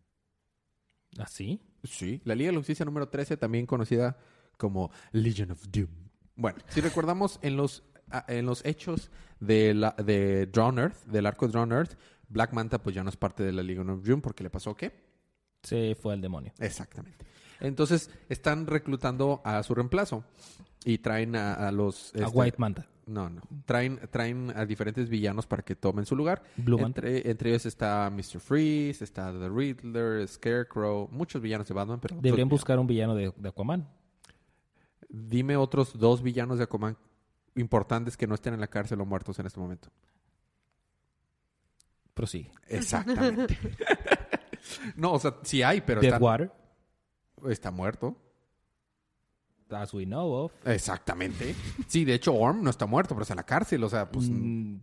¿Así? 1.19 1.61
Sí. 1.83 2.21
La 2.25 2.37
Liga 2.37 2.51
de 2.51 2.53
la 2.53 2.61
Justicia 2.61 2.85
número 2.85 3.09
13, 3.09 3.37
también 3.37 3.67
conocida 3.67 4.17
como 4.57 4.93
Legion 5.11 5.51
of 5.51 5.65
Doom. 5.71 6.08
Bueno, 6.39 6.59
si 6.69 6.81
recordamos 6.81 7.39
en 7.43 7.57
los, 7.57 7.83
a- 8.11 8.25
en 8.29 8.47
los 8.47 8.65
hechos 8.65 9.11
de, 9.41 9.75
la, 9.75 9.91
de 9.99 10.47
Drown 10.47 10.79
Earth, 10.79 11.05
del 11.05 11.27
arco 11.27 11.47
de 11.47 11.53
Drown 11.53 11.73
Earth, 11.73 11.99
Black 12.29 12.53
Manta 12.53 12.79
pues 12.83 12.95
ya 12.95 13.03
no 13.03 13.11
es 13.11 13.17
parte 13.17 13.43
de 13.43 13.53
la 13.53 13.63
Legion 13.63 13.91
of 13.91 14.03
Doom 14.05 14.21
porque 14.21 14.43
le 14.45 14.51
pasó 14.51 14.75
qué? 14.75 14.93
Se 15.63 15.95
fue 15.97 16.15
al 16.15 16.21
demonio. 16.21 16.53
Exactamente. 16.61 17.27
Entonces 17.61 18.09
están 18.29 18.67
reclutando 18.67 19.43
a 19.45 19.61
su 19.65 19.75
reemplazo 19.75 20.23
y 20.85 20.99
traen 20.99 21.35
a, 21.35 21.55
a 21.55 21.73
los... 21.73 22.15
A 22.15 22.19
este, 22.21 22.31
White 22.39 22.57
Manta. 22.59 22.87
No, 23.07 23.29
no. 23.31 23.41
Traen, 23.65 23.99
traen 24.11 24.53
a 24.55 24.65
diferentes 24.67 25.09
villanos 25.09 25.47
para 25.47 25.63
que 25.63 25.75
tomen 25.75 26.05
su 26.07 26.15
lugar. 26.15 26.43
Blue 26.57 26.79
Manta. 26.79 27.01
Entre, 27.01 27.31
entre 27.31 27.51
ellos 27.51 27.67
está 27.67 28.09
Mr. 28.11 28.39
Freeze, 28.39 29.03
está 29.03 29.33
The 29.33 29.49
Riddler, 29.49 30.29
Scarecrow, 30.29 31.09
muchos 31.11 31.43
villanos 31.43 31.67
de 31.67 31.75
Batman, 31.75 31.99
pero... 32.01 32.15
Deberían 32.17 32.47
otros 32.47 32.61
buscar 32.61 32.79
un 32.79 32.87
villano 32.87 33.15
de, 33.17 33.33
de 33.37 33.49
Aquaman. 33.49 33.89
Dime 35.09 35.57
otros 35.57 35.99
dos 35.99 36.23
villanos 36.23 36.59
de 36.59 36.65
Aquaman 36.65 36.97
importantes 37.55 38.17
que 38.17 38.27
no 38.27 38.35
estén 38.35 38.55
en 38.55 38.61
la 38.61 38.69
cárcel 38.69 39.01
o 39.01 39.07
muertos 39.07 39.39
en 39.39 39.47
este 39.47 39.61
momento. 39.61 39.91
Prosigue. 42.15 42.53
Exactamente. 42.67 43.59
no, 44.97 45.13
o 45.13 45.19
sea, 45.19 45.37
sí 45.43 45.63
hay, 45.63 45.81
pero 45.81 46.01
está, 46.01 46.17
Deadwater, 46.19 46.53
está 47.49 47.71
muerto. 47.71 48.17
as 49.71 49.95
we 49.95 50.05
know 50.05 50.33
of. 50.33 50.53
Exactamente. 50.67 51.55
Sí, 51.87 52.05
de 52.05 52.15
hecho, 52.15 52.35
Orm 52.35 52.63
no 52.63 52.71
está 52.71 52.87
muerto, 52.87 53.15
pero 53.15 53.23
está 53.23 53.35
en 53.35 53.39
la 53.39 53.47
cárcel. 53.47 53.85
O 53.85 53.89
sea, 53.89 54.11
pues... 54.11 54.29
Mm, 54.29 54.79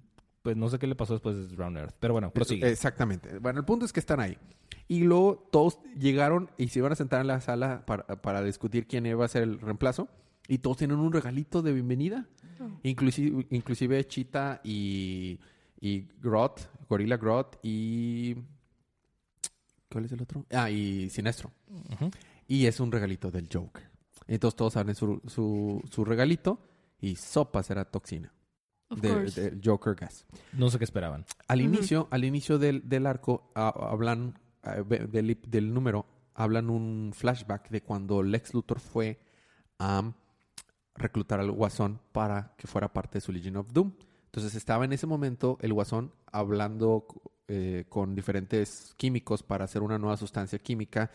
pues 0.45 0.55
no 0.55 0.69
sé 0.69 0.77
qué 0.77 0.85
le 0.85 0.93
pasó 0.93 1.13
después 1.13 1.49
de 1.49 1.55
Round 1.55 1.75
Earth. 1.75 1.95
Pero 1.99 2.13
bueno, 2.13 2.29
prosigue. 2.29 2.69
Exactamente. 2.69 3.39
Bueno, 3.39 3.61
el 3.61 3.65
punto 3.65 3.83
es 3.83 3.91
que 3.91 3.99
están 3.99 4.19
ahí. 4.19 4.37
Y 4.87 4.99
luego 4.99 5.49
todos 5.51 5.79
llegaron 5.97 6.51
y 6.55 6.67
se 6.67 6.77
iban 6.77 6.91
a 6.91 6.95
sentar 6.95 7.21
en 7.21 7.25
la 7.25 7.41
sala 7.41 7.83
para, 7.87 8.05
para 8.21 8.43
discutir 8.43 8.85
quién 8.85 9.07
iba 9.07 9.25
a 9.25 9.27
ser 9.27 9.41
el 9.41 9.59
reemplazo. 9.59 10.07
Y 10.47 10.59
todos 10.59 10.77
tienen 10.77 10.99
un 10.99 11.11
regalito 11.11 11.63
de 11.63 11.73
bienvenida. 11.73 12.27
Inclusive, 12.83 13.47
inclusive 13.49 14.05
Cheetah 14.05 14.61
y, 14.63 15.39
y 15.81 16.07
Groth, 16.21 16.59
Gorilla 16.87 17.17
Groth 17.17 17.55
y... 17.63 18.35
¿Cuál 19.89 20.05
es 20.05 20.11
el 20.11 20.21
otro? 20.21 20.45
Ah, 20.51 20.69
y 20.69 21.09
Sinestro. 21.09 21.51
Y 22.47 22.67
es 22.67 22.79
un 22.79 22.91
regalito 22.91 23.31
del 23.31 23.49
Joker. 23.51 23.89
Entonces 24.27 24.55
todos 24.55 24.77
abren 24.77 24.93
su, 24.93 25.23
su, 25.25 25.81
su 25.89 26.05
regalito 26.05 26.59
y 27.01 27.15
sopa 27.15 27.63
será 27.63 27.85
toxina. 27.85 28.31
De- 29.01 29.29
del 29.31 29.61
Joker 29.63 29.95
Gas. 29.95 30.25
No 30.53 30.69
sé 30.69 30.77
qué 30.77 30.83
esperaban. 30.83 31.25
Al 31.47 31.61
inicio, 31.61 32.07
al 32.11 32.23
inicio 32.25 32.57
del, 32.59 32.87
del 32.87 33.05
arco, 33.05 33.51
hablan 33.53 34.37
del, 34.87 35.39
del 35.47 35.73
número, 35.73 36.05
hablan 36.33 36.69
un 36.69 37.11
flashback 37.13 37.69
de 37.69 37.81
cuando 37.81 38.23
Lex 38.23 38.53
Luthor 38.53 38.79
fue 38.79 39.19
a 39.79 40.11
reclutar 40.95 41.39
al 41.39 41.51
Guasón 41.51 41.99
para 42.11 42.53
que 42.57 42.67
fuera 42.67 42.91
parte 42.93 43.17
de 43.17 43.21
su 43.21 43.31
Legion 43.31 43.57
of 43.57 43.71
Doom. 43.71 43.91
Entonces 44.25 44.55
estaba 44.55 44.85
en 44.85 44.93
ese 44.93 45.07
momento 45.07 45.57
el 45.61 45.73
Guasón 45.73 46.11
hablando 46.31 47.05
eh, 47.47 47.85
con 47.89 48.15
diferentes 48.15 48.93
químicos 48.97 49.43
para 49.43 49.65
hacer 49.65 49.81
una 49.81 49.97
nueva 49.97 50.17
sustancia 50.17 50.59
química 50.59 51.11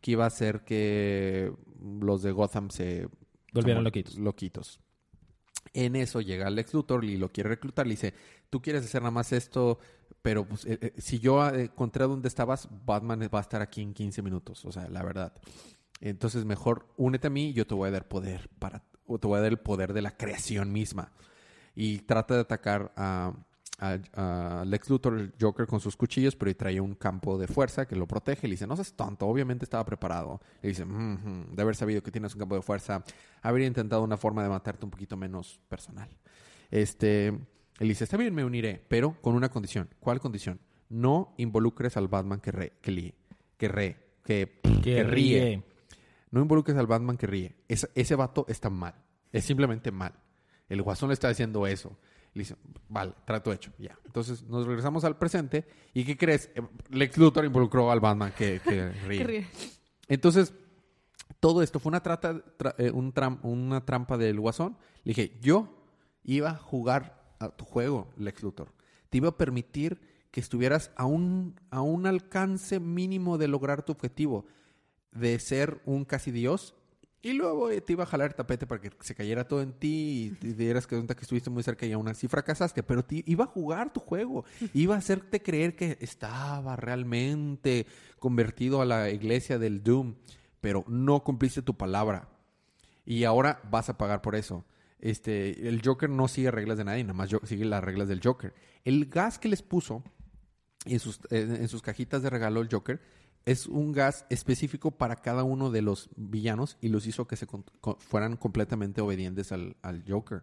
que 0.00 0.12
iba 0.12 0.24
a 0.24 0.28
hacer 0.28 0.64
que 0.64 1.52
los 2.00 2.22
de 2.22 2.32
Gotham 2.32 2.70
se 2.70 3.08
loquitos. 3.52 4.18
loquitos. 4.18 4.80
En 5.72 5.96
eso 5.96 6.20
llega 6.20 6.50
Lex 6.50 6.74
Luthor 6.74 7.04
y 7.04 7.16
lo 7.16 7.30
quiere 7.30 7.50
reclutar. 7.50 7.86
Le 7.86 7.92
dice, 7.92 8.14
tú 8.48 8.60
quieres 8.60 8.84
hacer 8.84 9.02
nada 9.02 9.12
más 9.12 9.32
esto, 9.32 9.78
pero 10.22 10.44
pues, 10.44 10.64
eh, 10.64 10.78
eh, 10.80 10.92
si 10.98 11.18
yo 11.18 11.48
eh, 11.48 11.64
encontré 11.64 12.04
dónde 12.04 12.28
estabas, 12.28 12.68
Batman 12.84 13.28
va 13.32 13.38
a 13.38 13.42
estar 13.42 13.62
aquí 13.62 13.82
en 13.82 13.94
15 13.94 14.22
minutos. 14.22 14.64
O 14.64 14.72
sea, 14.72 14.88
la 14.88 15.02
verdad. 15.02 15.32
Entonces, 16.00 16.44
mejor 16.44 16.86
únete 16.96 17.28
a 17.28 17.30
mí 17.30 17.48
y 17.48 17.52
yo 17.52 17.66
te 17.66 17.74
voy 17.74 17.88
a 17.88 17.92
dar 17.92 18.08
poder 18.08 18.48
para... 18.58 18.82
O 19.06 19.18
te 19.18 19.26
voy 19.26 19.38
a 19.38 19.42
dar 19.42 19.50
el 19.50 19.58
poder 19.58 19.92
de 19.92 20.02
la 20.02 20.16
creación 20.16 20.72
misma. 20.72 21.12
Y 21.74 21.98
trata 22.00 22.34
de 22.34 22.40
atacar 22.40 22.92
a, 22.96 23.34
a- 23.80 24.60
a 24.60 24.64
Lex 24.64 24.90
Luthor, 24.90 25.18
el 25.18 25.32
Joker, 25.40 25.66
con 25.66 25.80
sus 25.80 25.96
cuchillos, 25.96 26.36
pero 26.36 26.54
trae 26.54 26.80
un 26.80 26.94
campo 26.94 27.38
de 27.38 27.46
fuerza 27.48 27.86
que 27.86 27.96
lo 27.96 28.06
protege. 28.06 28.46
Le 28.46 28.52
dice, 28.52 28.66
no 28.66 28.76
seas 28.76 28.92
tonto, 28.92 29.26
obviamente 29.26 29.64
estaba 29.64 29.84
preparado. 29.84 30.40
Le 30.62 30.68
dice, 30.68 30.84
"Mhm, 30.84 31.54
de 31.56 31.62
haber 31.62 31.74
sabido 31.74 32.02
que 32.02 32.10
tienes 32.10 32.34
un 32.34 32.40
campo 32.40 32.54
de 32.56 32.62
fuerza, 32.62 33.02
habría 33.42 33.66
intentado 33.66 34.02
una 34.04 34.16
forma 34.16 34.42
de 34.42 34.48
matarte 34.50 34.84
un 34.84 34.90
poquito 34.90 35.16
menos 35.16 35.58
personal. 35.68 36.08
Este, 36.70 37.28
él 37.28 37.88
dice, 37.88 38.04
está 38.04 38.16
bien, 38.16 38.34
me 38.34 38.44
uniré, 38.44 38.84
pero 38.88 39.16
con 39.20 39.34
una 39.34 39.48
condición. 39.48 39.88
¿Cuál 40.00 40.20
condición? 40.20 40.60
No 40.88 41.34
involucres 41.38 41.96
al 41.96 42.08
Batman 42.08 42.40
que, 42.40 42.50
re, 42.52 42.72
que, 42.80 42.90
li- 42.90 43.14
que 43.56 43.68
re, 43.68 43.96
que, 44.24 44.60
que 44.82 45.02
ríe. 45.04 45.62
No 46.30 46.40
involucres 46.42 46.76
al 46.76 46.86
Batman 46.86 47.16
que 47.16 47.26
ríe. 47.26 47.56
Ese, 47.68 47.88
ese 47.94 48.14
vato 48.14 48.44
está 48.48 48.70
mal. 48.70 48.94
Es 49.32 49.44
simplemente 49.44 49.90
mal. 49.90 50.12
El 50.68 50.82
guasón 50.82 51.08
le 51.08 51.14
está 51.14 51.28
diciendo 51.28 51.66
eso. 51.66 51.96
Le 52.34 52.42
dice, 52.42 52.56
vale, 52.88 53.12
trato 53.24 53.52
hecho. 53.52 53.72
Ya. 53.78 53.98
Entonces 54.06 54.42
nos 54.44 54.66
regresamos 54.66 55.04
al 55.04 55.16
presente. 55.18 55.66
¿Y 55.94 56.04
qué 56.04 56.16
crees? 56.16 56.50
Eh, 56.54 56.62
Lex 56.90 57.18
Luthor 57.18 57.44
involucró 57.44 57.90
al 57.90 58.00
Batman 58.00 58.32
que, 58.36 58.60
que 58.64 58.90
ríe. 59.06 59.18
Entonces, 60.08 60.52
todo 61.40 61.62
esto 61.62 61.80
fue 61.80 61.90
una, 61.90 62.02
trata, 62.02 62.34
tra- 62.58 62.74
eh, 62.78 62.90
un 62.90 63.12
tram- 63.12 63.38
una 63.42 63.84
trampa 63.84 64.16
del 64.16 64.38
guasón. 64.40 64.76
Le 65.04 65.10
dije, 65.14 65.38
yo 65.40 65.84
iba 66.24 66.50
a 66.50 66.56
jugar 66.56 67.34
a 67.40 67.48
tu 67.50 67.64
juego, 67.64 68.08
Lex 68.16 68.42
Luthor. 68.42 68.72
Te 69.08 69.18
iba 69.18 69.30
a 69.30 69.36
permitir 69.36 70.00
que 70.30 70.40
estuvieras 70.40 70.92
a 70.96 71.06
un, 71.06 71.58
a 71.70 71.80
un 71.80 72.06
alcance 72.06 72.78
mínimo 72.78 73.38
de 73.38 73.48
lograr 73.48 73.82
tu 73.82 73.90
objetivo, 73.92 74.46
de 75.10 75.38
ser 75.40 75.80
un 75.84 76.04
casi 76.04 76.30
dios. 76.30 76.74
Y 77.22 77.34
luego 77.34 77.70
eh, 77.70 77.82
te 77.82 77.92
iba 77.92 78.04
a 78.04 78.06
jalar 78.06 78.30
el 78.30 78.34
tapete 78.34 78.66
para 78.66 78.80
que 78.80 78.90
se 79.00 79.14
cayera 79.14 79.46
todo 79.46 79.60
en 79.60 79.74
ti 79.74 80.26
y 80.26 80.30
te 80.30 80.54
dieras 80.54 80.86
cuenta 80.86 81.14
que 81.14 81.22
estuviste 81.22 81.50
muy 81.50 81.62
cerca 81.62 81.84
y 81.84 81.92
aún 81.92 82.08
así 82.08 82.28
fracasaste. 82.28 82.82
Pero 82.82 83.04
te 83.04 83.22
iba 83.26 83.44
a 83.44 83.48
jugar 83.48 83.92
tu 83.92 84.00
juego. 84.00 84.44
Iba 84.72 84.94
a 84.94 84.98
hacerte 84.98 85.42
creer 85.42 85.76
que 85.76 85.98
estaba 86.00 86.76
realmente 86.76 87.86
convertido 88.18 88.80
a 88.80 88.86
la 88.86 89.10
iglesia 89.10 89.58
del 89.58 89.82
Doom. 89.82 90.14
Pero 90.62 90.84
no 90.88 91.22
cumpliste 91.22 91.60
tu 91.60 91.76
palabra. 91.76 92.28
Y 93.04 93.24
ahora 93.24 93.60
vas 93.70 93.90
a 93.90 93.98
pagar 93.98 94.22
por 94.22 94.34
eso. 94.34 94.64
Este, 94.98 95.68
el 95.68 95.82
Joker 95.84 96.08
no 96.08 96.26
sigue 96.26 96.50
reglas 96.50 96.78
de 96.78 96.84
nadie, 96.84 97.02
nada 97.04 97.14
más 97.14 97.30
sigue 97.44 97.64
las 97.64 97.82
reglas 97.82 98.08
del 98.08 98.20
Joker. 98.22 98.54
El 98.84 99.06
gas 99.06 99.38
que 99.38 99.48
les 99.48 99.62
puso 99.62 100.02
en 100.84 101.00
sus, 101.00 101.20
en 101.30 101.68
sus 101.68 101.82
cajitas 101.82 102.22
de 102.22 102.30
regalo 102.30 102.60
el 102.60 102.68
Joker 102.70 103.00
es 103.46 103.66
un 103.66 103.92
gas 103.92 104.26
específico 104.30 104.90
para 104.90 105.16
cada 105.16 105.44
uno 105.44 105.70
de 105.70 105.82
los 105.82 106.10
villanos 106.16 106.76
y 106.80 106.88
los 106.88 107.06
hizo 107.06 107.26
que 107.26 107.36
se 107.36 107.46
fueran 107.98 108.36
completamente 108.36 109.00
obedientes 109.00 109.52
al, 109.52 109.76
Joker. 110.06 110.42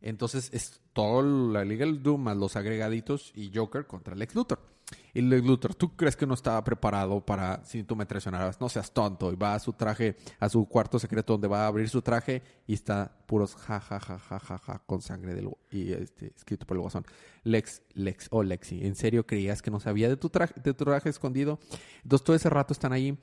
Entonces 0.00 0.50
es 0.52 0.80
toda 0.92 1.22
la 1.22 1.64
Liga 1.64 1.86
del 1.86 2.02
Doom 2.02 2.22
más 2.22 2.36
los 2.36 2.56
agregaditos 2.56 3.32
y 3.34 3.52
Joker 3.54 3.86
contra 3.86 4.16
Lex 4.16 4.34
Luthor. 4.34 4.71
Y 5.14 5.20
Lex 5.22 5.44
Luthor, 5.44 5.74
¿tú 5.74 5.94
crees 5.96 6.16
que 6.16 6.26
no 6.26 6.34
estaba 6.34 6.62
preparado 6.64 7.24
para 7.24 7.64
si 7.64 7.82
tú 7.84 7.96
me 7.96 8.06
traicionaras? 8.06 8.60
No 8.60 8.68
seas 8.68 8.92
tonto. 8.92 9.32
Y 9.32 9.36
va 9.36 9.54
a 9.54 9.58
su 9.58 9.72
traje, 9.72 10.16
a 10.40 10.48
su 10.48 10.66
cuarto 10.66 10.98
secreto 10.98 11.34
donde 11.34 11.48
va 11.48 11.64
a 11.64 11.66
abrir 11.66 11.88
su 11.88 12.02
traje 12.02 12.42
y 12.66 12.74
está 12.74 13.16
puros 13.26 13.54
ja, 13.56 13.80
ja, 13.80 14.00
ja, 14.00 14.18
ja, 14.18 14.38
ja, 14.38 14.58
ja, 14.58 14.82
con 14.86 15.02
sangre 15.02 15.34
del, 15.34 15.48
y 15.70 15.92
este, 15.92 16.32
escrito 16.36 16.66
por 16.66 16.76
el 16.76 16.80
guasón. 16.82 17.04
Lex, 17.44 17.82
Lex, 17.94 18.28
oh 18.30 18.42
Lexi, 18.42 18.86
¿en 18.86 18.94
serio 18.94 19.26
creías 19.26 19.62
que 19.62 19.70
no 19.70 19.80
sabía 19.80 20.08
de 20.08 20.16
tu 20.16 20.28
traje, 20.30 20.54
de 20.62 20.74
tu 20.74 20.84
traje 20.84 21.08
escondido? 21.08 21.58
Entonces 22.02 22.24
todo 22.24 22.36
ese 22.36 22.48
rato 22.50 22.72
están 22.72 22.92
ahí 22.92 23.18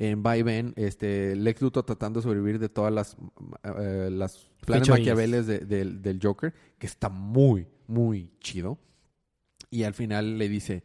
en 0.00 0.22
va 0.24 0.36
y 0.36 0.42
ven, 0.42 0.74
este, 0.76 1.34
Lex 1.34 1.60
Luthor 1.60 1.82
tratando 1.84 2.20
de 2.20 2.22
sobrevivir 2.24 2.60
de 2.60 2.68
todas 2.68 2.92
las, 2.92 3.16
eh, 3.64 4.08
las 4.12 4.48
planes 4.64 4.88
maquiaveles 4.88 5.46
de- 5.48 5.58
del, 5.60 6.00
del 6.02 6.20
Joker, 6.22 6.54
que 6.78 6.86
está 6.86 7.08
muy, 7.08 7.66
muy 7.88 8.30
chido. 8.38 8.78
Y 9.70 9.82
al 9.82 9.94
final 9.94 10.38
le 10.38 10.48
dice, 10.48 10.84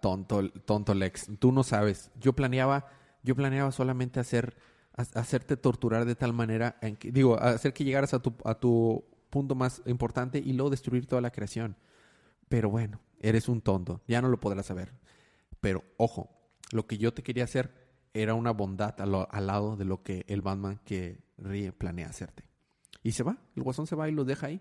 tonto, 0.00 0.48
tonto 0.64 0.94
Lex, 0.94 1.30
tú 1.38 1.52
no 1.52 1.62
sabes, 1.62 2.10
yo 2.20 2.32
planeaba, 2.34 2.86
yo 3.22 3.34
planeaba 3.34 3.72
solamente 3.72 4.20
hacer, 4.20 4.56
ha- 4.96 5.18
hacerte 5.18 5.56
torturar 5.56 6.04
de 6.04 6.14
tal 6.14 6.32
manera, 6.32 6.76
en 6.80 6.96
que, 6.96 7.10
digo, 7.12 7.38
hacer 7.40 7.72
que 7.72 7.84
llegaras 7.84 8.14
a 8.14 8.20
tu, 8.20 8.34
a 8.44 8.54
tu 8.54 9.04
punto 9.30 9.54
más 9.54 9.82
importante 9.86 10.38
y 10.38 10.52
luego 10.52 10.70
destruir 10.70 11.06
toda 11.06 11.20
la 11.20 11.30
creación. 11.30 11.76
Pero 12.48 12.70
bueno, 12.70 13.00
eres 13.20 13.48
un 13.48 13.60
tonto, 13.60 14.02
ya 14.08 14.20
no 14.22 14.28
lo 14.28 14.40
podrás 14.40 14.66
saber. 14.66 14.92
Pero 15.60 15.84
ojo, 15.96 16.30
lo 16.72 16.86
que 16.86 16.98
yo 16.98 17.12
te 17.14 17.22
quería 17.22 17.44
hacer 17.44 17.72
era 18.14 18.34
una 18.34 18.50
bondad 18.52 19.00
al, 19.00 19.26
al 19.30 19.46
lado 19.46 19.76
de 19.76 19.84
lo 19.84 20.02
que 20.02 20.24
el 20.26 20.42
Batman 20.42 20.80
que 20.84 21.20
ríe 21.38 21.72
planea 21.72 22.08
hacerte. 22.08 22.44
Y 23.02 23.12
se 23.12 23.22
va, 23.22 23.38
el 23.56 23.62
guasón 23.62 23.86
se 23.86 23.94
va 23.96 24.08
y 24.08 24.12
lo 24.12 24.24
deja 24.24 24.46
ahí. 24.48 24.60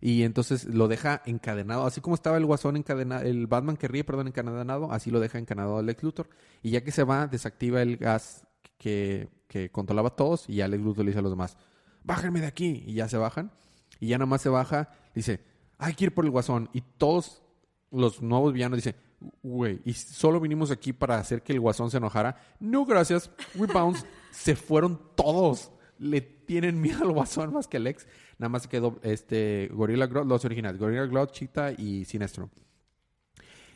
Y 0.00 0.22
entonces 0.22 0.64
lo 0.64 0.88
deja 0.88 1.22
encadenado, 1.26 1.86
así 1.86 2.00
como 2.00 2.14
estaba 2.14 2.36
el 2.36 2.46
guasón 2.46 2.76
encadenado, 2.76 3.24
el 3.24 3.46
Batman 3.46 3.76
que 3.76 3.88
ríe, 3.88 4.04
perdón, 4.04 4.28
encadenado, 4.28 4.92
así 4.92 5.10
lo 5.10 5.20
deja 5.20 5.38
encadenado 5.38 5.80
Lex 5.82 6.02
Luthor. 6.02 6.28
Y 6.62 6.70
ya 6.70 6.82
que 6.82 6.90
se 6.90 7.04
va, 7.04 7.26
desactiva 7.26 7.82
el 7.82 7.96
gas 7.96 8.46
que, 8.78 9.28
que 9.48 9.70
controlaba 9.70 10.08
a 10.08 10.16
todos 10.16 10.48
y 10.48 10.56
ya 10.56 10.68
Lex 10.68 10.82
Luthor 10.82 11.04
le 11.04 11.10
dice 11.10 11.20
a 11.20 11.22
los 11.22 11.32
demás, 11.32 11.56
bájenme 12.04 12.40
de 12.40 12.46
aquí. 12.46 12.82
Y 12.86 12.94
ya 12.94 13.08
se 13.08 13.16
bajan. 13.16 13.52
Y 14.00 14.08
ya 14.08 14.18
nada 14.18 14.26
más 14.26 14.42
se 14.42 14.48
baja, 14.48 14.90
dice, 15.14 15.44
hay 15.78 15.94
que 15.94 16.06
ir 16.06 16.14
por 16.14 16.24
el 16.24 16.30
guasón. 16.30 16.68
Y 16.72 16.80
todos 16.80 17.42
los 17.90 18.22
nuevos 18.22 18.52
villanos 18.52 18.78
dicen, 18.78 18.96
güey, 19.42 19.80
y 19.84 19.92
solo 19.92 20.40
vinimos 20.40 20.70
aquí 20.70 20.92
para 20.92 21.18
hacer 21.18 21.42
que 21.42 21.52
el 21.52 21.60
guasón 21.60 21.90
se 21.90 21.98
enojara. 21.98 22.36
No, 22.58 22.84
gracias, 22.84 23.30
we 23.54 23.66
bounce. 23.66 24.04
Se 24.32 24.56
fueron 24.56 25.00
todos. 25.14 25.70
Le 25.98 26.20
tienen 26.20 26.80
miedo 26.80 27.04
al 27.04 27.12
guasón 27.12 27.52
más 27.52 27.68
que 27.68 27.76
al 27.76 27.86
ex. 27.86 28.06
Nada 28.42 28.48
más 28.48 28.66
quedó 28.66 28.98
este 29.04 29.70
Gorilla 29.72 30.08
Grodd, 30.08 30.26
los 30.26 30.44
originales, 30.44 30.80
Gorilla 30.80 31.06
Grodd, 31.06 31.30
Cheetah 31.30 31.70
y 31.78 32.04
Sinestro. 32.04 32.50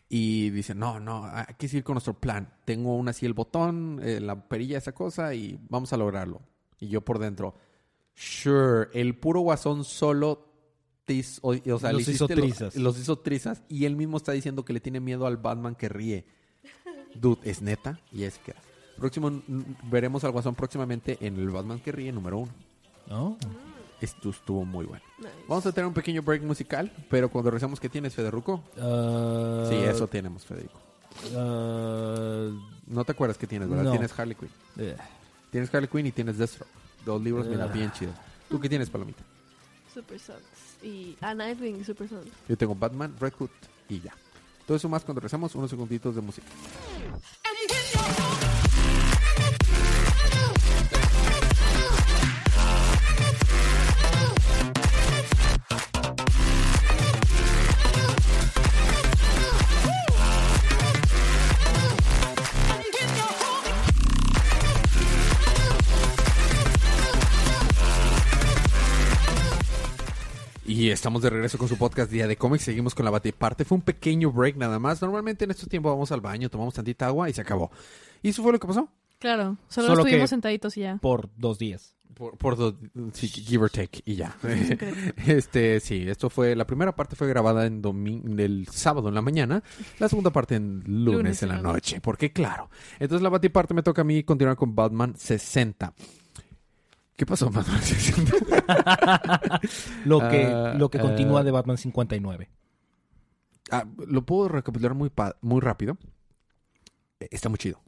Y 0.08 0.50
dicen, 0.50 0.80
no, 0.80 0.98
no, 0.98 1.24
hay 1.24 1.54
que 1.56 1.68
seguir 1.68 1.84
con 1.84 1.94
nuestro 1.94 2.14
plan. 2.14 2.52
Tengo 2.64 2.90
aún 2.90 3.08
así 3.08 3.26
el 3.26 3.32
botón, 3.32 4.00
eh, 4.02 4.18
la 4.18 4.48
perilla, 4.48 4.78
esa 4.78 4.90
cosa, 4.90 5.32
y 5.34 5.56
vamos 5.68 5.92
a 5.92 5.96
lograrlo. 5.96 6.42
Y 6.80 6.88
yo 6.88 7.00
por 7.00 7.20
dentro, 7.20 7.54
sure, 8.16 8.88
el 8.92 9.16
puro 9.16 9.42
guasón 9.42 9.84
solo 9.84 10.46
o, 11.42 11.50
o 11.50 11.78
sea, 11.78 11.92
Los 11.92 12.08
hizo 12.08 12.26
trizas. 12.26 12.74
los 12.74 12.98
hizo 12.98 13.20
trizas. 13.20 13.62
Y 13.68 13.84
él 13.84 13.94
mismo 13.94 14.16
está 14.16 14.32
diciendo 14.32 14.64
que 14.64 14.72
le 14.72 14.80
tiene 14.80 14.98
miedo 14.98 15.28
al 15.28 15.36
Batman 15.36 15.76
que 15.76 15.88
ríe. 15.88 16.26
Dude, 17.14 17.48
es 17.48 17.62
neta 17.62 18.00
y 18.10 18.24
es 18.24 18.38
que 18.38 18.52
próximo 18.98 19.30
veremos 19.84 20.24
al 20.24 20.32
Guasón 20.32 20.56
próximamente 20.56 21.18
en 21.20 21.36
el 21.36 21.50
Batman 21.50 21.78
que 21.78 21.92
ríe 21.92 22.10
número 22.10 22.38
uno. 22.38 22.52
¿No? 23.06 23.38
Esto 24.00 24.30
estuvo 24.30 24.64
muy 24.64 24.84
bueno. 24.84 25.02
Nice. 25.18 25.30
Vamos 25.48 25.64
a 25.66 25.72
tener 25.72 25.86
un 25.86 25.94
pequeño 25.94 26.22
break 26.22 26.42
musical, 26.42 26.92
pero 27.08 27.30
cuando 27.30 27.50
regresamos, 27.50 27.80
¿qué 27.80 27.88
tienes, 27.88 28.14
Federico? 28.14 28.62
Ah, 28.78 29.64
sí, 29.68 29.74
eso 29.76 30.06
tenemos, 30.06 30.44
Federico. 30.44 30.78
ah, 31.34 32.48
No 32.86 33.04
te 33.04 33.12
acuerdas 33.12 33.38
que 33.38 33.46
tienes, 33.46 33.68
¿verdad? 33.68 33.84
No. 33.84 33.90
Tienes 33.92 34.18
Harley 34.18 34.34
Quinn. 34.36 34.50
eh, 34.78 34.96
Tienes 35.50 35.72
Harley 35.74 35.88
Quinn 35.88 36.06
y 36.06 36.12
tienes 36.12 36.36
Deathstroke. 36.38 36.70
Dos 37.04 37.22
libros, 37.22 37.46
mira, 37.46 37.64
Ah. 37.64 37.68
bien 37.68 37.90
chidos. 37.92 38.14
¿Tú 38.48 38.60
qué 38.60 38.68
tienes, 38.68 38.90
Palomita? 38.90 39.22
Super 39.94 40.20
Sons. 40.20 40.42
Y 40.82 41.16
a 41.22 41.32
Nightwing, 41.34 41.84
Super 41.84 42.08
Sons. 42.08 42.26
Yo 42.48 42.56
tengo 42.58 42.74
Batman, 42.74 43.14
Red 43.18 43.32
Hood 43.38 43.50
y 43.88 44.00
ya. 44.00 44.12
Todo 44.66 44.76
eso 44.76 44.88
más 44.88 45.04
cuando 45.04 45.20
regresamos, 45.20 45.54
unos 45.54 45.70
segunditos 45.70 46.14
de 46.14 46.20
música. 46.20 46.46
Estamos 71.06 71.22
de 71.22 71.30
regreso 71.30 71.56
con 71.56 71.68
su 71.68 71.78
podcast 71.78 72.10
Día 72.10 72.26
de 72.26 72.36
Cómics. 72.36 72.64
Seguimos 72.64 72.92
con 72.92 73.04
la 73.04 73.12
batiparte. 73.12 73.64
Fue 73.64 73.76
un 73.76 73.82
pequeño 73.82 74.32
break 74.32 74.56
nada 74.56 74.80
más. 74.80 75.00
Normalmente 75.00 75.44
en 75.44 75.52
estos 75.52 75.68
tiempos 75.68 75.92
vamos 75.92 76.10
al 76.10 76.20
baño, 76.20 76.50
tomamos 76.50 76.74
tantita 76.74 77.06
agua 77.06 77.30
y 77.30 77.32
se 77.32 77.40
acabó. 77.42 77.70
¿Y 78.24 78.30
eso 78.30 78.42
fue 78.42 78.50
lo 78.50 78.58
que 78.58 78.66
pasó? 78.66 78.88
Claro, 79.20 79.56
solo, 79.68 79.86
Solo 79.86 80.00
estuvimos 80.00 80.30
sentaditos 80.30 80.76
y 80.76 80.80
ya. 80.80 80.96
por 80.96 81.30
dos 81.36 81.60
días. 81.60 81.94
Por, 82.14 82.36
por 82.36 82.56
do- 82.56 82.76
sí, 83.12 83.28
give 83.28 83.62
or 83.62 83.70
take 83.70 84.02
y 84.04 84.16
ya. 84.16 84.36
este, 85.28 85.78
sí, 85.78 86.08
esto 86.08 86.28
fue, 86.28 86.56
la 86.56 86.66
primera 86.66 86.96
parte 86.96 87.14
fue 87.14 87.28
grabada 87.28 87.66
en 87.66 87.82
domingo, 87.82 88.26
el 88.42 88.66
sábado 88.68 89.08
en 89.08 89.14
la 89.14 89.22
mañana, 89.22 89.62
la 90.00 90.08
segunda 90.08 90.30
parte 90.30 90.56
en 90.56 90.82
lunes, 90.86 91.18
Lunes 91.18 91.42
en 91.44 91.50
la 91.50 91.56
en 91.58 91.62
la 91.62 91.72
noche, 91.72 92.00
porque 92.00 92.32
claro. 92.32 92.68
Entonces 92.98 93.22
la 93.22 93.28
batiparte 93.28 93.74
me 93.74 93.84
toca 93.84 94.02
a 94.02 94.04
mí 94.04 94.24
continuar 94.24 94.56
con 94.56 94.74
Batman 94.74 95.14
60. 95.16 95.94
¿Qué 97.16 97.24
pasó, 97.26 97.50
Batman 97.50 97.80
60? 97.82 98.32
Lo 100.04 100.18
que, 100.28 100.44
Ah, 100.44 100.74
lo 100.76 100.90
que 100.90 100.98
continúa 100.98 101.42
de 101.42 101.50
Batman 101.50 101.78
59. 101.78 102.50
Ah, 103.70 103.84
lo 104.06 104.22
puedo 104.24 104.48
recapitular 104.48 104.94
muy, 104.94 105.10
muy 105.40 105.60
rápido. 105.60 105.96
Eh, 107.20 107.28
Está 107.30 107.48
muy 107.48 107.58
chido. 107.58 107.80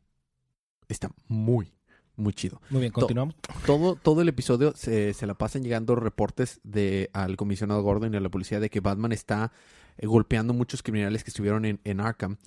Está 0.88 1.10
muy, 1.28 1.72
muy 2.16 2.32
chido. 2.32 2.60
Muy 2.70 2.80
bien, 2.80 2.92
continuamos. 2.92 3.36
todo, 3.66 3.94
todo 3.96 4.22
el 4.22 4.28
episodio 4.28 4.72
se, 4.74 5.12
se 5.14 5.26
la 5.26 5.34
pasan 5.34 5.62
llegando 5.62 5.94
reportes 5.94 6.60
de 6.64 7.10
al 7.12 7.36
comisionado 7.36 7.82
Gordon 7.82 8.14
y 8.14 8.16
a 8.16 8.20
la 8.20 8.30
policía 8.30 8.58
de 8.60 8.70
que 8.70 8.80
Batman 8.80 9.12
está 9.12 9.52
eh, 9.98 10.06
golpeando 10.06 10.54
muchos 10.54 10.82
criminales 10.82 11.22
que 11.22 11.30
estuvieron 11.30 11.64
en, 11.66 11.80
en 11.84 12.00
Arkham 12.00 12.38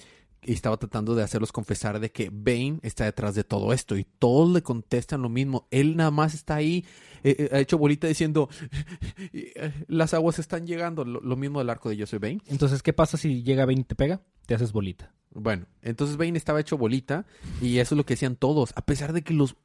y 0.43 0.53
estaba 0.53 0.77
tratando 0.77 1.13
de 1.15 1.23
hacerlos 1.23 1.51
confesar 1.51 1.99
de 1.99 2.11
que 2.11 2.29
Bane 2.31 2.79
está 2.81 3.05
detrás 3.05 3.35
de 3.35 3.43
todo 3.43 3.73
esto 3.73 3.95
y 3.97 4.03
todos 4.03 4.51
le 4.51 4.63
contestan 4.63 5.21
lo 5.21 5.29
mismo. 5.29 5.67
Él 5.71 5.95
nada 5.95 6.11
más 6.11 6.33
está 6.33 6.55
ahí, 6.55 6.85
eh, 7.23 7.35
eh, 7.37 7.49
ha 7.51 7.59
hecho 7.59 7.77
bolita 7.77 8.07
diciendo 8.07 8.49
eh, 9.33 9.85
las 9.87 10.13
aguas 10.13 10.39
están 10.39 10.65
llegando. 10.65 11.05
Lo, 11.05 11.21
lo 11.21 11.35
mismo 11.35 11.59
del 11.59 11.69
arco 11.69 11.89
de 11.89 12.05
soy 12.07 12.19
Bane. 12.19 12.41
Entonces, 12.47 12.81
¿qué 12.81 12.93
pasa 12.93 13.17
si 13.17 13.43
llega 13.43 13.65
20 13.65 13.81
y 13.81 13.85
te 13.85 13.95
pega? 13.95 14.21
Te 14.45 14.55
haces 14.55 14.71
bolita. 14.71 15.13
Bueno, 15.33 15.65
entonces 15.81 16.17
Bane 16.17 16.37
estaba 16.37 16.59
hecho 16.59 16.77
bolita 16.77 17.25
y 17.61 17.77
eso 17.77 17.95
es 17.95 17.97
lo 17.97 18.05
que 18.05 18.15
decían 18.15 18.35
todos, 18.35 18.73
a 18.75 18.85
pesar 18.85 19.13
de 19.13 19.21
que 19.21 19.33
los, 19.33 19.55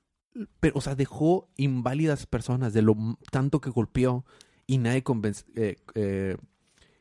pero, 0.60 0.76
o 0.76 0.80
sea, 0.80 0.94
dejó 0.94 1.48
inválidas 1.56 2.26
personas 2.26 2.72
de 2.72 2.82
lo 2.82 2.96
tanto 3.32 3.60
que 3.60 3.70
golpeó 3.70 4.24
y 4.66 4.78
nadie 4.78 5.02
eh, 5.56 5.76
Estaba 5.88 6.38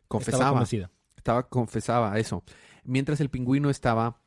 confesaba, 0.07 0.49
convencida. 0.51 0.91
estaba 1.15 1.47
confesaba 1.47 2.19
eso, 2.19 2.43
mientras 2.85 3.19
el 3.21 3.29
pingüino 3.29 3.69
estaba 3.69 4.19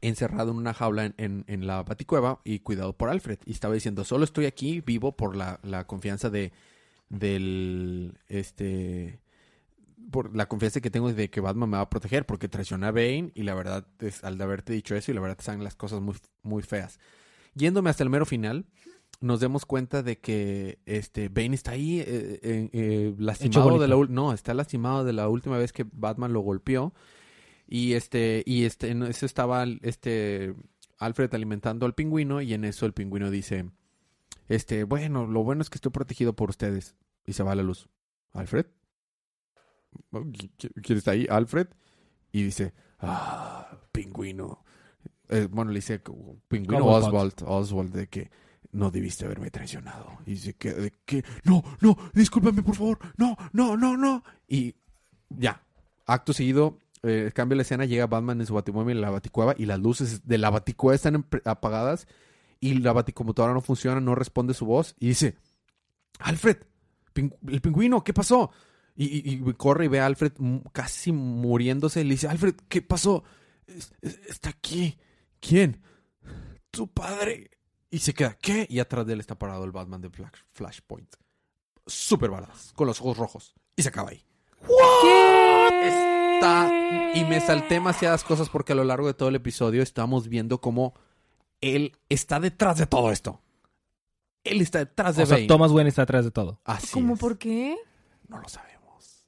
encerrado 0.00 0.50
en 0.52 0.58
una 0.58 0.74
jaula 0.74 1.06
en, 1.06 1.14
en- 1.18 1.44
en 1.48 1.66
la 1.66 1.82
baticueva 1.82 2.40
y 2.44 2.60
cuidado 2.60 2.92
por 2.96 3.08
Alfred. 3.08 3.38
Y 3.46 3.52
estaba 3.52 3.74
diciendo 3.74 4.04
solo 4.04 4.24
estoy 4.24 4.46
aquí 4.46 4.80
vivo 4.80 5.12
por 5.16 5.34
la, 5.36 5.58
la 5.62 5.86
confianza 5.86 6.30
de 6.30 6.52
del 7.10 8.18
este 8.28 9.20
por 10.10 10.34
la 10.34 10.46
confianza 10.46 10.80
que 10.80 10.90
tengo 10.90 11.12
de 11.12 11.28
que 11.30 11.40
Batman 11.40 11.68
me 11.70 11.76
va 11.76 11.82
a 11.82 11.90
proteger 11.90 12.24
porque 12.24 12.48
traicioné 12.48 12.86
a 12.86 12.92
Bane 12.92 13.30
y 13.34 13.42
la 13.42 13.54
verdad 13.54 13.86
es 14.00 14.24
al 14.24 14.38
de 14.38 14.44
haberte 14.44 14.72
dicho 14.72 14.94
eso 14.94 15.10
y 15.10 15.14
la 15.14 15.20
verdad 15.20 15.36
te 15.36 15.44
salen 15.44 15.64
las 15.64 15.74
cosas 15.74 16.00
muy 16.00 16.14
muy 16.42 16.62
feas. 16.62 16.98
Yéndome 17.54 17.90
hasta 17.90 18.04
el 18.04 18.10
mero 18.10 18.24
final, 18.24 18.64
nos 19.20 19.40
demos 19.40 19.66
cuenta 19.66 20.02
de 20.02 20.18
que 20.18 20.78
este 20.86 21.28
Bane 21.28 21.54
está 21.54 21.72
ahí 21.72 22.00
eh, 22.00 22.06
eh, 22.42 22.70
eh, 22.72 23.14
lastimado 23.18 23.64
de 23.80 23.88
la 23.88 23.96
no, 24.08 24.32
está 24.32 24.54
lastimado 24.54 25.04
de 25.04 25.12
la 25.12 25.28
última 25.28 25.58
vez 25.58 25.72
que 25.72 25.84
Batman 25.92 26.32
lo 26.32 26.40
golpeó 26.40 26.94
y 27.68 27.92
este 27.92 28.42
y 28.46 28.64
este 28.64 28.90
en 28.90 29.02
eso 29.04 29.26
estaba 29.26 29.64
este 29.82 30.54
Alfred 30.98 31.32
alimentando 31.34 31.86
al 31.86 31.94
pingüino 31.94 32.40
y 32.40 32.54
en 32.54 32.64
eso 32.64 32.86
el 32.86 32.92
pingüino 32.94 33.30
dice 33.30 33.70
este, 34.48 34.84
bueno, 34.84 35.26
lo 35.26 35.44
bueno 35.44 35.60
es 35.62 35.68
que 35.70 35.76
estoy 35.76 35.92
protegido 35.92 36.32
por 36.34 36.48
ustedes 36.48 36.96
y 37.26 37.34
se 37.34 37.42
va 37.42 37.54
la 37.54 37.62
luz. 37.62 37.88
Alfred 38.32 38.64
¿Qui- 40.12 40.50
¿Quién 40.82 40.98
está 40.98 41.12
ahí? 41.12 41.26
Alfred. 41.28 41.68
Y 42.32 42.42
dice, 42.44 42.74
ah, 43.00 43.78
pingüino. 43.92 44.64
Eh, 45.28 45.48
bueno, 45.50 45.70
le 45.70 45.78
dice, 45.78 46.00
pingüino 46.48 46.84
Oswald. 46.86 47.34
Oswald, 47.34 47.34
Oswald, 47.46 47.92
de 47.94 48.06
que 48.08 48.30
no 48.72 48.90
debiste 48.90 49.24
haberme 49.24 49.50
traicionado. 49.50 50.18
Y 50.26 50.32
dice 50.32 50.54
que, 50.54 50.72
de 50.72 50.92
que, 51.04 51.24
no, 51.44 51.62
no, 51.80 51.96
discúlpame, 52.14 52.62
por 52.62 52.74
favor, 52.76 52.98
no, 53.16 53.36
no, 53.52 53.76
no, 53.76 53.96
no. 53.96 54.22
Y 54.46 54.74
ya, 55.30 55.62
acto 56.06 56.32
seguido, 56.32 56.78
eh, 57.02 57.30
cambia 57.34 57.56
la 57.56 57.62
escena, 57.62 57.84
llega 57.84 58.06
Batman 58.06 58.40
en 58.40 58.46
su 58.46 58.54
batimóvil 58.54 58.96
en 58.96 59.02
la 59.02 59.10
baticueva 59.10 59.54
y 59.56 59.66
las 59.66 59.78
luces 59.78 60.26
de 60.26 60.38
la 60.38 60.50
baticueva 60.50 60.94
están 60.94 61.26
apagadas 61.44 62.06
y 62.60 62.74
la 62.74 62.92
baticomputadora 62.92 63.54
no 63.54 63.60
funciona, 63.60 64.00
no 64.00 64.14
responde 64.14 64.54
su 64.54 64.66
voz 64.66 64.94
y 64.98 65.08
dice, 65.08 65.36
Alfred, 66.18 66.56
ping- 67.14 67.36
el 67.46 67.60
pingüino, 67.60 68.02
¿qué 68.02 68.12
pasó? 68.12 68.50
Y, 68.96 69.04
y- 69.30 69.34
y 69.48 69.52
corre 69.54 69.84
y 69.84 69.88
ve 69.88 70.00
a 70.00 70.06
Alfred 70.06 70.32
casi 70.72 71.12
muriéndose. 71.12 72.00
Y 72.00 72.04
le 72.04 72.10
dice, 72.10 72.26
Alfred, 72.26 72.56
¿qué 72.68 72.82
pasó? 72.82 73.22
Es- 73.66 73.92
es- 74.02 74.18
está 74.28 74.48
aquí. 74.50 74.98
¿Quién? 75.38 75.80
Tu 76.72 76.88
padre. 76.88 77.52
Y 77.90 78.00
se 78.00 78.12
queda, 78.12 78.36
¿qué? 78.42 78.66
Y 78.68 78.80
atrás 78.80 79.06
de 79.06 79.12
él 79.12 79.20
está 79.20 79.38
parado 79.38 79.62
el 79.64 79.70
Batman 79.70 80.00
de 80.00 80.10
Flash- 80.10 80.42
Flashpoint. 80.50 81.14
Súper 81.86 82.30
badass, 82.30 82.72
con 82.74 82.88
los 82.88 83.00
ojos 83.00 83.16
rojos. 83.18 83.54
Y 83.76 83.82
se 83.84 83.88
acaba 83.90 84.10
ahí. 84.10 84.24
Está... 86.40 86.70
Y 87.14 87.24
me 87.24 87.40
salté 87.40 87.74
demasiadas 87.74 88.22
cosas 88.22 88.48
porque 88.48 88.72
a 88.72 88.76
lo 88.76 88.84
largo 88.84 89.06
de 89.08 89.14
todo 89.14 89.28
el 89.28 89.34
episodio 89.34 89.82
estamos 89.82 90.28
viendo 90.28 90.60
cómo 90.60 90.94
él 91.60 91.96
está 92.08 92.38
detrás 92.38 92.78
de 92.78 92.86
todo 92.86 93.10
esto. 93.10 93.40
Él 94.44 94.60
está 94.60 94.78
detrás 94.80 95.16
de 95.16 95.24
O 95.24 95.26
sea, 95.26 95.36
Bane. 95.36 95.48
Thomas 95.48 95.72
Wayne 95.72 95.88
está 95.88 96.02
atrás 96.02 96.24
de 96.24 96.30
todo. 96.30 96.60
Así 96.64 96.92
¿Cómo 96.92 97.14
es. 97.14 97.20
por 97.20 97.38
qué? 97.38 97.76
No 98.28 98.38
lo 98.40 98.48
sabemos. 98.48 99.26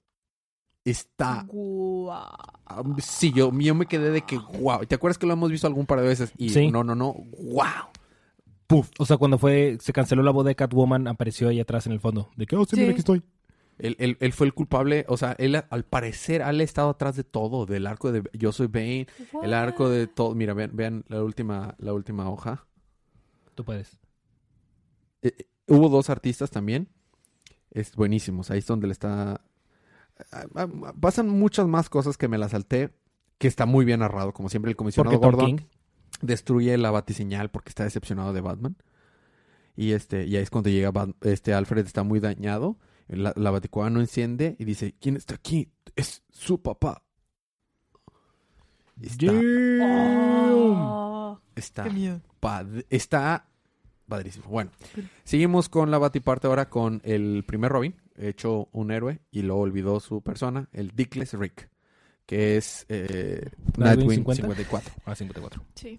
Está... 0.84 1.44
Guau. 1.48 2.12
Ah, 2.66 2.82
Sí, 3.02 3.32
yo, 3.32 3.50
yo 3.58 3.74
me 3.74 3.86
quedé 3.86 4.11
de 4.11 4.22
que, 4.22 4.38
wow. 4.38 4.86
¿Te 4.86 4.94
acuerdas 4.94 5.18
que 5.18 5.26
lo 5.26 5.32
hemos 5.32 5.50
visto 5.50 5.66
algún 5.66 5.86
par 5.86 6.00
de 6.00 6.06
veces? 6.06 6.32
Y 6.38 6.50
Sí. 6.50 6.70
no, 6.70 6.84
no, 6.84 6.94
no, 6.94 7.14
wow. 7.42 7.90
Puf. 8.68 8.88
O 8.98 9.04
sea, 9.04 9.16
cuando 9.16 9.36
fue, 9.36 9.78
se 9.80 9.92
canceló 9.92 10.22
la 10.22 10.30
boda 10.30 10.48
de 10.48 10.54
Catwoman, 10.54 11.08
apareció 11.08 11.48
ahí 11.48 11.58
atrás 11.58 11.86
en 11.86 11.92
el 11.92 11.98
fondo. 12.00 12.30
De 12.36 12.46
que, 12.46 12.54
oh, 12.54 12.64
sí, 12.64 12.76
Sí. 12.76 12.80
mira, 12.82 12.92
aquí 12.92 13.00
estoy. 13.00 13.22
Él, 13.83 13.97
él- 13.99 14.16
él 14.20 14.33
fue 14.33 14.47
el 14.47 14.55
culpable, 14.55 15.05
o 15.09 15.16
sea, 15.16 15.33
él 15.39 15.62
al 15.68 15.85
parecer 15.85 16.43
ha 16.43 16.51
estado 16.53 16.91
atrás 16.91 17.16
de 17.16 17.24
todo, 17.24 17.66
del 17.66 17.87
arco 17.87 18.12
de 18.12 18.22
Yo 18.33 18.53
soy 18.53 18.66
Bane, 18.66 19.07
el 19.43 19.55
arco 19.55 19.89
de 19.89 20.07
todo. 20.07 20.35
Mira, 20.35 20.55
vean, 20.55 20.70
vean 20.74 21.05
la 21.09 21.22
última, 21.22 21.74
la 21.78 21.93
última 21.93 22.28
hoja. 22.31 22.66
Tú 23.55 23.64
puedes. 23.64 23.99
Eh, 25.22 25.33
eh, 25.39 25.47
hubo 25.66 25.89
dos 25.89 26.11
artistas 26.11 26.51
también. 26.51 26.89
Es 27.70 27.95
buenísimos. 27.95 28.51
Ahí 28.51 28.59
es 28.59 28.66
donde 28.66 28.87
le 28.87 28.93
está. 28.93 29.41
ah, 30.33 30.47
ah, 30.55 30.68
Pasan 31.01 31.28
muchas 31.28 31.66
más 31.66 31.89
cosas 31.89 32.16
que 32.16 32.28
me 32.28 32.39
las 32.39 32.51
salté. 32.53 32.91
Que 33.39 33.49
está 33.49 33.64
muy 33.66 33.85
bien 33.87 34.01
narrado. 34.01 34.33
Como 34.33 34.49
siempre, 34.51 34.70
el 34.70 34.76
comisionado 34.76 35.18
Gordon 35.18 35.57
King. 35.59 35.64
destruye 36.20 36.76
la 36.76 36.91
batiseñal 36.91 37.51
porque 37.51 37.70
está 37.70 37.85
decepcionado 37.85 38.33
de 38.35 38.41
Batman. 38.43 38.76
Y 39.76 39.93
este, 39.93 40.26
y 40.26 40.37
ahí 40.37 40.43
es 40.43 40.51
cuando 40.51 40.68
llega 40.68 40.91
Bat- 40.93 41.14
este 41.22 41.55
Alfred 41.55 41.87
está 41.87 42.03
muy 42.03 42.20
dañado. 42.20 42.76
La, 43.11 43.32
la 43.36 43.50
baticueva 43.50 43.90
no 43.90 44.00
enciende 44.00 44.56
y 44.58 44.64
dice, 44.64 44.94
¿quién 45.00 45.16
está 45.16 45.34
aquí? 45.34 45.72
Es 45.96 46.22
su 46.30 46.62
papá. 46.62 47.02
Está, 49.00 49.32
Oh, 49.82 51.40
está, 51.56 51.84
Qué 51.84 51.90
miedo. 51.90 52.20
pad- 52.40 52.84
está 52.90 53.46
padrísimo. 54.06 54.46
Bueno, 54.48 54.70
seguimos 55.24 55.68
con 55.68 55.90
la 55.90 55.98
batiparte 55.98 56.46
ahora 56.46 56.68
con 56.68 57.00
el 57.04 57.44
primer 57.46 57.72
Robin, 57.72 57.94
hecho 58.16 58.68
un 58.72 58.90
héroe 58.90 59.20
y 59.30 59.42
luego 59.42 59.62
olvidó 59.62 60.00
su 60.00 60.20
persona, 60.22 60.68
el 60.72 60.90
Dickless 60.94 61.32
Rick, 61.34 61.70
que 62.26 62.56
es 62.56 62.84
eh, 62.88 63.50
Nightwing 63.78 64.24
Nightwing 64.24 64.34
50. 64.36 64.42
54. 64.42 64.94
Ah, 65.06 65.14
54. 65.14 65.62
sí. 65.74 65.96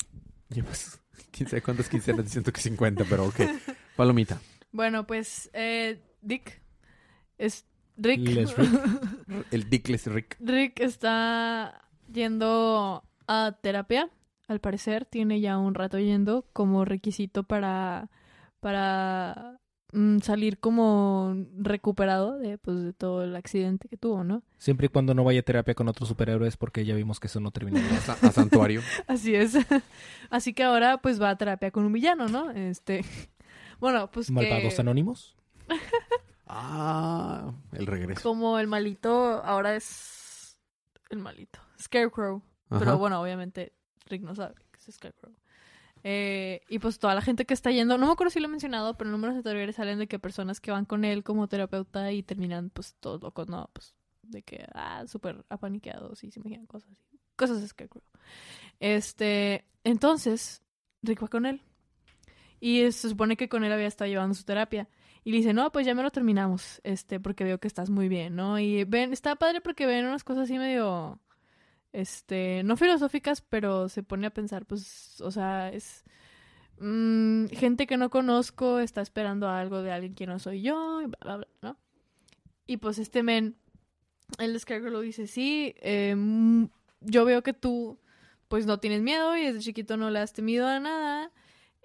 Llevas 0.49 0.99
quién 1.32 1.47
sabe 1.49 1.62
cuántas 1.62 1.88
quincenas 1.89 2.26
diciendo 2.26 2.51
que 2.51 2.62
50, 2.62 3.05
pero 3.09 3.26
ok. 3.26 3.39
Palomita. 3.95 4.39
Bueno, 4.72 5.07
pues 5.07 5.49
eh, 5.53 6.01
Dick 6.22 6.61
es 7.46 7.66
Rick. 7.98 8.20
Les 8.28 8.56
Rick. 8.58 8.72
El 9.52 9.70
Dickless 9.70 10.08
Rick. 10.08 10.38
Rick 10.39 10.80
está 10.80 11.82
yendo 12.12 13.04
a 13.28 13.58
terapia. 13.62 14.10
Al 14.48 14.60
parecer 14.60 15.06
tiene 15.06 15.39
ya 15.39 15.58
un 15.58 15.76
rato 15.76 15.98
yendo 16.00 16.46
como 16.54 16.84
requisito 16.86 17.44
para 17.44 18.10
para 18.60 19.60
mm, 19.94 20.20
salir 20.20 20.60
como 20.60 21.36
recuperado 21.58 22.38
de 22.38 22.58
pues 22.58 22.84
de 22.84 22.94
todo 22.94 23.24
el 23.24 23.36
accidente 23.36 23.88
que 23.88 23.98
tuvo, 23.98 24.24
¿no? 24.24 24.44
Siempre 24.58 24.86
y 24.86 24.89
cuando 24.89 25.14
no 25.14 25.24
vaya 25.24 25.39
a 25.39 25.44
terapia 25.44 25.74
con 25.74 25.88
otros 25.88 26.10
superhéroes, 26.10 26.58
porque 26.58 26.86
ya 26.86 26.96
vimos 26.96 27.20
que 27.20 27.28
eso 27.28 27.39
no 27.39 27.52
termina 27.52 27.80
bien. 27.80 27.94
A, 27.94 28.00
sa- 28.02 28.18
a 28.28 28.32
Santuario. 28.32 28.82
Así 29.08 29.34
es. 29.36 29.58
Así 30.30 30.54
que 30.54 30.64
ahora 30.64 30.98
pues 31.02 31.22
va 31.22 31.30
a 31.30 31.38
terapia 31.38 31.72
con 31.72 31.86
un 31.86 31.94
villano, 31.94 32.28
¿no? 32.28 32.52
Este 32.52 33.04
bueno, 33.80 34.12
pues 34.12 34.28
que 34.28 34.34
Malvados 34.34 34.80
anónimos. 34.80 35.36
Ah, 36.54 37.54
el 37.72 37.88
regreso. 37.88 38.22
como 38.22 38.60
el 38.60 38.68
malito 38.68 39.41
ahora 39.43 39.74
es 39.76 40.58
el 41.10 41.20
malito, 41.20 41.60
Scarecrow. 41.82 42.41
Ajá. 42.70 42.80
Pero 42.80 42.97
bueno, 42.97 43.22
obviamente 43.22 43.74
Rick 44.08 44.24
no 44.24 44.36
sabe 44.36 44.56
que 44.56 44.80
es 44.80 44.95
Scarecrow. 44.95 45.34
Eh, 46.04 46.62
y 46.68 46.80
pues 46.80 46.99
toda 46.99 47.16
la 47.16 47.22
gente 47.22 47.45
que 47.45 47.54
está 47.54 47.72
yendo, 47.72 47.97
no 47.97 48.08
me 48.08 48.12
acuerdo 48.12 48.32
si 48.32 48.39
lo 48.39 48.47
he 48.47 48.52
mencionado, 48.52 48.97
pero 48.97 49.10
números 49.10 49.38
anteriores 49.38 49.78
salen 49.78 49.99
de 49.99 50.08
que 50.08 50.20
personas 50.20 50.60
que 50.60 50.72
van 50.72 50.84
con 50.84 51.06
él 51.06 51.24
como 51.24 51.47
terapeuta 51.47 52.12
y 52.12 52.22
terminan 52.22 52.70
pues 52.70 52.95
todos 52.99 53.22
locos, 53.22 53.47
no, 53.47 53.70
pues 53.72 53.95
de 54.24 54.41
que, 54.41 54.66
ah, 54.74 55.06
súper 55.08 55.45
apaniqueados 55.49 56.24
y 56.24 56.32
se 56.32 56.39
imaginan 56.39 56.66
cosas 56.66 56.91
así. 56.91 57.20
Cosas 57.38 57.62
de 57.62 57.68
Scarecrow. 57.68 58.04
Este, 58.80 59.66
entonces, 59.84 60.64
Rick 61.02 61.24
va 61.24 61.28
con 61.28 61.45
él. 61.45 61.62
Y 62.60 62.91
se 62.91 63.10
supone 63.10 63.38
que 63.38 63.49
con 63.49 63.64
él 63.64 63.72
había 63.72 63.88
estado 63.88 64.10
llevando 64.10 64.36
su 64.36 64.43
terapia. 64.43 64.88
Y 65.24 65.32
le 65.32 65.38
dice, 65.38 65.53
no, 65.53 65.72
pues 65.72 65.86
ya 65.86 65.93
me 65.93 66.01
lo 66.01 66.09
terminamos, 66.09 66.82
este, 66.84 67.19
porque 67.19 67.43
veo 67.43 67.59
que 67.59 67.67
estás 67.67 67.89
muy 67.89 68.07
bien, 68.09 68.36
¿no? 68.36 68.57
Y 68.59 68.84
ven, 68.86 69.13
está 69.13 69.36
padre 69.36 69.61
porque 69.61 69.86
ven 69.86 70.05
unas 70.05 70.24
cosas 70.24 70.45
así 70.45 70.57
medio, 70.57 71.19
este, 71.93 72.63
no 72.63 72.76
filosóficas, 72.76 73.41
pero 73.41 73.88
se 73.88 74.01
pone 74.01 74.26
a 74.26 74.34
pensar, 74.34 74.65
pues, 74.65 75.22
o 75.22 75.30
sea, 75.30 75.69
es 75.72 76.03
mm, 76.80 77.47
gente 77.47 77.86
que 77.86 77.97
no 77.97 78.09
conozco, 78.09 78.80
está 78.80 79.01
esperando 79.01 79.47
algo 79.47 79.84
de 79.84 79.91
alguien 79.91 80.15
que 80.15 80.26
no 80.26 80.39
soy 80.39 80.63
yo, 80.63 81.01
y 81.01 81.05
bla, 81.05 81.17
bla, 81.22 81.38
bla, 81.38 81.47
¿no? 81.61 81.78
Y 82.65 82.78
pues 82.78 82.97
este 82.97 83.22
men, 83.22 83.57
el 84.39 84.59
Scarecrow 84.59 84.91
lo 84.91 85.01
dice, 85.01 85.28
sí, 85.28 85.76
mm, 86.15 86.65
yo 87.01 87.26
veo 87.26 87.43
que 87.43 87.53
tú, 87.53 87.99
pues, 88.47 88.65
no 88.65 88.80
tienes 88.80 89.01
miedo 89.01 89.38
y 89.38 89.45
desde 89.45 89.59
chiquito 89.59 89.97
no 89.97 90.09
le 90.09 90.19
has 90.19 90.34
temido 90.34 90.67
a 90.67 90.80
nada. 90.80 91.32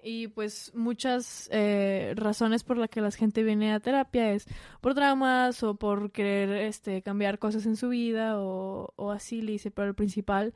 Y 0.07 0.29
pues 0.29 0.71
muchas 0.73 1.49
eh, 1.51 2.13
razones 2.15 2.63
por 2.63 2.77
las 2.77 2.89
que 2.89 3.01
la 3.01 3.11
gente 3.11 3.43
viene 3.43 3.73
a 3.73 3.81
terapia 3.81 4.31
es 4.31 4.45
por 4.79 4.93
traumas 4.95 5.61
o 5.63 5.75
por 5.75 6.13
querer 6.13 6.49
este, 6.63 7.01
cambiar 7.01 7.39
cosas 7.39 7.65
en 7.65 7.75
su 7.75 7.89
vida 7.89 8.39
o, 8.39 8.93
o 8.95 9.11
así, 9.11 9.41
le 9.41 9.51
dice, 9.51 9.69
pero 9.69 9.89
el 9.89 9.95
principal... 9.95 10.53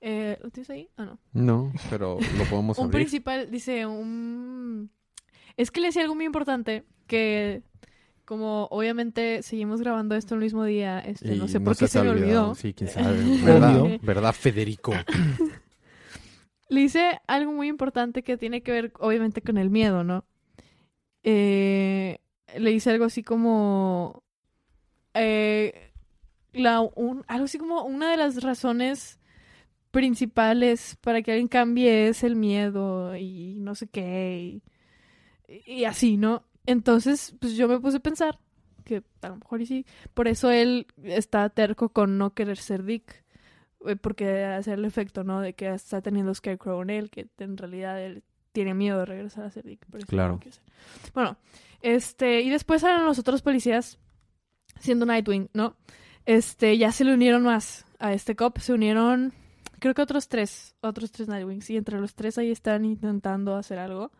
Eh, 0.00 0.38
¿Lo 0.42 0.48
tienes 0.48 0.70
ahí? 0.70 0.88
Ah, 0.96 1.04
no. 1.04 1.18
No, 1.34 1.72
pero 1.90 2.18
lo 2.38 2.44
podemos 2.44 2.78
Un 2.78 2.86
abrir. 2.86 3.02
principal, 3.02 3.50
dice, 3.50 3.84
un... 3.84 4.90
Es 5.58 5.70
que 5.70 5.80
le 5.82 5.88
decía 5.88 6.00
algo 6.00 6.14
muy 6.14 6.24
importante, 6.24 6.86
que 7.06 7.62
como 8.24 8.68
obviamente 8.70 9.42
seguimos 9.42 9.80
grabando 9.80 10.14
esto 10.14 10.34
el 10.34 10.40
mismo 10.40 10.64
día, 10.64 11.00
este, 11.00 11.34
Y 11.34 11.38
no 11.38 11.46
sé 11.46 11.60
por 11.60 11.76
qué 11.76 11.88
se 11.88 11.98
ha 11.98 12.04
me 12.04 12.10
olvidó. 12.10 12.54
Sí, 12.54 12.72
quién 12.72 12.88
sabe. 12.88 13.18
¿Verdad. 13.44 13.98
¿Verdad 14.02 14.32
Federico? 14.32 14.94
Le 16.68 16.80
dice 16.80 17.20
algo 17.26 17.52
muy 17.52 17.68
importante 17.68 18.22
que 18.22 18.36
tiene 18.36 18.62
que 18.62 18.72
ver, 18.72 18.92
obviamente, 18.98 19.42
con 19.42 19.58
el 19.58 19.70
miedo, 19.70 20.02
¿no? 20.04 20.24
Eh, 21.22 22.18
le 22.56 22.70
dice 22.70 22.90
algo 22.90 23.04
así 23.06 23.22
como... 23.22 24.22
eh, 25.14 25.92
algo 27.28 27.44
así 27.44 27.58
como 27.58 27.84
una 27.84 28.10
de 28.10 28.16
las 28.16 28.42
razones 28.42 29.18
principales 29.90 30.96
para 31.00 31.22
que 31.22 31.32
alguien 31.32 31.48
cambie 31.48 32.08
es 32.08 32.24
el 32.24 32.36
miedo 32.36 33.16
y 33.16 33.56
no 33.60 33.74
sé 33.74 33.88
qué 33.88 34.62
y, 35.48 35.72
y 35.80 35.84
así, 35.84 36.16
¿no? 36.16 36.44
Entonces, 36.66 37.34
pues 37.40 37.54
yo 37.56 37.68
me 37.68 37.80
puse 37.80 37.98
a 37.98 38.00
pensar 38.00 38.38
que 38.84 39.02
a 39.22 39.28
lo 39.28 39.36
mejor 39.36 39.62
y 39.62 39.66
sí. 39.66 39.86
Por 40.14 40.28
eso 40.28 40.50
él 40.50 40.86
está 41.04 41.48
terco 41.50 41.90
con 41.90 42.18
no 42.18 42.34
querer 42.34 42.58
ser 42.58 42.84
Dick 42.84 43.23
porque 44.00 44.44
hace 44.44 44.72
el 44.72 44.84
efecto, 44.84 45.24
¿no? 45.24 45.40
De 45.40 45.52
que 45.54 45.68
está 45.72 46.00
teniendo 46.00 46.34
Scarecrow 46.34 46.82
en 46.82 46.90
él, 46.90 47.10
que 47.10 47.28
en 47.38 47.56
realidad 47.56 48.00
él 48.02 48.22
tiene 48.52 48.74
miedo 48.74 48.98
de 49.00 49.04
regresar 49.06 49.44
a 49.44 49.50
ser 49.50 49.64
Dick. 49.64 49.84
por 49.86 49.98
eso 49.98 50.06
Claro. 50.06 50.40
no. 50.44 50.50
Bueno, 51.12 51.36
este, 51.82 52.40
y 52.42 52.50
después 52.50 52.80
salen 52.82 53.04
los 53.04 53.18
otros 53.18 53.42
policías 53.42 53.98
siendo 54.80 55.06
Nightwing, 55.06 55.50
¿no? 55.52 55.76
Este, 56.24 56.78
ya 56.78 56.92
se 56.92 57.04
le 57.04 57.12
unieron 57.14 57.42
más 57.42 57.84
a 57.98 58.12
este 58.12 58.34
cop, 58.36 58.58
se 58.58 58.72
unieron, 58.72 59.32
creo 59.80 59.92
que 59.94 60.02
otros 60.02 60.28
tres, 60.28 60.74
otros 60.80 61.10
tres 61.12 61.28
Nightwings, 61.28 61.68
y 61.70 61.76
entre 61.76 62.00
los 62.00 62.14
tres 62.14 62.38
ahí 62.38 62.50
están 62.50 62.84
intentando 62.84 63.56
hacer 63.56 63.78
algo. 63.78 64.10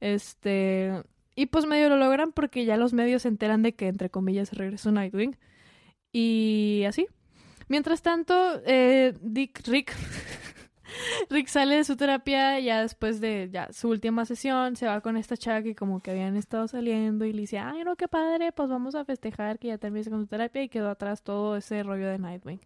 Este, 0.00 1.02
y 1.34 1.46
pues 1.46 1.66
medio 1.66 1.88
lo 1.88 1.96
logran 1.96 2.32
porque 2.32 2.64
ya 2.64 2.76
los 2.76 2.92
medios 2.92 3.22
se 3.22 3.28
enteran 3.28 3.62
de 3.62 3.74
que, 3.74 3.88
entre 3.88 4.10
comillas, 4.10 4.52
regresó 4.52 4.92
Nightwing. 4.92 5.36
Y 6.12 6.84
así. 6.86 7.06
Mientras 7.68 8.02
tanto, 8.02 8.34
eh, 8.66 9.14
Dick, 9.20 9.66
Rick, 9.66 9.94
Rick 11.30 11.48
sale 11.48 11.76
de 11.76 11.84
su 11.84 11.96
terapia 11.96 12.58
ya 12.60 12.82
después 12.82 13.20
de 13.20 13.48
ya 13.52 13.72
su 13.72 13.88
última 13.88 14.24
sesión, 14.24 14.76
se 14.76 14.86
va 14.86 15.00
con 15.00 15.16
esta 15.16 15.36
chava 15.36 15.62
que 15.62 15.74
como 15.74 16.00
que 16.00 16.10
habían 16.10 16.36
estado 16.36 16.68
saliendo 16.68 17.24
y 17.24 17.32
le 17.32 17.42
dice, 17.42 17.58
ay 17.58 17.84
no, 17.84 17.96
qué 17.96 18.08
padre, 18.08 18.52
pues 18.52 18.68
vamos 18.68 18.94
a 18.94 19.04
festejar 19.04 19.58
que 19.58 19.68
ya 19.68 19.78
terminaste 19.78 20.10
con 20.10 20.20
tu 20.20 20.26
terapia 20.26 20.62
y 20.62 20.68
quedó 20.68 20.90
atrás 20.90 21.22
todo 21.22 21.56
ese 21.56 21.82
rollo 21.82 22.08
de 22.08 22.18
Nightwing. 22.18 22.60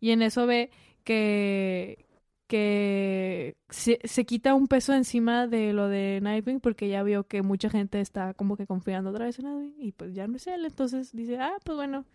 Y 0.00 0.10
en 0.12 0.22
eso 0.22 0.46
ve 0.46 0.70
que 1.04 2.06
que 2.48 3.56
se, 3.68 4.00
se 4.04 4.24
quita 4.24 4.54
un 4.54 4.68
peso 4.68 4.94
encima 4.94 5.46
de 5.46 5.72
lo 5.74 5.88
de 5.88 6.20
Nightwing 6.22 6.60
porque 6.60 6.88
ya 6.88 7.02
vio 7.02 7.24
que 7.28 7.42
mucha 7.42 7.68
gente 7.70 8.00
está 8.00 8.32
como 8.34 8.56
que 8.56 8.66
confiando 8.66 9.10
otra 9.10 9.26
vez 9.26 9.38
en 9.38 9.44
Nightwing 9.44 9.74
y 9.78 9.92
pues 9.92 10.14
ya 10.14 10.26
no 10.26 10.36
es 10.36 10.46
él, 10.46 10.64
entonces 10.64 11.12
dice, 11.12 11.38
ah, 11.38 11.52
pues 11.64 11.76
bueno, 11.76 12.06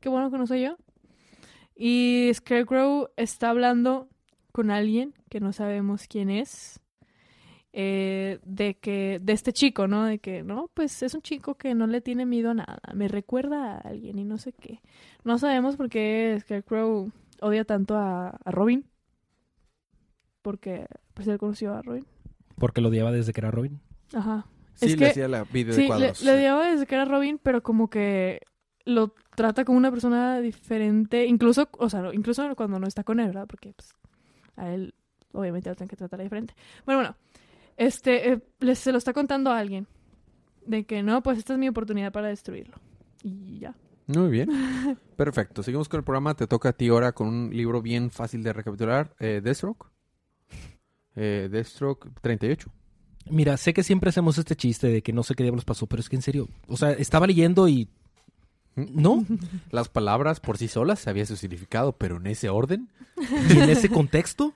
qué 0.00 0.08
bueno 0.08 0.30
que 0.30 0.38
no 0.38 0.46
soy 0.46 0.62
yo. 0.62 0.78
Y 1.76 2.30
Scarecrow 2.34 3.08
está 3.16 3.50
hablando 3.50 4.08
con 4.52 4.70
alguien 4.70 5.12
que 5.28 5.40
no 5.40 5.52
sabemos 5.52 6.06
quién 6.08 6.30
es. 6.30 6.80
eh, 7.78 8.38
de 8.46 8.78
que, 8.78 9.18
de 9.22 9.34
este 9.34 9.52
chico, 9.52 9.86
¿no? 9.86 10.04
De 10.06 10.18
que, 10.18 10.42
no, 10.42 10.70
pues 10.72 11.02
es 11.02 11.12
un 11.12 11.20
chico 11.20 11.56
que 11.56 11.74
no 11.74 11.86
le 11.86 12.00
tiene 12.00 12.24
miedo 12.24 12.50
a 12.52 12.54
nada. 12.54 12.78
Me 12.94 13.06
recuerda 13.06 13.74
a 13.74 13.78
alguien 13.80 14.18
y 14.18 14.24
no 14.24 14.38
sé 14.38 14.54
qué. 14.54 14.80
No 15.24 15.38
sabemos 15.38 15.76
por 15.76 15.90
qué 15.90 16.38
Scarecrow 16.40 17.12
odia 17.42 17.64
tanto 17.66 17.94
a, 17.98 18.28
a 18.30 18.50
Robin. 18.50 18.86
Porque, 20.42 20.86
pues 21.14 21.26
él 21.28 21.38
conoció 21.38 21.74
a 21.74 21.82
Robin. 21.82 22.06
Porque 22.56 22.80
lo 22.80 22.88
odiaba 22.88 23.12
desde 23.12 23.32
que 23.34 23.40
era 23.40 23.50
Robin. 23.50 23.80
Ajá. 24.14 24.46
Sí, 24.74 24.86
Es 24.86 24.92
le 24.92 24.96
que- 24.98 25.06
hacía 25.10 25.28
la 25.28 25.44
video 25.44 25.74
de 25.74 25.76
Sí, 25.76 25.82
le, 25.82 25.86
cuadros. 25.88 26.22
le 26.22 26.32
odiaba 26.32 26.70
desde 26.70 26.86
que 26.86 26.94
era 26.94 27.04
Robin, 27.04 27.38
pero 27.42 27.62
como 27.62 27.90
que 27.90 28.40
lo 28.86 29.12
trata 29.34 29.64
como 29.66 29.76
una 29.76 29.90
persona 29.90 30.40
diferente, 30.40 31.26
incluso, 31.26 31.68
o 31.78 31.90
sea, 31.90 32.10
incluso 32.14 32.56
cuando 32.56 32.78
no 32.78 32.86
está 32.86 33.04
con 33.04 33.20
él, 33.20 33.26
¿verdad? 33.26 33.46
Porque 33.46 33.74
pues, 33.74 33.90
a 34.56 34.70
él 34.72 34.94
obviamente 35.32 35.68
lo 35.68 35.74
tienen 35.76 35.90
que 35.90 35.96
tratar 35.96 36.22
diferente. 36.22 36.54
Bueno, 36.86 37.00
bueno, 37.00 37.16
este, 37.76 38.32
eh, 38.32 38.40
le- 38.60 38.74
se 38.74 38.92
lo 38.92 38.98
está 38.98 39.12
contando 39.12 39.50
a 39.50 39.58
alguien, 39.58 39.86
de 40.64 40.84
que 40.86 41.02
no, 41.02 41.22
pues 41.22 41.36
esta 41.38 41.52
es 41.52 41.58
mi 41.58 41.68
oportunidad 41.68 42.10
para 42.12 42.28
destruirlo. 42.28 42.76
Y 43.22 43.58
ya. 43.58 43.74
Muy 44.06 44.30
bien. 44.30 44.48
Perfecto. 45.16 45.62
Seguimos 45.62 45.88
con 45.88 45.98
el 45.98 46.04
programa. 46.04 46.34
Te 46.34 46.46
toca 46.46 46.68
a 46.68 46.72
ti 46.72 46.88
ahora 46.88 47.12
con 47.12 47.26
un 47.28 47.50
libro 47.50 47.82
bien 47.82 48.10
fácil 48.10 48.42
de 48.42 48.52
recapitular. 48.52 49.14
Eh, 49.18 49.40
Deathstroke. 49.42 49.86
Eh, 51.16 51.48
Deathstroke 51.50 52.08
38. 52.20 52.70
Mira, 53.30 53.56
sé 53.56 53.74
que 53.74 53.82
siempre 53.82 54.10
hacemos 54.10 54.38
este 54.38 54.54
chiste 54.54 54.86
de 54.88 55.02
que 55.02 55.12
no 55.12 55.22
sé 55.24 55.34
qué 55.34 55.42
diablos 55.42 55.64
pasó, 55.64 55.86
pero 55.86 56.00
es 56.00 56.08
que 56.08 56.16
en 56.16 56.22
serio, 56.22 56.48
o 56.68 56.76
sea, 56.76 56.92
estaba 56.92 57.26
leyendo 57.26 57.68
y... 57.68 57.88
¿No? 58.76 59.24
Las 59.70 59.88
palabras 59.88 60.38
por 60.40 60.58
sí 60.58 60.68
solas 60.68 61.00
sabía 61.00 61.26
su 61.26 61.36
significado, 61.36 61.92
pero 61.92 62.18
en 62.18 62.26
ese 62.28 62.48
orden. 62.50 62.88
¿Y 63.50 63.58
en 63.58 63.70
ese 63.70 63.88
contexto? 63.88 64.52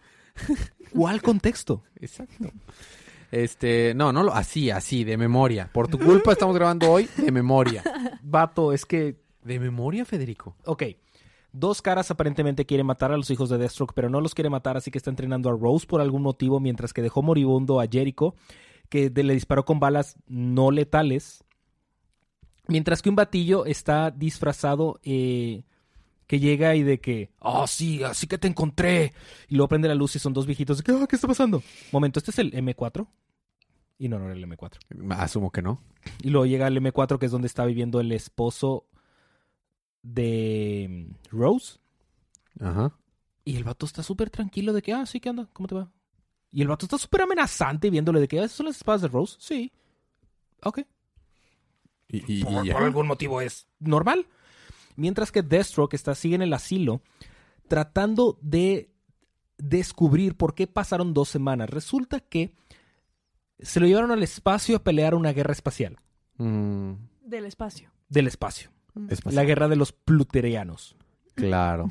¿Cuál 0.93 1.23
contexto? 1.23 1.83
Exacto. 2.01 2.51
Este, 3.33 3.95
no, 3.95 4.13
no 4.13 4.23
lo, 4.23 4.35
así, 4.35 4.71
así, 4.71 5.05
de 5.05 5.17
memoria. 5.17 5.71
Por 5.73 5.89
tu 5.89 5.99
culpa 5.99 6.33
estamos 6.33 6.55
grabando 6.55 6.91
hoy 6.91 7.09
de 7.17 7.31
memoria. 7.33 7.83
Vato, 8.23 8.73
es 8.73 8.85
que 8.85 9.17
¿De 9.43 9.59
memoria, 9.59 10.05
Federico? 10.05 10.55
Ok. 10.67 10.83
Dos 11.53 11.81
caras 11.81 12.11
aparentemente 12.11 12.67
quiere 12.67 12.85
matar 12.85 13.11
a 13.11 13.17
los 13.17 13.31
hijos 13.31 13.49
de 13.49 13.57
Deathstroke, 13.59 13.95
pero 13.95 14.11
no 14.11 14.21
los 14.21 14.35
quiere 14.35 14.51
matar, 14.51 14.77
así 14.77 14.91
que 14.91 14.99
está 14.99 15.09
entrenando 15.11 15.49
a 15.49 15.53
Rose 15.53 15.87
por 15.87 16.01
algún 16.03 16.23
motivo, 16.23 16.61
mientras 16.61 16.93
que 16.93 17.01
dejó 17.03 17.23
moribundo 17.23 17.81
a 17.81 17.87
Jericho, 17.91 18.35
que 18.91 19.09
de- 19.11 19.23
le 19.25 19.33
disparó 19.35 19.65
con 19.65 19.81
balas 19.81 20.17
no 20.29 20.71
letales. 20.71 21.43
Mientras 22.71 23.03
que 23.03 23.11
un 23.11 23.17
batillo 23.17 23.67
está 23.67 24.11
disfrazado, 24.11 25.01
eh, 25.03 25.65
que 26.27 26.39
llega 26.39 26.77
y 26.77 26.85
de 26.85 27.01
que, 27.01 27.31
oh 27.41 27.67
sí, 27.67 28.03
así 28.05 28.27
que 28.29 28.39
te 28.39 28.47
encontré. 28.47 29.13
Y 29.49 29.57
luego 29.57 29.69
prende 29.69 29.89
la 29.89 29.97
luz 29.97 30.15
y 30.15 30.21
son 30.21 30.33
dos 30.33 30.47
viejitos 30.47 30.79
de 30.79 30.85
que, 30.85 30.93
"Ah, 30.93 31.07
¿qué 31.09 31.17
está 31.17 31.27
pasando? 31.27 31.63
Momento, 31.91 32.21
¿este 32.21 32.31
es 32.31 32.39
el 32.39 32.53
M4? 32.55 33.09
Y 33.99 34.09
no, 34.09 34.19
no 34.19 34.27
era 34.27 34.35
el 34.35 34.45
M4. 34.45 34.79
Asumo 35.11 35.51
que 35.51 35.61
no. 35.61 35.83
Y 36.23 36.31
luego 36.31 36.47
llega 36.47 36.69
el 36.69 36.77
M4, 36.77 37.19
que 37.19 37.27
es 37.27 37.33
donde 37.33 37.49
está 37.49 37.65
viviendo 37.67 38.01
el 38.01 38.13
esposo 38.13 38.87
de 40.03 40.87
mm, 40.89 41.37
Rose. 41.37 41.79
Ajá. 42.61 42.97
Y 43.45 43.57
el 43.57 43.65
vato 43.65 43.85
está 43.87 44.03
súper 44.03 44.31
tranquilo 44.31 44.73
de 44.73 44.83
que, 44.83 44.93
ah, 44.93 45.05
sí, 45.07 45.21
¿qué 45.21 45.31
onda? 45.31 45.49
¿Cómo 45.53 45.67
te 45.67 45.75
va? 45.75 45.91
Y 46.53 46.63
el 46.63 46.69
vato 46.69 46.87
está 46.87 46.97
súper 46.99 47.23
amenazante 47.23 47.91
viéndole 47.91 48.21
de 48.21 48.29
que, 48.29 48.39
ah, 48.41 48.45
¿esas 48.45 48.57
son 48.57 48.67
las 48.67 48.77
espadas 48.77 49.03
de 49.03 49.09
Rose? 49.09 49.37
Sí. 49.41 49.73
Ok. 50.63 50.81
Y, 52.13 52.41
y- 52.41 52.45
por, 52.45 52.65
y 52.65 52.69
ya. 52.69 52.75
por 52.75 52.83
algún 52.85 53.07
motivo 53.07 53.41
es 53.41 53.67
normal. 53.79 54.27
Mientras 54.97 55.33
que 55.33 55.43
Deathstroke 55.43 55.95
está, 55.95 56.15
sigue 56.15 56.35
en 56.35 56.43
el 56.43 56.53
asilo 56.53 57.01
tratando 57.69 58.39
de 58.43 58.91
descubrir 59.59 60.37
por 60.37 60.55
qué 60.55 60.67
pasaron 60.67 61.15
dos 61.15 61.29
semanas. 61.29 61.71
Resulta 61.71 62.21
que 62.21 62.53
se 63.61 63.79
lo 63.81 63.87
llevaron 63.87 64.11
al 64.11 64.23
espacio 64.23 64.77
a 64.77 64.83
pelear 64.83 65.15
una 65.15 65.33
guerra 65.33 65.53
espacial. 65.53 65.99
Mm, 66.39 66.93
Del 67.23 67.45
espacio. 67.47 67.91
Del 68.09 68.27
espacio. 68.27 68.71
espacial. 69.09 69.35
La 69.37 69.45
guerra 69.45 69.69
de 69.69 69.77
los 69.77 69.93
pluterianos. 69.93 70.97
Claro. 71.35 71.89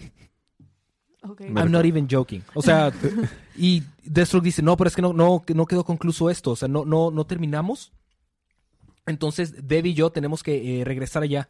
I'm 1.39 1.71
not 1.71 1.85
even 1.85 2.07
joking. 2.09 2.43
O 2.53 2.61
sea, 2.61 2.91
y 3.57 3.83
Deathstroke 4.03 4.43
dice, 4.45 4.61
no, 4.61 4.75
pero 4.77 4.87
es 4.87 4.95
que 4.95 5.01
no, 5.01 5.13
no, 5.13 5.43
que 5.45 5.53
no 5.53 5.65
quedó 5.65 5.83
concluso 5.83 6.29
esto. 6.29 6.51
O 6.51 6.55
sea, 6.55 6.67
no, 6.67 6.85
no, 6.85 7.11
no 7.11 7.25
terminamos. 7.25 7.91
Entonces, 9.09 9.67
Dev 9.67 9.87
y 9.87 9.93
yo 9.93 10.11
tenemos 10.11 10.43
que 10.43 10.81
eh, 10.81 10.85
regresar 10.85 11.23
allá. 11.23 11.49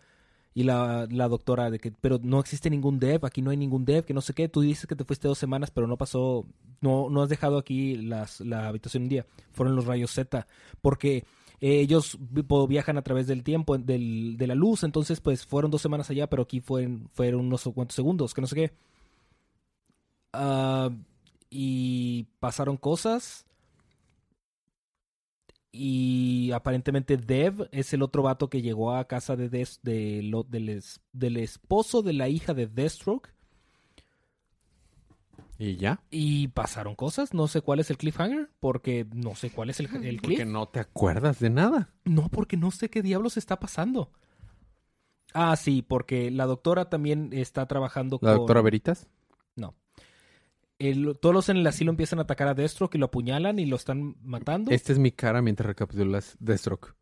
Y 0.55 0.63
la, 0.63 1.05
doctora 1.07 1.69
de 1.69 1.79
que, 1.79 1.91
pero 1.91 2.19
no 2.21 2.39
existe 2.39 2.69
ningún 2.69 2.99
dev, 2.99 3.23
aquí 3.23 3.41
no 3.41 3.51
hay 3.51 3.57
ningún 3.57 3.85
dev, 3.85 4.03
que 4.03 4.15
no 4.15 4.21
sé 4.21 4.33
qué. 4.33 4.49
Tú 4.49 4.61
dices 4.61 4.87
que 4.87 4.95
te 4.95 5.05
fuiste 5.05 5.27
dos 5.27 5.37
semanas, 5.37 5.69
pero 5.69 5.85
no 5.85 5.95
pasó, 5.95 6.45
no, 6.81 7.09
no 7.09 7.21
has 7.21 7.29
dejado 7.29 7.57
aquí 7.57 7.97
la 7.97 8.27
habitación 8.67 9.03
un 9.03 9.09
día. 9.09 9.25
Fueron 9.51 9.75
los 9.75 9.85
rayos 9.85 10.11
Z, 10.11 10.47
porque 10.81 11.23
eh, 11.61 11.81
ellos 11.81 12.17
viajan 12.67 12.97
a 12.97 13.01
través 13.01 13.27
del 13.27 13.43
tiempo, 13.43 13.77
del, 13.77 14.37
de 14.37 14.47
la 14.47 14.55
luz, 14.55 14.83
entonces 14.83 15.19
pues 15.19 15.45
fueron 15.45 15.71
dos 15.71 15.81
semanas 15.81 16.09
allá, 16.09 16.27
pero 16.27 16.43
aquí 16.43 16.61
fueron, 16.61 17.09
fueron 17.13 17.41
unos 17.41 17.63
cuantos 17.73 17.95
segundos, 17.95 18.33
que 18.33 18.41
no 18.41 18.47
sé 18.47 18.55
qué. 18.55 18.71
Ah, 20.33 20.89
y 21.49 22.23
pasaron 22.39 22.77
cosas. 22.77 23.45
Y 25.71 26.51
aparentemente 26.51 27.17
Dev 27.17 27.69
es 27.71 27.93
el 27.93 28.01
otro 28.01 28.23
vato 28.23 28.49
que 28.49 28.61
llegó 28.61 28.93
a 28.95 29.07
casa 29.07 29.35
de 29.35 29.49
Des- 29.49 29.79
de 29.83 30.21
lo- 30.23 30.43
del, 30.43 30.69
es- 30.69 31.01
del 31.13 31.37
esposo 31.37 32.01
de 32.01 32.13
la 32.13 32.27
hija 32.29 32.53
de 32.53 32.65
Deathstroke. 32.67 33.29
¿Y 35.57 35.75
ya? 35.75 36.01
Y 36.09 36.47
pasaron 36.49 36.95
cosas. 36.95 37.33
No 37.33 37.47
sé 37.47 37.61
cuál 37.61 37.79
es 37.81 37.89
el 37.89 37.97
cliffhanger. 37.97 38.49
Porque 38.59 39.05
no 39.13 39.35
sé 39.35 39.51
cuál 39.51 39.69
es 39.69 39.79
el, 39.79 39.87
el 40.05 40.17
Porque 40.21 40.35
cliff. 40.37 40.45
no 40.47 40.67
te 40.69 40.79
acuerdas 40.79 41.39
de 41.39 41.49
nada. 41.49 41.89
No, 42.05 42.29
porque 42.29 42.55
no 42.57 42.71
sé 42.71 42.89
qué 42.89 43.01
diablos 43.01 43.35
está 43.37 43.59
pasando. 43.59 44.11
Ah, 45.33 45.55
sí, 45.57 45.81
porque 45.81 46.31
la 46.31 46.45
doctora 46.45 46.89
también 46.89 47.29
está 47.33 47.67
trabajando 47.67 48.17
¿La 48.21 48.29
con... 48.31 48.37
doctora 48.39 48.61
Veritas? 48.61 49.07
El- 50.79 51.17
todos 51.21 51.35
los 51.35 51.49
en 51.49 51.57
el 51.57 51.67
asilo 51.67 51.91
empiezan 51.91 52.19
a 52.19 52.23
atacar 52.23 52.47
a 52.47 52.53
Deathstroke 52.53 52.95
y 52.95 52.97
lo 52.97 53.05
apuñalan 53.07 53.59
y 53.59 53.65
lo 53.65 53.75
están 53.75 54.15
matando. 54.23 54.71
Esta 54.71 54.93
es 54.93 54.99
mi 54.99 55.11
cara 55.11 55.41
mientras 55.41 55.67
recapitulas 55.67 56.35
Deathstroke. 56.39 56.95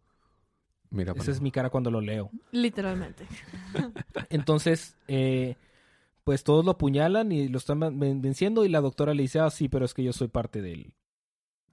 Mira, 0.89 1.13
Esa 1.15 1.31
es 1.31 1.41
mi 1.41 1.51
cara 1.51 1.69
cuando 1.69 1.91
lo 1.91 1.99
leo. 2.01 2.31
Literalmente. 2.51 3.25
Entonces, 4.29 4.95
eh, 5.07 5.55
pues 6.23 6.43
todos 6.43 6.63
lo 6.65 6.71
apuñalan 6.71 7.31
y 7.31 7.47
lo 7.49 7.57
están 7.57 7.79
ven- 7.99 8.21
venciendo 8.21 8.65
y 8.65 8.69
la 8.69 8.81
doctora 8.81 9.13
le 9.13 9.23
dice, 9.23 9.39
ah, 9.39 9.49
sí, 9.49 9.69
pero 9.69 9.85
es 9.85 9.93
que 9.93 10.03
yo 10.03 10.13
soy 10.13 10.27
parte 10.29 10.61
del, 10.61 10.93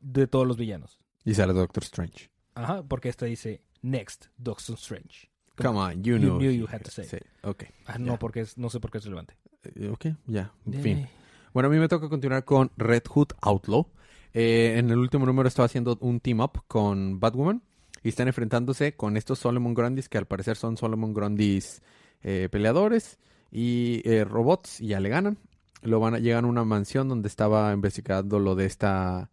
de 0.00 0.26
todos 0.26 0.46
los 0.46 0.56
villanos. 0.56 0.98
Y 1.24 1.34
sale 1.34 1.52
Doctor 1.52 1.84
Strange. 1.84 2.30
Ajá, 2.54 2.82
porque 2.82 3.08
esta 3.08 3.26
dice, 3.26 3.62
next, 3.82 4.26
Doctor 4.36 4.74
Strange. 4.76 5.30
Come 5.56 5.78
on, 5.78 6.02
you 6.02 6.14
You 6.16 6.18
know. 6.18 6.38
knew 6.38 6.50
you 6.50 6.66
had 6.70 6.82
to 6.82 6.90
say. 6.90 7.04
Sí, 7.06 7.16
ok. 7.42 7.64
Ah, 7.86 7.98
no, 7.98 8.18
porque 8.18 8.40
es, 8.40 8.58
no 8.58 8.68
sé 8.68 8.80
por 8.80 8.90
qué 8.90 8.98
es 8.98 9.04
relevante. 9.04 9.36
Eh, 9.62 9.88
Ok, 9.90 10.06
ya. 10.26 10.52
En 10.66 10.82
fin. 10.82 11.08
Bueno, 11.54 11.68
a 11.68 11.70
mí 11.70 11.78
me 11.78 11.86
toca 11.86 12.08
continuar 12.08 12.44
con 12.44 12.72
Red 12.76 13.04
Hood 13.08 13.28
Outlaw. 13.40 13.86
Eh, 14.32 14.74
en 14.76 14.90
el 14.90 14.98
último 14.98 15.24
número 15.24 15.46
estaba 15.46 15.66
haciendo 15.66 15.96
un 16.00 16.18
team 16.18 16.40
up 16.40 16.64
con 16.66 17.20
Batwoman 17.20 17.62
y 18.02 18.08
están 18.08 18.26
enfrentándose 18.26 18.96
con 18.96 19.16
estos 19.16 19.38
Solomon 19.38 19.72
Grundys 19.72 20.08
que 20.08 20.18
al 20.18 20.26
parecer 20.26 20.56
son 20.56 20.76
Solomon 20.76 21.14
Grundys 21.14 21.80
eh, 22.24 22.48
peleadores 22.50 23.20
y 23.52 24.02
eh, 24.04 24.24
robots 24.24 24.80
y 24.80 24.88
ya 24.88 24.98
le 24.98 25.08
ganan. 25.08 25.38
Lo 25.82 26.00
van 26.00 26.16
a 26.16 26.18
llegan 26.18 26.44
a 26.44 26.48
una 26.48 26.64
mansión 26.64 27.08
donde 27.08 27.28
estaba 27.28 27.72
investigando 27.72 28.40
lo 28.40 28.56
de 28.56 28.66
esta 28.66 29.30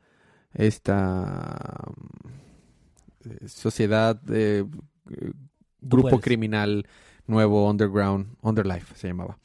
esta 0.54 1.74
eh, 3.26 3.48
sociedad 3.48 4.22
grupo 5.82 6.10
puedes. 6.10 6.24
criminal 6.24 6.86
nuevo 7.26 7.68
underground 7.68 8.38
underlife 8.44 8.96
se 8.96 9.08
llamaba. 9.08 9.40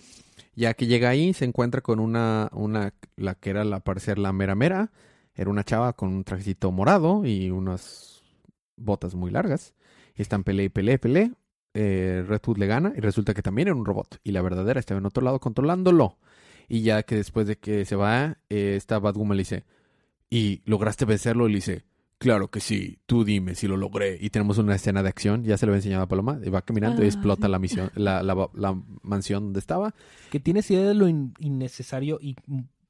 Ya 0.57 0.73
que 0.75 0.87
llega 0.87 1.11
ahí, 1.11 1.35
se 1.35 1.45
encuentra 1.45 1.83
con 1.83 2.01
una, 2.01 2.49
una, 2.53 2.95
la 3.17 3.35
que 3.35 3.51
era 3.51 3.63
la, 3.65 3.81
parecer 3.81 4.19
la 4.19 4.33
mera 4.33 4.55
mera. 4.55 4.91
Era 5.35 5.51
una 5.51 5.65
chava 5.65 5.93
con 5.93 6.09
un 6.09 6.25
trajecito 6.25 6.73
morado 6.73 7.27
y 7.27 7.51
unas 7.51 8.23
botas 8.77 9.15
muy 9.15 9.31
largas. 9.31 9.75
Y 10.15 10.23
están 10.23 10.45
pelea 10.45 10.65
y 10.65 10.69
pelea 10.71 10.95
y 10.95 10.99
pelea. 10.99 11.31
Eh, 11.75 12.25
Red 12.27 12.41
Hood 12.47 12.57
le 12.57 12.67
gana 12.67 12.95
y 12.97 13.01
resulta 13.01 13.35
que 13.35 13.43
también 13.43 13.69
era 13.69 13.77
un 13.77 13.85
robot. 13.85 14.19
Y 14.25 14.33
la 14.33 14.41
verdadera 14.41 14.81
estaba 14.81 14.99
en 14.99 15.05
otro 15.05 15.23
lado 15.23 15.41
controlándolo. 15.41 16.17
Y 16.69 16.81
ya 16.81 17.03
que 17.03 17.17
después 17.17 17.47
de 17.47 17.59
que 17.59 17.85
se 17.85 17.95
va, 17.95 18.39
eh, 18.49 18.77
esta 18.77 18.99
Batwoman 18.99 19.37
le 19.37 19.43
dice, 19.43 19.65
¿y 20.31 20.63
lograste 20.65 21.05
vencerlo? 21.05 21.49
Y 21.49 21.53
le 21.53 21.57
dice, 21.57 21.85
claro 22.19 22.49
que 22.49 22.61
sí, 22.61 22.99
tú 23.07 23.25
dime 23.25 23.55
si 23.55 23.67
lo 23.69 23.77
logré. 23.77 24.19
Y 24.21 24.31
tenemos 24.31 24.59
una 24.59 24.75
escena 24.75 25.03
de 25.03 25.09
acción, 25.09 25.45
ya 25.45 25.57
se 25.59 25.67
lo 25.67 25.73
había 25.73 25.79
enseñado 25.79 26.03
a 26.05 26.09
Paloma, 26.09 26.39
y 26.45 26.49
va 26.51 26.63
caminando 26.63 27.03
y 27.03 27.05
Ah, 27.05 27.09
explota 27.09 27.47
sí. 27.47 27.53
la 27.53 27.59
misión, 27.59 27.91
la, 27.95 28.23
la, 28.23 28.49
la 28.55 28.81
mansión 29.03 29.45
donde 29.45 29.61
estaba. 29.61 29.95
Que 30.31 30.41
tienes 30.41 30.71
idea 30.71 30.87
de 30.89 30.95
lo 30.95 31.09
in- 31.09 31.35
innecesario 31.39 32.19
y 32.21 32.37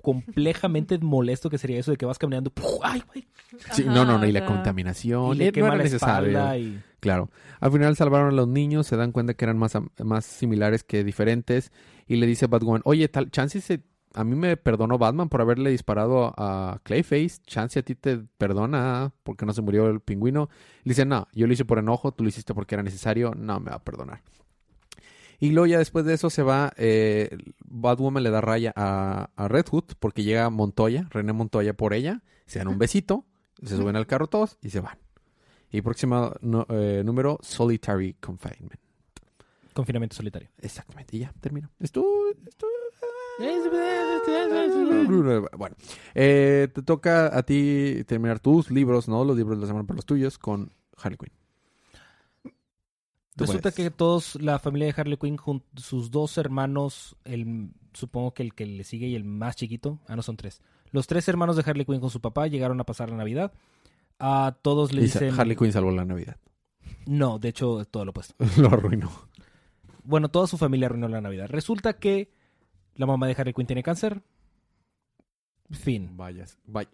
complejamente 0.02 0.98
molesto 1.02 1.50
que 1.50 1.58
sería 1.58 1.78
eso 1.78 1.90
de 1.90 1.96
que 1.96 2.06
vas 2.06 2.18
caminando. 2.18 2.50
¡puf! 2.50 2.80
¡Ay, 2.82 3.02
güey! 3.06 3.26
Sí, 3.72 3.82
Ajá, 3.82 3.92
no, 3.94 4.04
no, 4.04 4.18
no, 4.18 4.26
y 4.26 4.32
la 4.32 4.44
contaminación. 4.44 5.34
Y 5.34 5.38
le 5.38 5.46
no 5.46 5.52
quema 5.52 5.66
era 5.68 5.76
la 5.76 5.82
necesario. 5.84 6.56
y... 6.56 6.80
Claro. 7.00 7.30
Al 7.60 7.70
final 7.72 7.94
salvaron 7.96 8.28
a 8.30 8.32
los 8.32 8.48
niños, 8.48 8.86
se 8.86 8.96
dan 8.96 9.12
cuenta 9.12 9.34
que 9.34 9.44
eran 9.44 9.58
más, 9.58 9.76
más 10.02 10.24
similares 10.26 10.82
que 10.82 11.04
diferentes. 11.04 11.72
Y 12.06 12.16
le 12.16 12.26
dice 12.26 12.46
Batwoman, 12.46 12.82
oye, 12.84 13.08
tal, 13.08 13.30
Chance 13.30 13.60
se, 13.60 13.82
a 14.16 14.24
mí 14.24 14.34
me 14.34 14.56
perdonó 14.56 14.98
Batman 14.98 15.28
por 15.28 15.40
haberle 15.40 15.70
disparado 15.70 16.34
a, 16.36 16.80
Clayface. 16.82 17.40
Chance 17.46 17.78
a 17.78 17.82
ti 17.82 17.94
te 17.94 18.18
perdona 18.38 19.12
porque 19.22 19.46
no 19.46 19.52
se 19.52 19.62
murió 19.62 19.88
el 19.88 20.00
pingüino. 20.00 20.48
Le 20.84 20.90
dice, 20.90 21.04
no, 21.04 21.28
yo 21.32 21.46
lo 21.46 21.52
hice 21.52 21.64
por 21.64 21.78
enojo, 21.78 22.12
tú 22.12 22.24
lo 22.24 22.28
hiciste 22.28 22.54
porque 22.54 22.74
era 22.74 22.82
necesario, 22.82 23.32
no 23.36 23.60
me 23.60 23.70
va 23.70 23.76
a 23.76 23.84
perdonar. 23.84 24.22
Y 25.38 25.50
luego 25.50 25.66
ya 25.66 25.78
después 25.78 26.04
de 26.06 26.14
eso 26.14 26.30
se 26.30 26.42
va, 26.42 26.72
eh, 26.78 27.36
Batwoman 27.66 28.22
le 28.22 28.30
da 28.30 28.40
raya 28.40 28.72
a, 28.74 29.28
a 29.36 29.48
Red 29.48 29.66
Hood 29.70 29.84
porque 29.98 30.22
llega 30.24 30.48
Montoya, 30.48 31.06
René 31.10 31.34
Montoya 31.34 31.74
por 31.74 31.92
ella, 31.92 32.22
se 32.46 32.58
dan 32.58 32.68
un 32.68 32.78
besito, 32.78 33.26
se 33.62 33.76
suben 33.76 33.96
al 33.96 34.06
carro 34.06 34.28
todos 34.28 34.56
y 34.62 34.70
se 34.70 34.80
van. 34.80 34.96
Y 35.70 35.82
próximo 35.82 36.32
no- 36.40 36.64
eh, 36.70 37.02
número, 37.04 37.38
Solitary 37.42 38.14
Confinement. 38.14 38.80
Confinamiento 39.74 40.16
solitario. 40.16 40.48
Exactamente, 40.56 41.14
y 41.16 41.20
ya, 41.20 41.34
termino. 41.38 41.70
Esto, 41.80 42.02
esto- 42.48 42.66
Bueno, 45.56 45.76
eh, 46.14 46.68
te 46.72 46.82
toca 46.82 47.36
a 47.36 47.42
ti 47.42 48.02
terminar 48.06 48.40
tus 48.40 48.70
libros, 48.70 49.08
¿no? 49.08 49.24
Los 49.24 49.36
libros 49.36 49.58
de 49.58 49.62
la 49.62 49.66
semana 49.66 49.86
para 49.86 49.96
los 49.96 50.06
tuyos 50.06 50.38
con 50.38 50.72
Harley 50.96 51.18
Quinn. 51.18 51.32
Resulta 53.36 53.70
puedes. 53.70 53.74
que 53.74 53.90
todos, 53.90 54.40
la 54.40 54.58
familia 54.58 54.86
de 54.86 54.94
Harley 54.96 55.18
Quinn, 55.18 55.38
sus 55.76 56.10
dos 56.10 56.38
hermanos, 56.38 57.16
el, 57.24 57.70
supongo 57.92 58.32
que 58.32 58.42
el 58.42 58.54
que 58.54 58.64
le 58.64 58.84
sigue 58.84 59.08
y 59.08 59.14
el 59.14 59.24
más 59.24 59.56
chiquito, 59.56 60.00
ah, 60.08 60.16
no 60.16 60.22
son 60.22 60.36
tres. 60.36 60.62
Los 60.90 61.06
tres 61.06 61.28
hermanos 61.28 61.56
de 61.56 61.62
Harley 61.66 61.84
Quinn 61.84 62.00
con 62.00 62.10
su 62.10 62.20
papá 62.20 62.46
llegaron 62.46 62.80
a 62.80 62.84
pasar 62.84 63.10
la 63.10 63.16
Navidad. 63.16 63.52
A 64.18 64.56
todos 64.62 64.94
le 64.94 65.02
dicen... 65.02 65.38
Harley 65.38 65.56
Quinn 65.56 65.72
salvó 65.72 65.90
la 65.90 66.06
Navidad. 66.06 66.38
No, 67.04 67.38
de 67.38 67.48
hecho, 67.50 67.84
todo 67.84 68.06
lo 68.06 68.10
opuesto. 68.12 68.34
Lo 68.56 68.68
arruinó. 68.68 69.10
Bueno, 70.04 70.28
toda 70.28 70.46
su 70.46 70.56
familia 70.56 70.86
arruinó 70.86 71.08
la 71.08 71.20
Navidad. 71.20 71.48
Resulta 71.48 71.98
que 71.98 72.30
la 72.96 73.06
mamá 73.06 73.26
de 73.26 73.34
Harley 73.38 73.54
Quinn 73.54 73.66
tiene 73.66 73.82
cáncer. 73.82 74.22
Fin. 75.70 76.16
Vaya, 76.16 76.44
vaya, 76.66 76.90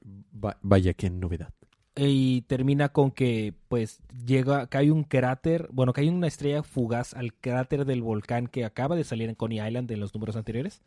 vaya, 0.63 0.95
qué 0.95 1.11
novedad. 1.11 1.53
Y 1.95 2.41
termina 2.43 2.89
con 2.89 3.11
que, 3.11 3.53
pues, 3.69 4.01
llega, 4.25 4.67
que 4.67 4.79
hay 4.79 4.89
un 4.89 5.05
cráter, 5.05 5.69
bueno, 5.73 5.93
que 5.93 6.01
hay 6.01 6.09
una 6.09 6.27
estrella 6.27 6.63
fugaz 6.63 7.13
al 7.13 7.35
cráter 7.35 7.85
del 7.85 8.01
volcán 8.01 8.47
que 8.47 8.65
acaba 8.65 8.97
de 8.97 9.05
salir 9.05 9.29
en 9.29 9.35
Coney 9.35 9.61
Island 9.61 9.91
en 9.91 10.01
los 10.01 10.15
números 10.15 10.37
anteriores, 10.37 10.81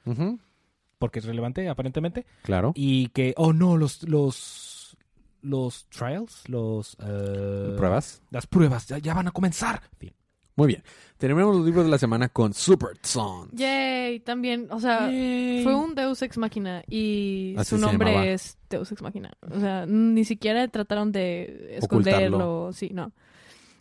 porque 0.97 1.19
es 1.19 1.25
relevante, 1.25 1.69
aparentemente. 1.69 2.25
Claro. 2.41 2.71
Y 2.73 3.09
que, 3.09 3.35
oh 3.37 3.53
no, 3.53 3.77
los, 3.77 4.01
los, 4.09 4.97
los 5.43 5.87
trials, 5.89 6.49
los... 6.49 6.97
eh, 6.99 7.75
¿Pruebas? 7.77 8.23
Las 8.31 8.47
pruebas 8.47 8.87
ya, 8.87 8.97
ya 8.97 9.13
van 9.13 9.27
a 9.27 9.31
comenzar. 9.31 9.83
Fin. 9.99 10.11
Muy 10.55 10.67
bien. 10.67 10.83
Terminamos 11.17 11.55
los 11.55 11.65
libros 11.65 11.85
de 11.85 11.91
la 11.91 11.97
semana 11.97 12.29
con 12.29 12.53
Super 12.53 12.91
Sons. 13.01 13.51
Yay, 13.53 14.19
también, 14.21 14.67
o 14.69 14.79
sea, 14.79 14.99
fue 15.63 15.73
un 15.75 15.95
Deus 15.95 16.21
Ex 16.21 16.37
Máquina 16.37 16.83
y 16.87 17.55
Así 17.57 17.71
su 17.71 17.77
nombre 17.77 18.33
es 18.33 18.57
Deus 18.69 18.91
Ex 18.91 19.01
Máquina. 19.01 19.31
O 19.49 19.59
sea, 19.59 19.85
ni 19.85 20.25
siquiera 20.25 20.67
trataron 20.67 21.11
de 21.11 21.77
Ocultarlo. 21.81 22.27
esconderlo, 22.27 22.73
sí, 22.73 22.89
no. 22.93 23.13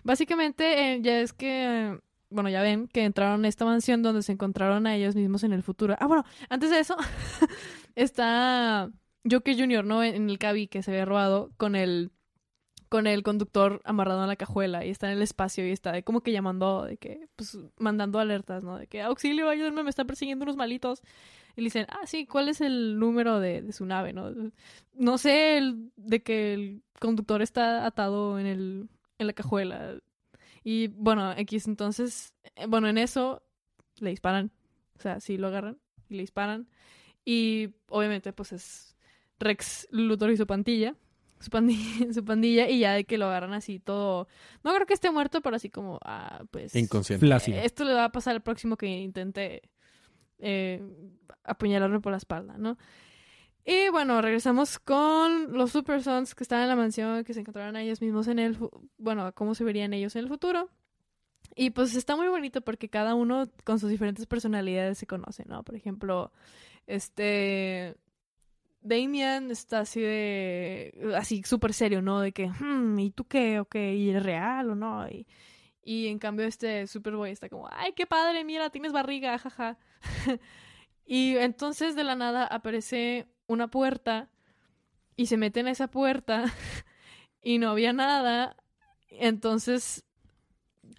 Básicamente, 0.05 0.95
eh, 0.95 1.01
ya 1.03 1.20
es 1.20 1.33
que, 1.33 1.99
bueno, 2.31 2.51
ya 2.51 2.62
ven 2.62 2.89
que 2.89 3.05
entraron 3.05 3.45
a 3.45 3.49
esta 3.49 3.64
mansión 3.64 4.03
donde 4.03 4.22
se 4.22 4.33
encontraron 4.33 4.87
a 4.87 4.95
ellos 4.95 5.16
mismos 5.16 5.43
en 5.45 5.53
el 5.53 5.62
futuro. 5.62 5.97
Ah, 5.99 6.07
bueno, 6.07 6.25
antes 6.49 6.70
de 6.70 6.79
eso, 6.79 6.97
está 7.97 8.91
Joker 9.29 9.57
Jr., 9.57 9.85
¿no? 9.85 10.03
En, 10.05 10.14
en 10.14 10.31
el 10.31 10.39
cabi 10.39 10.68
que 10.68 10.83
se 10.83 10.91
había 10.93 11.05
robado 11.05 11.51
con 11.57 11.75
el 11.75 12.12
con 12.95 13.09
el 13.09 13.24
conductor 13.24 13.80
amarrado 13.82 14.22
en 14.22 14.28
la 14.28 14.36
cajuela 14.36 14.84
y 14.84 14.90
está 14.90 15.09
en 15.09 15.16
el 15.16 15.22
espacio 15.22 15.66
y 15.66 15.72
está 15.72 16.01
como 16.03 16.20
que 16.20 16.30
llamando, 16.30 16.84
de 16.84 16.97
que, 16.97 17.28
pues, 17.34 17.59
mandando 17.76 18.20
alertas, 18.20 18.62
¿no? 18.62 18.78
De 18.78 18.86
que, 18.86 19.03
auxilio, 19.03 19.49
ayúdenme, 19.49 19.82
me 19.82 19.90
están 19.90 20.07
persiguiendo 20.07 20.45
unos 20.45 20.55
malitos. 20.55 21.03
Y 21.57 21.62
le 21.62 21.64
dicen, 21.64 21.86
ah, 21.88 22.07
sí, 22.07 22.24
¿cuál 22.24 22.49
es 22.49 22.61
el 22.61 23.01
número 23.01 23.40
de, 23.40 23.72
su 23.72 23.84
nave, 23.84 24.12
no? 24.12 24.30
No 24.92 25.18
sé 25.18 25.59
el, 25.59 25.90
de 25.97 26.22
que 26.22 26.55
el 26.55 26.82
conductor 27.01 27.42
está 27.42 27.84
atado 27.84 28.38
en, 28.38 28.47
el, 28.47 28.88
en 29.18 29.26
la 29.26 29.32
cajuela. 29.32 29.97
Y, 30.62 30.86
bueno, 30.86 31.32
X, 31.36 31.66
entonces, 31.66 32.32
eh, 32.55 32.66
bueno, 32.68 32.86
en 32.86 32.99
eso 32.99 33.42
le 33.99 34.11
disparan. 34.11 34.53
O 34.97 35.03
sea, 35.03 35.18
sí 35.18 35.36
lo 35.36 35.49
agarran 35.49 35.78
y 36.09 36.14
le 36.14 36.20
disparan. 36.20 36.68
Y, 37.24 37.70
obviamente, 37.88 38.32
pues, 38.32 38.53
es 38.53 38.97
Rex 39.40 39.88
Luthor 39.90 40.30
y 40.30 40.36
su 40.36 40.47
pandilla 40.47 40.95
su 41.45 41.51
pandilla, 41.51 42.12
su 42.12 42.24
pandilla 42.24 42.68
y 42.68 42.80
ya 42.80 42.92
de 42.95 43.05
que 43.05 43.18
lo 43.18 43.26
agarran 43.26 43.53
así 43.53 43.78
todo. 43.78 44.26
No 44.64 44.74
creo 44.74 44.86
que 44.86 44.95
esté 44.95 45.11
muerto, 45.11 45.40
pero 45.40 45.57
así 45.57 45.70
como, 45.70 46.01
ah, 46.05 46.42
pues. 46.51 46.74
Inconsciente. 46.74 47.24
Flácido. 47.26 47.59
eh, 47.59 47.64
Esto 47.64 47.84
le 47.84 47.95
va 47.95 48.05
a 48.05 48.12
pasar 48.12 48.34
al 48.34 48.42
próximo 48.42 48.76
que 48.76 48.86
intente 48.86 49.62
eh, 50.38 50.82
apuñalarme 51.45 52.01
por 52.01 52.11
la 52.12 52.18
espalda, 52.18 52.57
¿no? 52.59 52.76
Y 53.66 53.88
bueno, 53.90 54.20
regresamos 54.20 54.78
con 54.78 55.53
los 55.57 55.70
Super 55.72 56.03
Sons 56.03 56.34
que 56.34 56.45
están 56.45 56.61
en 56.62 56.68
la 56.68 56.76
mansión, 56.76 57.24
que 57.24 57.32
se 57.32 57.40
encontraron 57.40 57.76
a 57.76 57.82
ellos 57.82 58.03
mismos 58.03 58.28
en 58.28 58.38
el. 58.38 58.59
Bueno, 58.99 59.32
cómo 59.34 59.55
se 59.55 59.64
verían 59.64 59.95
ellos 59.95 60.16
en 60.16 60.22
el 60.24 60.28
futuro. 60.28 60.68
Y 61.57 61.70
pues 61.70 61.95
está 61.95 62.14
muy 62.16 62.28
bonito 62.28 62.61
porque 62.62 62.88
cada 62.90 63.14
uno 63.14 63.49
con 63.64 63.78
sus 63.78 63.88
diferentes 63.88 64.26
personalidades 64.26 64.99
se 64.99 65.07
conoce, 65.07 65.45
¿no? 65.47 65.62
Por 65.62 65.76
ejemplo, 65.76 66.30
este. 66.86 67.97
Damian 68.85 69.51
está 69.51 69.80
así 69.80 70.01
de. 70.01 71.12
Así 71.16 71.43
súper 71.43 71.72
serio, 71.72 72.03
¿no? 72.03 72.20
De 72.20 72.32
que, 72.32 72.49
hmm, 72.49 72.99
¿y 73.01 73.11
tú 73.11 73.24
qué? 73.24 73.59
¿O 73.59 73.64
qué? 73.64 73.95
¿Y 73.97 74.11
es 74.11 74.22
real 74.22 74.70
o 74.70 74.74
no? 74.74 75.09
Y, 75.09 75.26
y 75.82 76.07
en 76.09 76.18
cambio, 76.18 76.47
este 76.47 76.87
Superboy 76.87 77.30
está 77.30 77.49
como, 77.49 77.68
¡ay, 77.72 77.93
qué 77.95 78.07
padre! 78.07 78.45
Mira, 78.45 78.70
tienes 78.70 78.93
barriga, 78.93 79.37
jaja. 79.39 79.78
y 81.07 81.37
entonces 81.37 81.97
de 81.97 82.05
la 82.05 82.14
nada 82.14 82.47
aparece 82.47 83.26
una 83.47 83.68
puerta 83.68 84.28
y 85.16 85.26
se 85.26 85.37
mete 85.37 85.61
en 85.61 85.68
esa 85.68 85.89
puerta 85.89 86.45
y 87.43 87.59
no 87.59 87.70
había 87.70 87.93
nada. 87.93 88.57
Entonces 89.09 90.05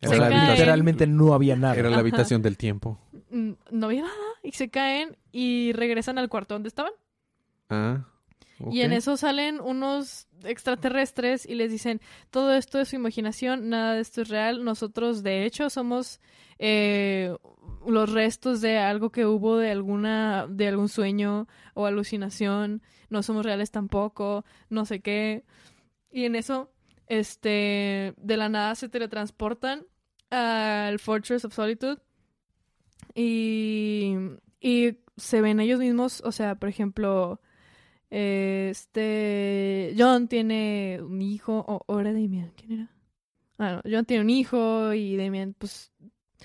Era 0.01 0.09
se 0.09 0.17
la 0.17 0.29
caen. 0.29 0.33
habitación- 0.39 0.57
Literalmente 0.57 1.07
no 1.07 1.33
había 1.33 1.55
nada. 1.55 1.75
Era 1.75 1.89
la 1.89 1.95
Ajá. 1.97 1.99
habitación 2.01 2.41
del 2.41 2.57
tiempo. 2.57 2.99
mm, 3.29 3.51
no 3.71 3.85
había 3.87 4.01
nada 4.03 4.13
y 4.43 4.51
se 4.53 4.69
caen 4.69 5.17
y 5.31 5.71
regresan 5.73 6.17
al 6.17 6.29
cuarto 6.29 6.55
donde 6.55 6.69
estaban. 6.69 6.91
Ah. 7.69 8.05
Y 8.71 8.81
en 8.81 8.93
eso 8.93 9.17
salen 9.17 9.59
unos 9.59 10.27
extraterrestres 10.43 11.45
y 11.45 11.55
les 11.55 11.71
dicen, 11.71 11.99
todo 12.29 12.53
esto 12.53 12.79
es 12.79 12.89
su 12.89 12.95
imaginación, 12.95 13.69
nada 13.69 13.95
de 13.95 14.01
esto 14.01 14.21
es 14.21 14.29
real. 14.29 14.63
Nosotros, 14.63 15.23
de 15.23 15.45
hecho, 15.45 15.69
somos 15.69 16.21
eh, 16.57 17.35
los 17.85 18.11
restos 18.11 18.61
de 18.61 18.77
algo 18.77 19.11
que 19.11 19.25
hubo 19.25 19.57
de 19.57 19.71
alguna, 19.71 20.47
de 20.47 20.67
algún 20.67 20.87
sueño 20.87 21.47
o 21.73 21.85
alucinación. 21.85 22.81
No 23.09 23.23
somos 23.23 23.45
reales 23.45 23.71
tampoco, 23.71 24.45
no 24.69 24.85
sé 24.85 25.01
qué. 25.01 25.43
Y 26.11 26.23
en 26.23 26.35
eso, 26.35 26.71
este, 27.07 28.13
de 28.17 28.37
la 28.37 28.47
nada 28.47 28.75
se 28.75 28.87
teletransportan 28.87 29.85
al 30.29 30.99
Fortress 30.99 31.45
of 31.45 31.53
Solitude 31.53 32.01
y, 33.13 34.15
y 34.61 34.97
se 35.17 35.41
ven 35.41 35.59
ellos 35.59 35.79
mismos, 35.79 36.21
o 36.25 36.31
sea, 36.31 36.55
por 36.55 36.69
ejemplo, 36.69 37.41
este. 38.15 39.93
John 39.97 40.27
tiene 40.27 40.99
un 41.01 41.21
hijo. 41.21 41.63
O, 41.67 41.81
o 41.85 41.99
era 41.99 42.13
Damien. 42.13 42.51
¿Quién 42.55 42.71
era? 42.71 42.91
Ah, 43.57 43.81
no. 43.83 43.91
John 43.91 44.05
tiene 44.05 44.23
un 44.23 44.29
hijo 44.29 44.93
y 44.93 45.17
Damien, 45.17 45.53
pues, 45.57 45.91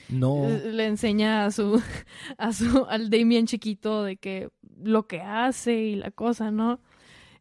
No. 0.08 0.48
eh, 0.48 0.72
le 0.72 0.86
enseña 0.86 1.44
a 1.46 1.50
su. 1.50 1.80
a 2.38 2.52
su. 2.52 2.86
al 2.88 3.10
Damien 3.10 3.46
chiquito 3.46 4.02
de 4.04 4.16
que. 4.16 4.50
lo 4.82 5.06
que 5.06 5.20
hace 5.20 5.74
y 5.76 5.96
la 5.96 6.10
cosa, 6.10 6.50
¿no? 6.50 6.80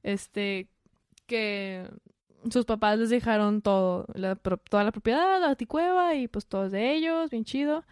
Este. 0.03 0.67
que. 1.25 1.89
sus 2.51 2.65
papás 2.65 2.99
les 2.99 3.09
dejaron 3.09 3.61
todo. 3.61 4.05
la 4.13 4.35
toda 4.35 4.83
la 4.83 4.91
propiedad, 4.91 5.41
la 5.41 5.55
ticueva 5.55 6.15
y 6.15 6.27
pues 6.27 6.45
todo 6.45 6.65
es 6.67 6.71
de 6.71 6.93
ellos, 6.93 7.29
bien 7.31 7.45
chido. 7.45 7.83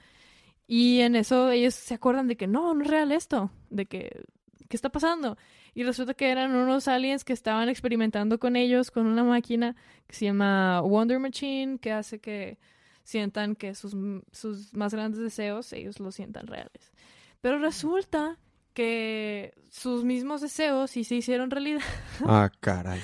Y 0.67 0.99
en 0.99 1.15
eso 1.15 1.49
ellos 1.49 1.73
se 1.75 1.93
acuerdan 1.93 2.27
de 2.27 2.35
que 2.35 2.45
no, 2.45 2.73
no 2.73 2.83
es 2.83 2.87
real 2.89 3.11
esto. 3.11 3.49
De 3.69 3.85
que. 3.85 4.23
¿Qué 4.69 4.75
está 4.75 4.89
pasando? 4.89 5.37
Y 5.77 5.83
resulta 5.83 6.15
que 6.15 6.31
eran 6.31 6.55
unos 6.55 6.87
aliens 6.87 7.23
que 7.23 7.33
estaban 7.33 7.69
experimentando 7.69 8.39
con 8.39 8.55
ellos 8.55 8.89
con 8.89 9.05
una 9.05 9.23
máquina 9.23 9.75
que 10.07 10.15
se 10.15 10.25
llama 10.25 10.81
Wonder 10.81 11.19
Machine, 11.19 11.77
que 11.77 11.91
hace 11.91 12.17
que 12.17 12.57
sientan 13.03 13.55
que 13.55 13.75
sus, 13.75 13.95
sus 14.31 14.73
más 14.73 14.95
grandes 14.95 15.21
deseos 15.21 15.71
ellos 15.73 15.99
los 15.99 16.15
sientan 16.15 16.47
reales. 16.47 16.91
Pero 17.41 17.59
resulta 17.59 18.39
que 18.73 19.53
sus 19.69 20.03
mismos 20.03 20.41
deseos 20.41 20.89
sí 20.89 21.03
se 21.03 21.13
hicieron 21.13 21.51
realidad. 21.51 21.83
Ah, 22.25 22.51
caray. 22.59 22.99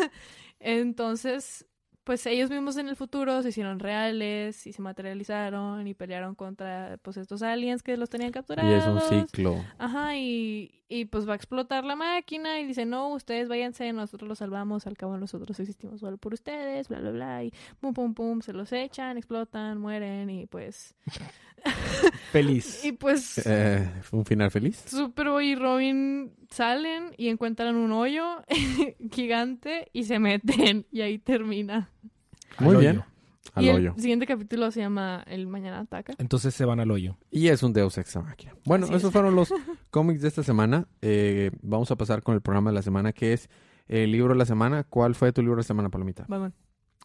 Entonces, 0.60 1.66
pues 2.04 2.26
ellos 2.26 2.50
mismos 2.50 2.76
en 2.76 2.88
el 2.88 2.96
futuro 2.96 3.42
se 3.42 3.48
hicieron 3.48 3.78
reales 3.80 4.66
y 4.66 4.72
se 4.72 4.82
materializaron 4.82 5.86
y 5.86 5.94
pelearon 5.94 6.34
contra 6.34 6.98
pues 7.02 7.16
estos 7.16 7.42
aliens 7.42 7.82
que 7.82 7.96
los 7.96 8.10
tenían 8.10 8.30
capturados. 8.30 8.70
Y 8.70 8.74
es 8.74 8.86
un 8.86 9.00
ciclo. 9.00 9.64
Ajá, 9.78 10.16
y, 10.16 10.82
y 10.88 11.06
pues 11.06 11.26
va 11.26 11.32
a 11.32 11.36
explotar 11.36 11.84
la 11.84 11.96
máquina 11.96 12.60
y 12.60 12.66
dice, 12.66 12.84
no, 12.84 13.08
ustedes 13.08 13.48
váyanse, 13.48 13.92
nosotros 13.92 14.28
los 14.28 14.38
salvamos, 14.38 14.86
al 14.86 14.96
cabo 14.98 15.16
nosotros 15.16 15.58
existimos 15.58 16.00
solo 16.00 16.18
por 16.18 16.34
ustedes, 16.34 16.88
bla, 16.88 17.00
bla, 17.00 17.10
bla, 17.10 17.44
y 17.44 17.52
pum, 17.80 17.94
pum, 17.94 18.14
pum, 18.14 18.40
se 18.42 18.52
los 18.52 18.70
echan, 18.72 19.16
explotan, 19.16 19.78
mueren 19.78 20.28
y 20.30 20.46
pues... 20.46 20.94
Feliz. 22.30 22.84
Y 22.84 22.92
pues 22.92 23.38
Eh, 23.46 23.88
¿fue 24.02 24.18
un 24.18 24.26
final 24.26 24.50
feliz? 24.50 24.84
Superboy 24.86 25.52
y 25.52 25.54
Robin 25.54 26.34
salen 26.50 27.14
y 27.16 27.28
encuentran 27.28 27.76
un 27.76 27.90
hoyo 27.92 28.42
gigante 29.10 29.88
y 29.94 30.04
se 30.04 30.18
meten 30.18 30.86
y 30.92 31.00
ahí 31.00 31.18
termina. 31.18 31.90
Muy 32.60 32.74
Al 32.74 32.80
bien. 32.80 32.96
hoyo. 32.98 33.04
Al 33.54 33.64
y 33.64 33.68
el 33.68 33.76
hoyo. 33.76 33.94
siguiente 33.96 34.26
capítulo 34.26 34.70
se 34.70 34.80
llama 34.80 35.22
El 35.26 35.46
Mañana 35.46 35.80
Ataca. 35.80 36.14
Entonces 36.18 36.54
se 36.54 36.64
van 36.64 36.80
al 36.80 36.90
hoyo. 36.90 37.16
Y 37.30 37.48
es 37.48 37.62
un 37.62 37.72
Deus 37.72 37.96
Ex 37.98 38.16
Machina. 38.16 38.54
Bueno, 38.64 38.86
Así 38.86 38.94
esos 38.94 39.08
es. 39.08 39.12
fueron 39.12 39.36
los 39.36 39.52
cómics 39.90 40.22
de 40.22 40.28
esta 40.28 40.42
semana. 40.42 40.88
Eh, 41.02 41.50
vamos 41.62 41.90
a 41.90 41.96
pasar 41.96 42.22
con 42.22 42.34
el 42.34 42.40
programa 42.40 42.70
de 42.70 42.74
la 42.74 42.82
semana, 42.82 43.12
que 43.12 43.32
es 43.32 43.48
el 43.86 44.10
libro 44.12 44.32
de 44.32 44.38
la 44.38 44.46
semana. 44.46 44.82
¿Cuál 44.84 45.14
fue 45.14 45.32
tu 45.32 45.42
libro 45.42 45.56
de 45.56 45.60
la 45.60 45.66
semana, 45.66 45.88
Palomita? 45.90 46.24
Batman. 46.28 46.52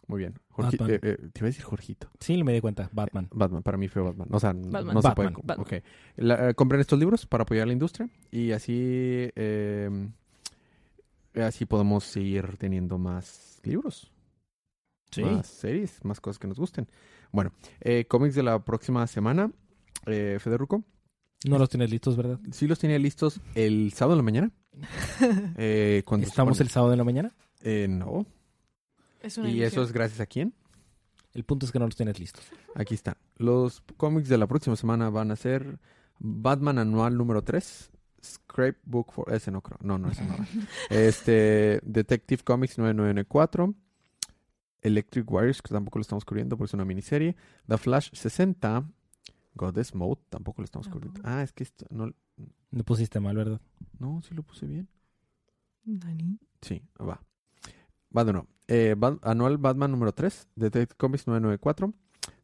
Muy 0.08 0.18
bien. 0.18 0.34
Batman. 0.56 0.90
eh, 0.90 0.98
eh, 1.02 1.16
te 1.32 1.38
iba 1.40 1.46
a 1.46 1.50
decir 1.50 1.62
Jorgito. 1.62 2.10
Sí, 2.18 2.42
me 2.42 2.52
di 2.52 2.60
cuenta. 2.60 2.88
Batman. 2.92 3.28
Batman, 3.30 3.62
para 3.62 3.76
mí 3.78 3.86
fue 3.86 4.02
Batman. 4.02 4.26
O 4.32 4.40
sea, 4.40 4.52
Batman. 4.54 4.94
no 4.94 5.02
se 5.02 5.08
Batman. 5.08 5.14
puede. 5.34 5.46
Batman. 5.46 5.60
ok. 5.60 5.84
La- 6.16 6.48
eh, 6.50 6.54
compren 6.54 6.80
estos 6.80 6.98
libros 6.98 7.26
para 7.26 7.42
apoyar 7.42 7.66
la 7.68 7.74
industria 7.74 8.08
y 8.32 8.50
así, 8.50 9.30
eh, 9.36 10.08
así 11.34 11.64
podemos 11.64 12.02
seguir 12.04 12.56
teniendo 12.56 12.98
más 12.98 13.60
libros, 13.62 14.10
Sí. 15.10 15.22
más 15.22 15.46
series, 15.46 16.04
más 16.04 16.20
cosas 16.20 16.38
que 16.38 16.46
nos 16.46 16.58
gusten. 16.58 16.88
Bueno, 17.32 17.52
eh, 17.80 18.04
cómics 18.06 18.34
de 18.34 18.42
la 18.42 18.64
próxima 18.64 19.06
semana. 19.06 19.50
Eh, 20.06 20.38
Federico, 20.40 20.82
No 21.46 21.58
los 21.58 21.68
tienes 21.68 21.90
listos, 21.90 22.16
¿verdad? 22.16 22.38
sí 22.52 22.66
los 22.66 22.78
tenía 22.78 22.98
listos 22.98 23.40
el 23.54 23.92
sábado 23.94 24.14
en 24.14 24.18
la 24.18 24.22
mañana. 24.24 24.50
Eh, 25.58 26.02
cuando 26.06 26.26
¿Estamos 26.26 26.60
el 26.60 26.68
sábado 26.68 26.90
de 26.92 26.96
la 26.96 27.04
mañana? 27.04 27.34
Eh, 27.62 27.86
no. 27.88 28.24
Es 29.20 29.36
una 29.36 29.48
¿Y 29.48 29.52
ilusión. 29.58 29.68
eso 29.72 29.82
es 29.82 29.92
gracias 29.92 30.20
a 30.20 30.26
quién? 30.26 30.54
El 31.34 31.44
punto 31.44 31.66
es 31.66 31.72
que 31.72 31.78
no 31.78 31.84
los 31.86 31.96
tienes 31.96 32.18
listos. 32.18 32.44
Aquí 32.74 32.94
están. 32.94 33.14
Los 33.36 33.82
cómics 33.96 34.28
de 34.28 34.38
la 34.38 34.46
próxima 34.46 34.74
semana 34.76 35.10
van 35.10 35.30
a 35.30 35.36
ser 35.36 35.78
Batman 36.18 36.78
Anual 36.78 37.16
número 37.16 37.42
3, 37.42 37.90
Scrapebook 38.24 39.12
for... 39.12 39.32
Ese 39.32 39.50
no 39.50 39.60
creo. 39.60 39.78
No, 39.82 39.98
no, 39.98 40.10
ese 40.10 40.24
no. 40.24 40.34
este, 40.90 41.80
Detective 41.84 42.42
Comics 42.42 42.78
9994. 42.78 43.74
Electric 44.82 45.30
Warriors, 45.30 45.62
que 45.62 45.72
tampoco 45.74 45.98
lo 45.98 46.02
estamos 46.02 46.24
cubriendo 46.24 46.56
porque 46.56 46.70
es 46.70 46.74
una 46.74 46.84
miniserie. 46.84 47.36
The 47.66 47.78
Flash 47.78 48.10
60. 48.12 48.88
Goddess 49.54 49.94
Mode, 49.94 50.20
tampoco 50.30 50.62
lo 50.62 50.64
estamos 50.64 50.88
cubriendo. 50.88 51.20
Ah, 51.24 51.42
es 51.42 51.52
que 51.52 51.64
esto... 51.64 51.84
No, 51.90 52.10
Lo 52.70 52.84
pusiste 52.84 53.18
mal, 53.20 53.36
¿verdad? 53.36 53.60
no, 53.98 54.22
sí 54.22 54.32
lo 54.34 54.42
puse 54.44 54.66
bien. 54.66 54.88
Dani. 55.84 56.38
Sí, 56.62 56.82
va. 57.00 57.20
Va 58.16 58.24
de 58.24 58.32
nuevo. 58.32 58.48
Eh, 58.68 58.94
anual 59.22 59.58
Batman 59.58 59.90
número 59.90 60.12
3, 60.12 60.48
Detective 60.54 60.96
Comics 60.96 61.26
994, 61.26 61.92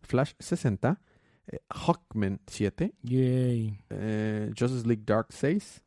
Flash 0.02 0.32
60, 0.40 1.00
eh, 1.46 1.60
Hawkman 1.70 2.40
7, 2.46 2.92
Yay. 3.02 3.78
eh, 3.90 4.52
Justice 4.58 4.86
League 4.86 5.04
Dark 5.06 5.28
6. 5.30 5.82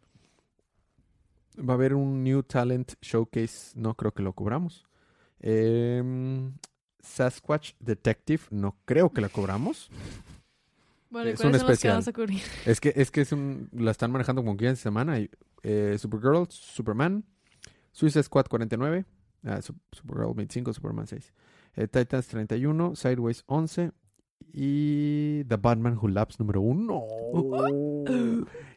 Va 1.60 1.74
a 1.74 1.76
haber 1.76 1.94
un 1.96 2.24
New 2.24 2.44
Talent 2.44 2.94
Showcase, 3.02 3.74
no 3.78 3.94
creo 3.96 4.14
que 4.14 4.24
lo 4.24 4.32
cubramos. 4.34 4.88
Em, 5.42 6.54
Sasquatch 7.02 7.74
Detective, 7.80 8.44
no 8.52 8.76
creo 8.86 9.10
que 9.12 9.22
la 9.22 9.30
cobramos. 9.30 9.90
Bueno, 11.10 11.30
¿y 11.30 11.34
Es 11.34 11.40
un 11.40 11.52
los 11.52 11.64
que 11.64 11.72
especial. 11.72 11.94
vamos 11.94 12.08
a 12.08 12.14
cubrir? 12.14 12.42
Es 12.66 12.80
que 12.80 12.94
es 12.96 13.10
que 13.10 13.22
es 13.22 13.32
un 13.32 13.70
la 13.74 13.92
están 13.92 14.12
manejando 14.12 14.44
como 14.44 14.56
15 14.58 14.76
semana. 14.76 15.20
Y, 15.20 15.30
eh, 15.64 15.98
Supergirl, 15.98 16.46
Superman, 16.50 17.24
Suicide 17.92 18.24
Squad 18.24 18.46
49, 18.48 19.06
ah, 19.46 19.60
Sup- 19.62 19.80
Supergirl 19.92 20.34
25, 20.36 20.74
Superman 20.74 21.08
6, 21.08 21.34
eh, 21.76 21.88
Titans 21.88 22.28
31, 22.28 22.96
Sideways 22.96 23.44
11 23.48 23.92
y 24.54 25.44
The 25.46 25.58
Batman 25.58 25.98
Who 25.98 26.10
Laughs 26.10 26.40
número 26.40 26.62
1 26.62 27.06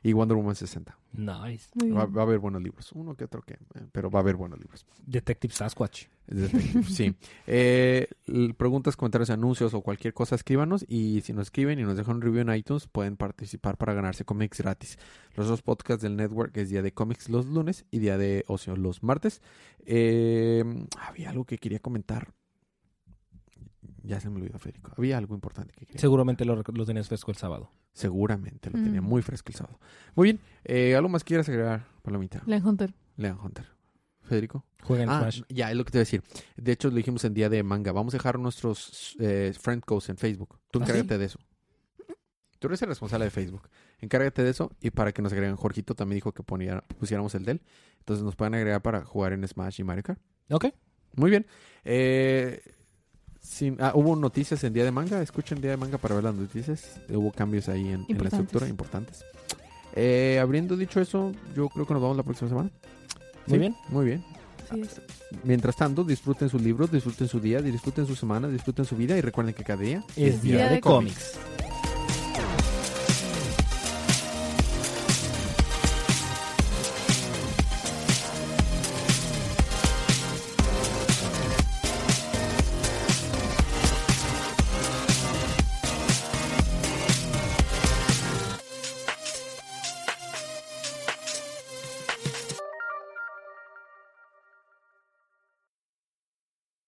y 0.02 0.12
Wonder 0.12 0.36
Woman 0.36 0.54
60. 0.54 0.98
Nice. 1.12 1.68
Va, 1.92 2.20
a 2.20 2.22
haber 2.22 2.38
buenos 2.38 2.62
libros, 2.62 2.92
uno 2.92 3.14
que 3.14 3.24
otro 3.24 3.42
que, 3.42 3.54
eh, 3.54 3.86
pero 3.92 4.10
va 4.10 4.20
a 4.20 4.22
haber 4.22 4.36
buenos 4.36 4.58
libros. 4.58 4.86
Detective 5.04 5.52
Sasquatch. 5.52 6.06
Detective, 6.26 6.84
sí. 6.84 7.14
Eh, 7.46 8.08
preguntas, 8.56 8.96
comentarios, 8.96 9.30
anuncios 9.30 9.74
o 9.74 9.82
cualquier 9.82 10.14
cosa, 10.14 10.34
escríbanos. 10.34 10.84
Y 10.88 11.20
si 11.22 11.32
nos 11.32 11.48
escriben 11.48 11.78
y 11.78 11.82
nos 11.82 11.96
dejan 11.96 12.16
un 12.16 12.22
review 12.22 12.42
en 12.42 12.54
iTunes, 12.54 12.86
pueden 12.86 13.16
participar 13.16 13.76
para 13.76 13.92
ganarse 13.94 14.24
cómics 14.24 14.58
gratis. 14.58 14.98
Los 15.34 15.48
dos 15.48 15.62
podcasts 15.62 16.02
del 16.02 16.16
network 16.16 16.56
es 16.56 16.70
día 16.70 16.82
de 16.82 16.92
cómics 16.92 17.28
los 17.28 17.46
lunes 17.46 17.84
y 17.90 17.98
día 17.98 18.16
de 18.18 18.44
ocio 18.46 18.76
los 18.76 19.02
martes. 19.02 19.42
Eh, 19.84 20.64
había 20.98 21.30
algo 21.30 21.44
que 21.44 21.58
quería 21.58 21.80
comentar. 21.80 22.32
Ya 24.04 24.20
se 24.20 24.28
me 24.30 24.36
olvidó, 24.40 24.58
Federico. 24.58 24.92
Había 24.96 25.16
algo 25.18 25.34
importante 25.34 25.72
que 25.72 25.86
quería 25.86 26.00
Seguramente 26.00 26.44
lo, 26.44 26.56
lo 26.56 26.86
tenías 26.86 27.08
fresco 27.08 27.30
el 27.30 27.36
sábado. 27.36 27.70
Seguramente 27.92 28.70
lo 28.70 28.82
tenía 28.82 29.00
Mm. 29.00 29.04
muy 29.04 29.22
fresco 29.22 29.50
el 29.50 29.54
sábado. 29.54 29.78
Muy 30.14 30.24
bien. 30.24 30.40
Eh, 30.64 30.94
¿Algo 30.96 31.08
más 31.08 31.24
quieras 31.24 31.48
agregar, 31.48 31.86
Palomita? 32.02 32.42
Leon 32.46 32.66
Hunter. 32.66 32.94
Leon 33.16 33.38
Hunter. 33.42 33.66
Federico. 34.22 34.64
Juega 34.82 35.02
en 35.04 35.10
Ah, 35.10 35.20
Smash. 35.20 35.42
ya, 35.48 35.70
es 35.70 35.76
lo 35.76 35.84
que 35.84 35.90
te 35.90 35.98
iba 35.98 36.02
a 36.02 36.06
decir. 36.06 36.22
De 36.56 36.72
hecho, 36.72 36.88
lo 36.88 36.96
dijimos 36.96 37.24
en 37.24 37.34
día 37.34 37.48
de 37.48 37.62
manga. 37.62 37.92
Vamos 37.92 38.14
a 38.14 38.16
dejar 38.16 38.38
nuestros 38.38 39.14
eh, 39.20 39.52
friend 39.60 39.84
codes 39.84 40.08
en 40.08 40.16
Facebook. 40.16 40.58
Tú 40.70 40.78
¿Ah, 40.80 40.82
encárgate 40.82 41.18
de 41.18 41.24
eso. 41.26 41.38
Tú 42.58 42.68
eres 42.68 42.80
el 42.82 42.88
responsable 42.88 43.24
de 43.24 43.30
Facebook. 43.32 43.68
Encárgate 43.98 44.42
de 44.44 44.50
eso 44.50 44.70
y 44.80 44.90
para 44.90 45.12
que 45.12 45.20
nos 45.20 45.32
agreguen. 45.32 45.56
Jorgito 45.56 45.94
también 45.94 46.16
dijo 46.18 46.32
que 46.32 46.42
ponía- 46.44 46.82
pusiéramos 46.98 47.34
el 47.34 47.44
de 47.44 47.52
él. 47.52 47.62
Entonces 47.98 48.24
nos 48.24 48.36
pueden 48.36 48.54
agregar 48.54 48.80
para 48.82 49.04
jugar 49.04 49.32
en 49.32 49.46
Smash 49.46 49.80
y 49.80 49.84
Mario 49.84 50.04
Kart. 50.04 50.20
Ok. 50.50 50.66
Muy 51.16 51.30
bien. 51.30 51.46
Eh, 51.84 52.62
sí, 53.42 53.74
ah, 53.80 53.92
hubo 53.94 54.16
noticias 54.16 54.62
en 54.64 54.72
día 54.72 54.84
de 54.84 54.90
manga. 54.90 55.20
Escuchen 55.20 55.60
día 55.60 55.72
de 55.72 55.76
manga 55.76 55.98
para 55.98 56.14
ver 56.14 56.24
las 56.24 56.34
noticias. 56.34 57.00
Hubo 57.10 57.30
cambios 57.32 57.68
ahí 57.68 57.88
en, 57.88 58.06
en 58.08 58.18
la 58.18 58.28
estructura 58.28 58.68
importantes. 58.68 59.24
Eh, 59.94 60.38
habiendo 60.40 60.76
dicho 60.76 61.00
eso, 61.00 61.32
yo 61.54 61.68
creo 61.68 61.86
que 61.86 61.92
nos 61.92 62.02
vemos 62.02 62.16
la 62.16 62.22
próxima 62.22 62.48
semana. 62.48 62.70
Muy 63.46 63.58
bien. 63.58 63.76
Muy 63.88 64.06
bien. 64.06 64.24
Así 64.70 64.80
es. 64.80 65.00
Mientras 65.44 65.76
tanto, 65.76 66.04
disfruten 66.04 66.48
sus 66.48 66.62
libros, 66.62 66.90
disfruten 66.90 67.28
su 67.28 67.40
día, 67.40 67.60
disfruten 67.60 68.06
su 68.06 68.16
semana, 68.16 68.48
disfruten 68.48 68.84
su 68.84 68.96
vida 68.96 69.16
y 69.18 69.20
recuerden 69.20 69.54
que 69.54 69.64
cada 69.64 69.82
día 69.82 70.04
Es 70.16 70.40
día, 70.40 70.56
Día 70.56 70.68
de 70.68 70.74
de 70.76 70.80
cómics. 70.80 71.38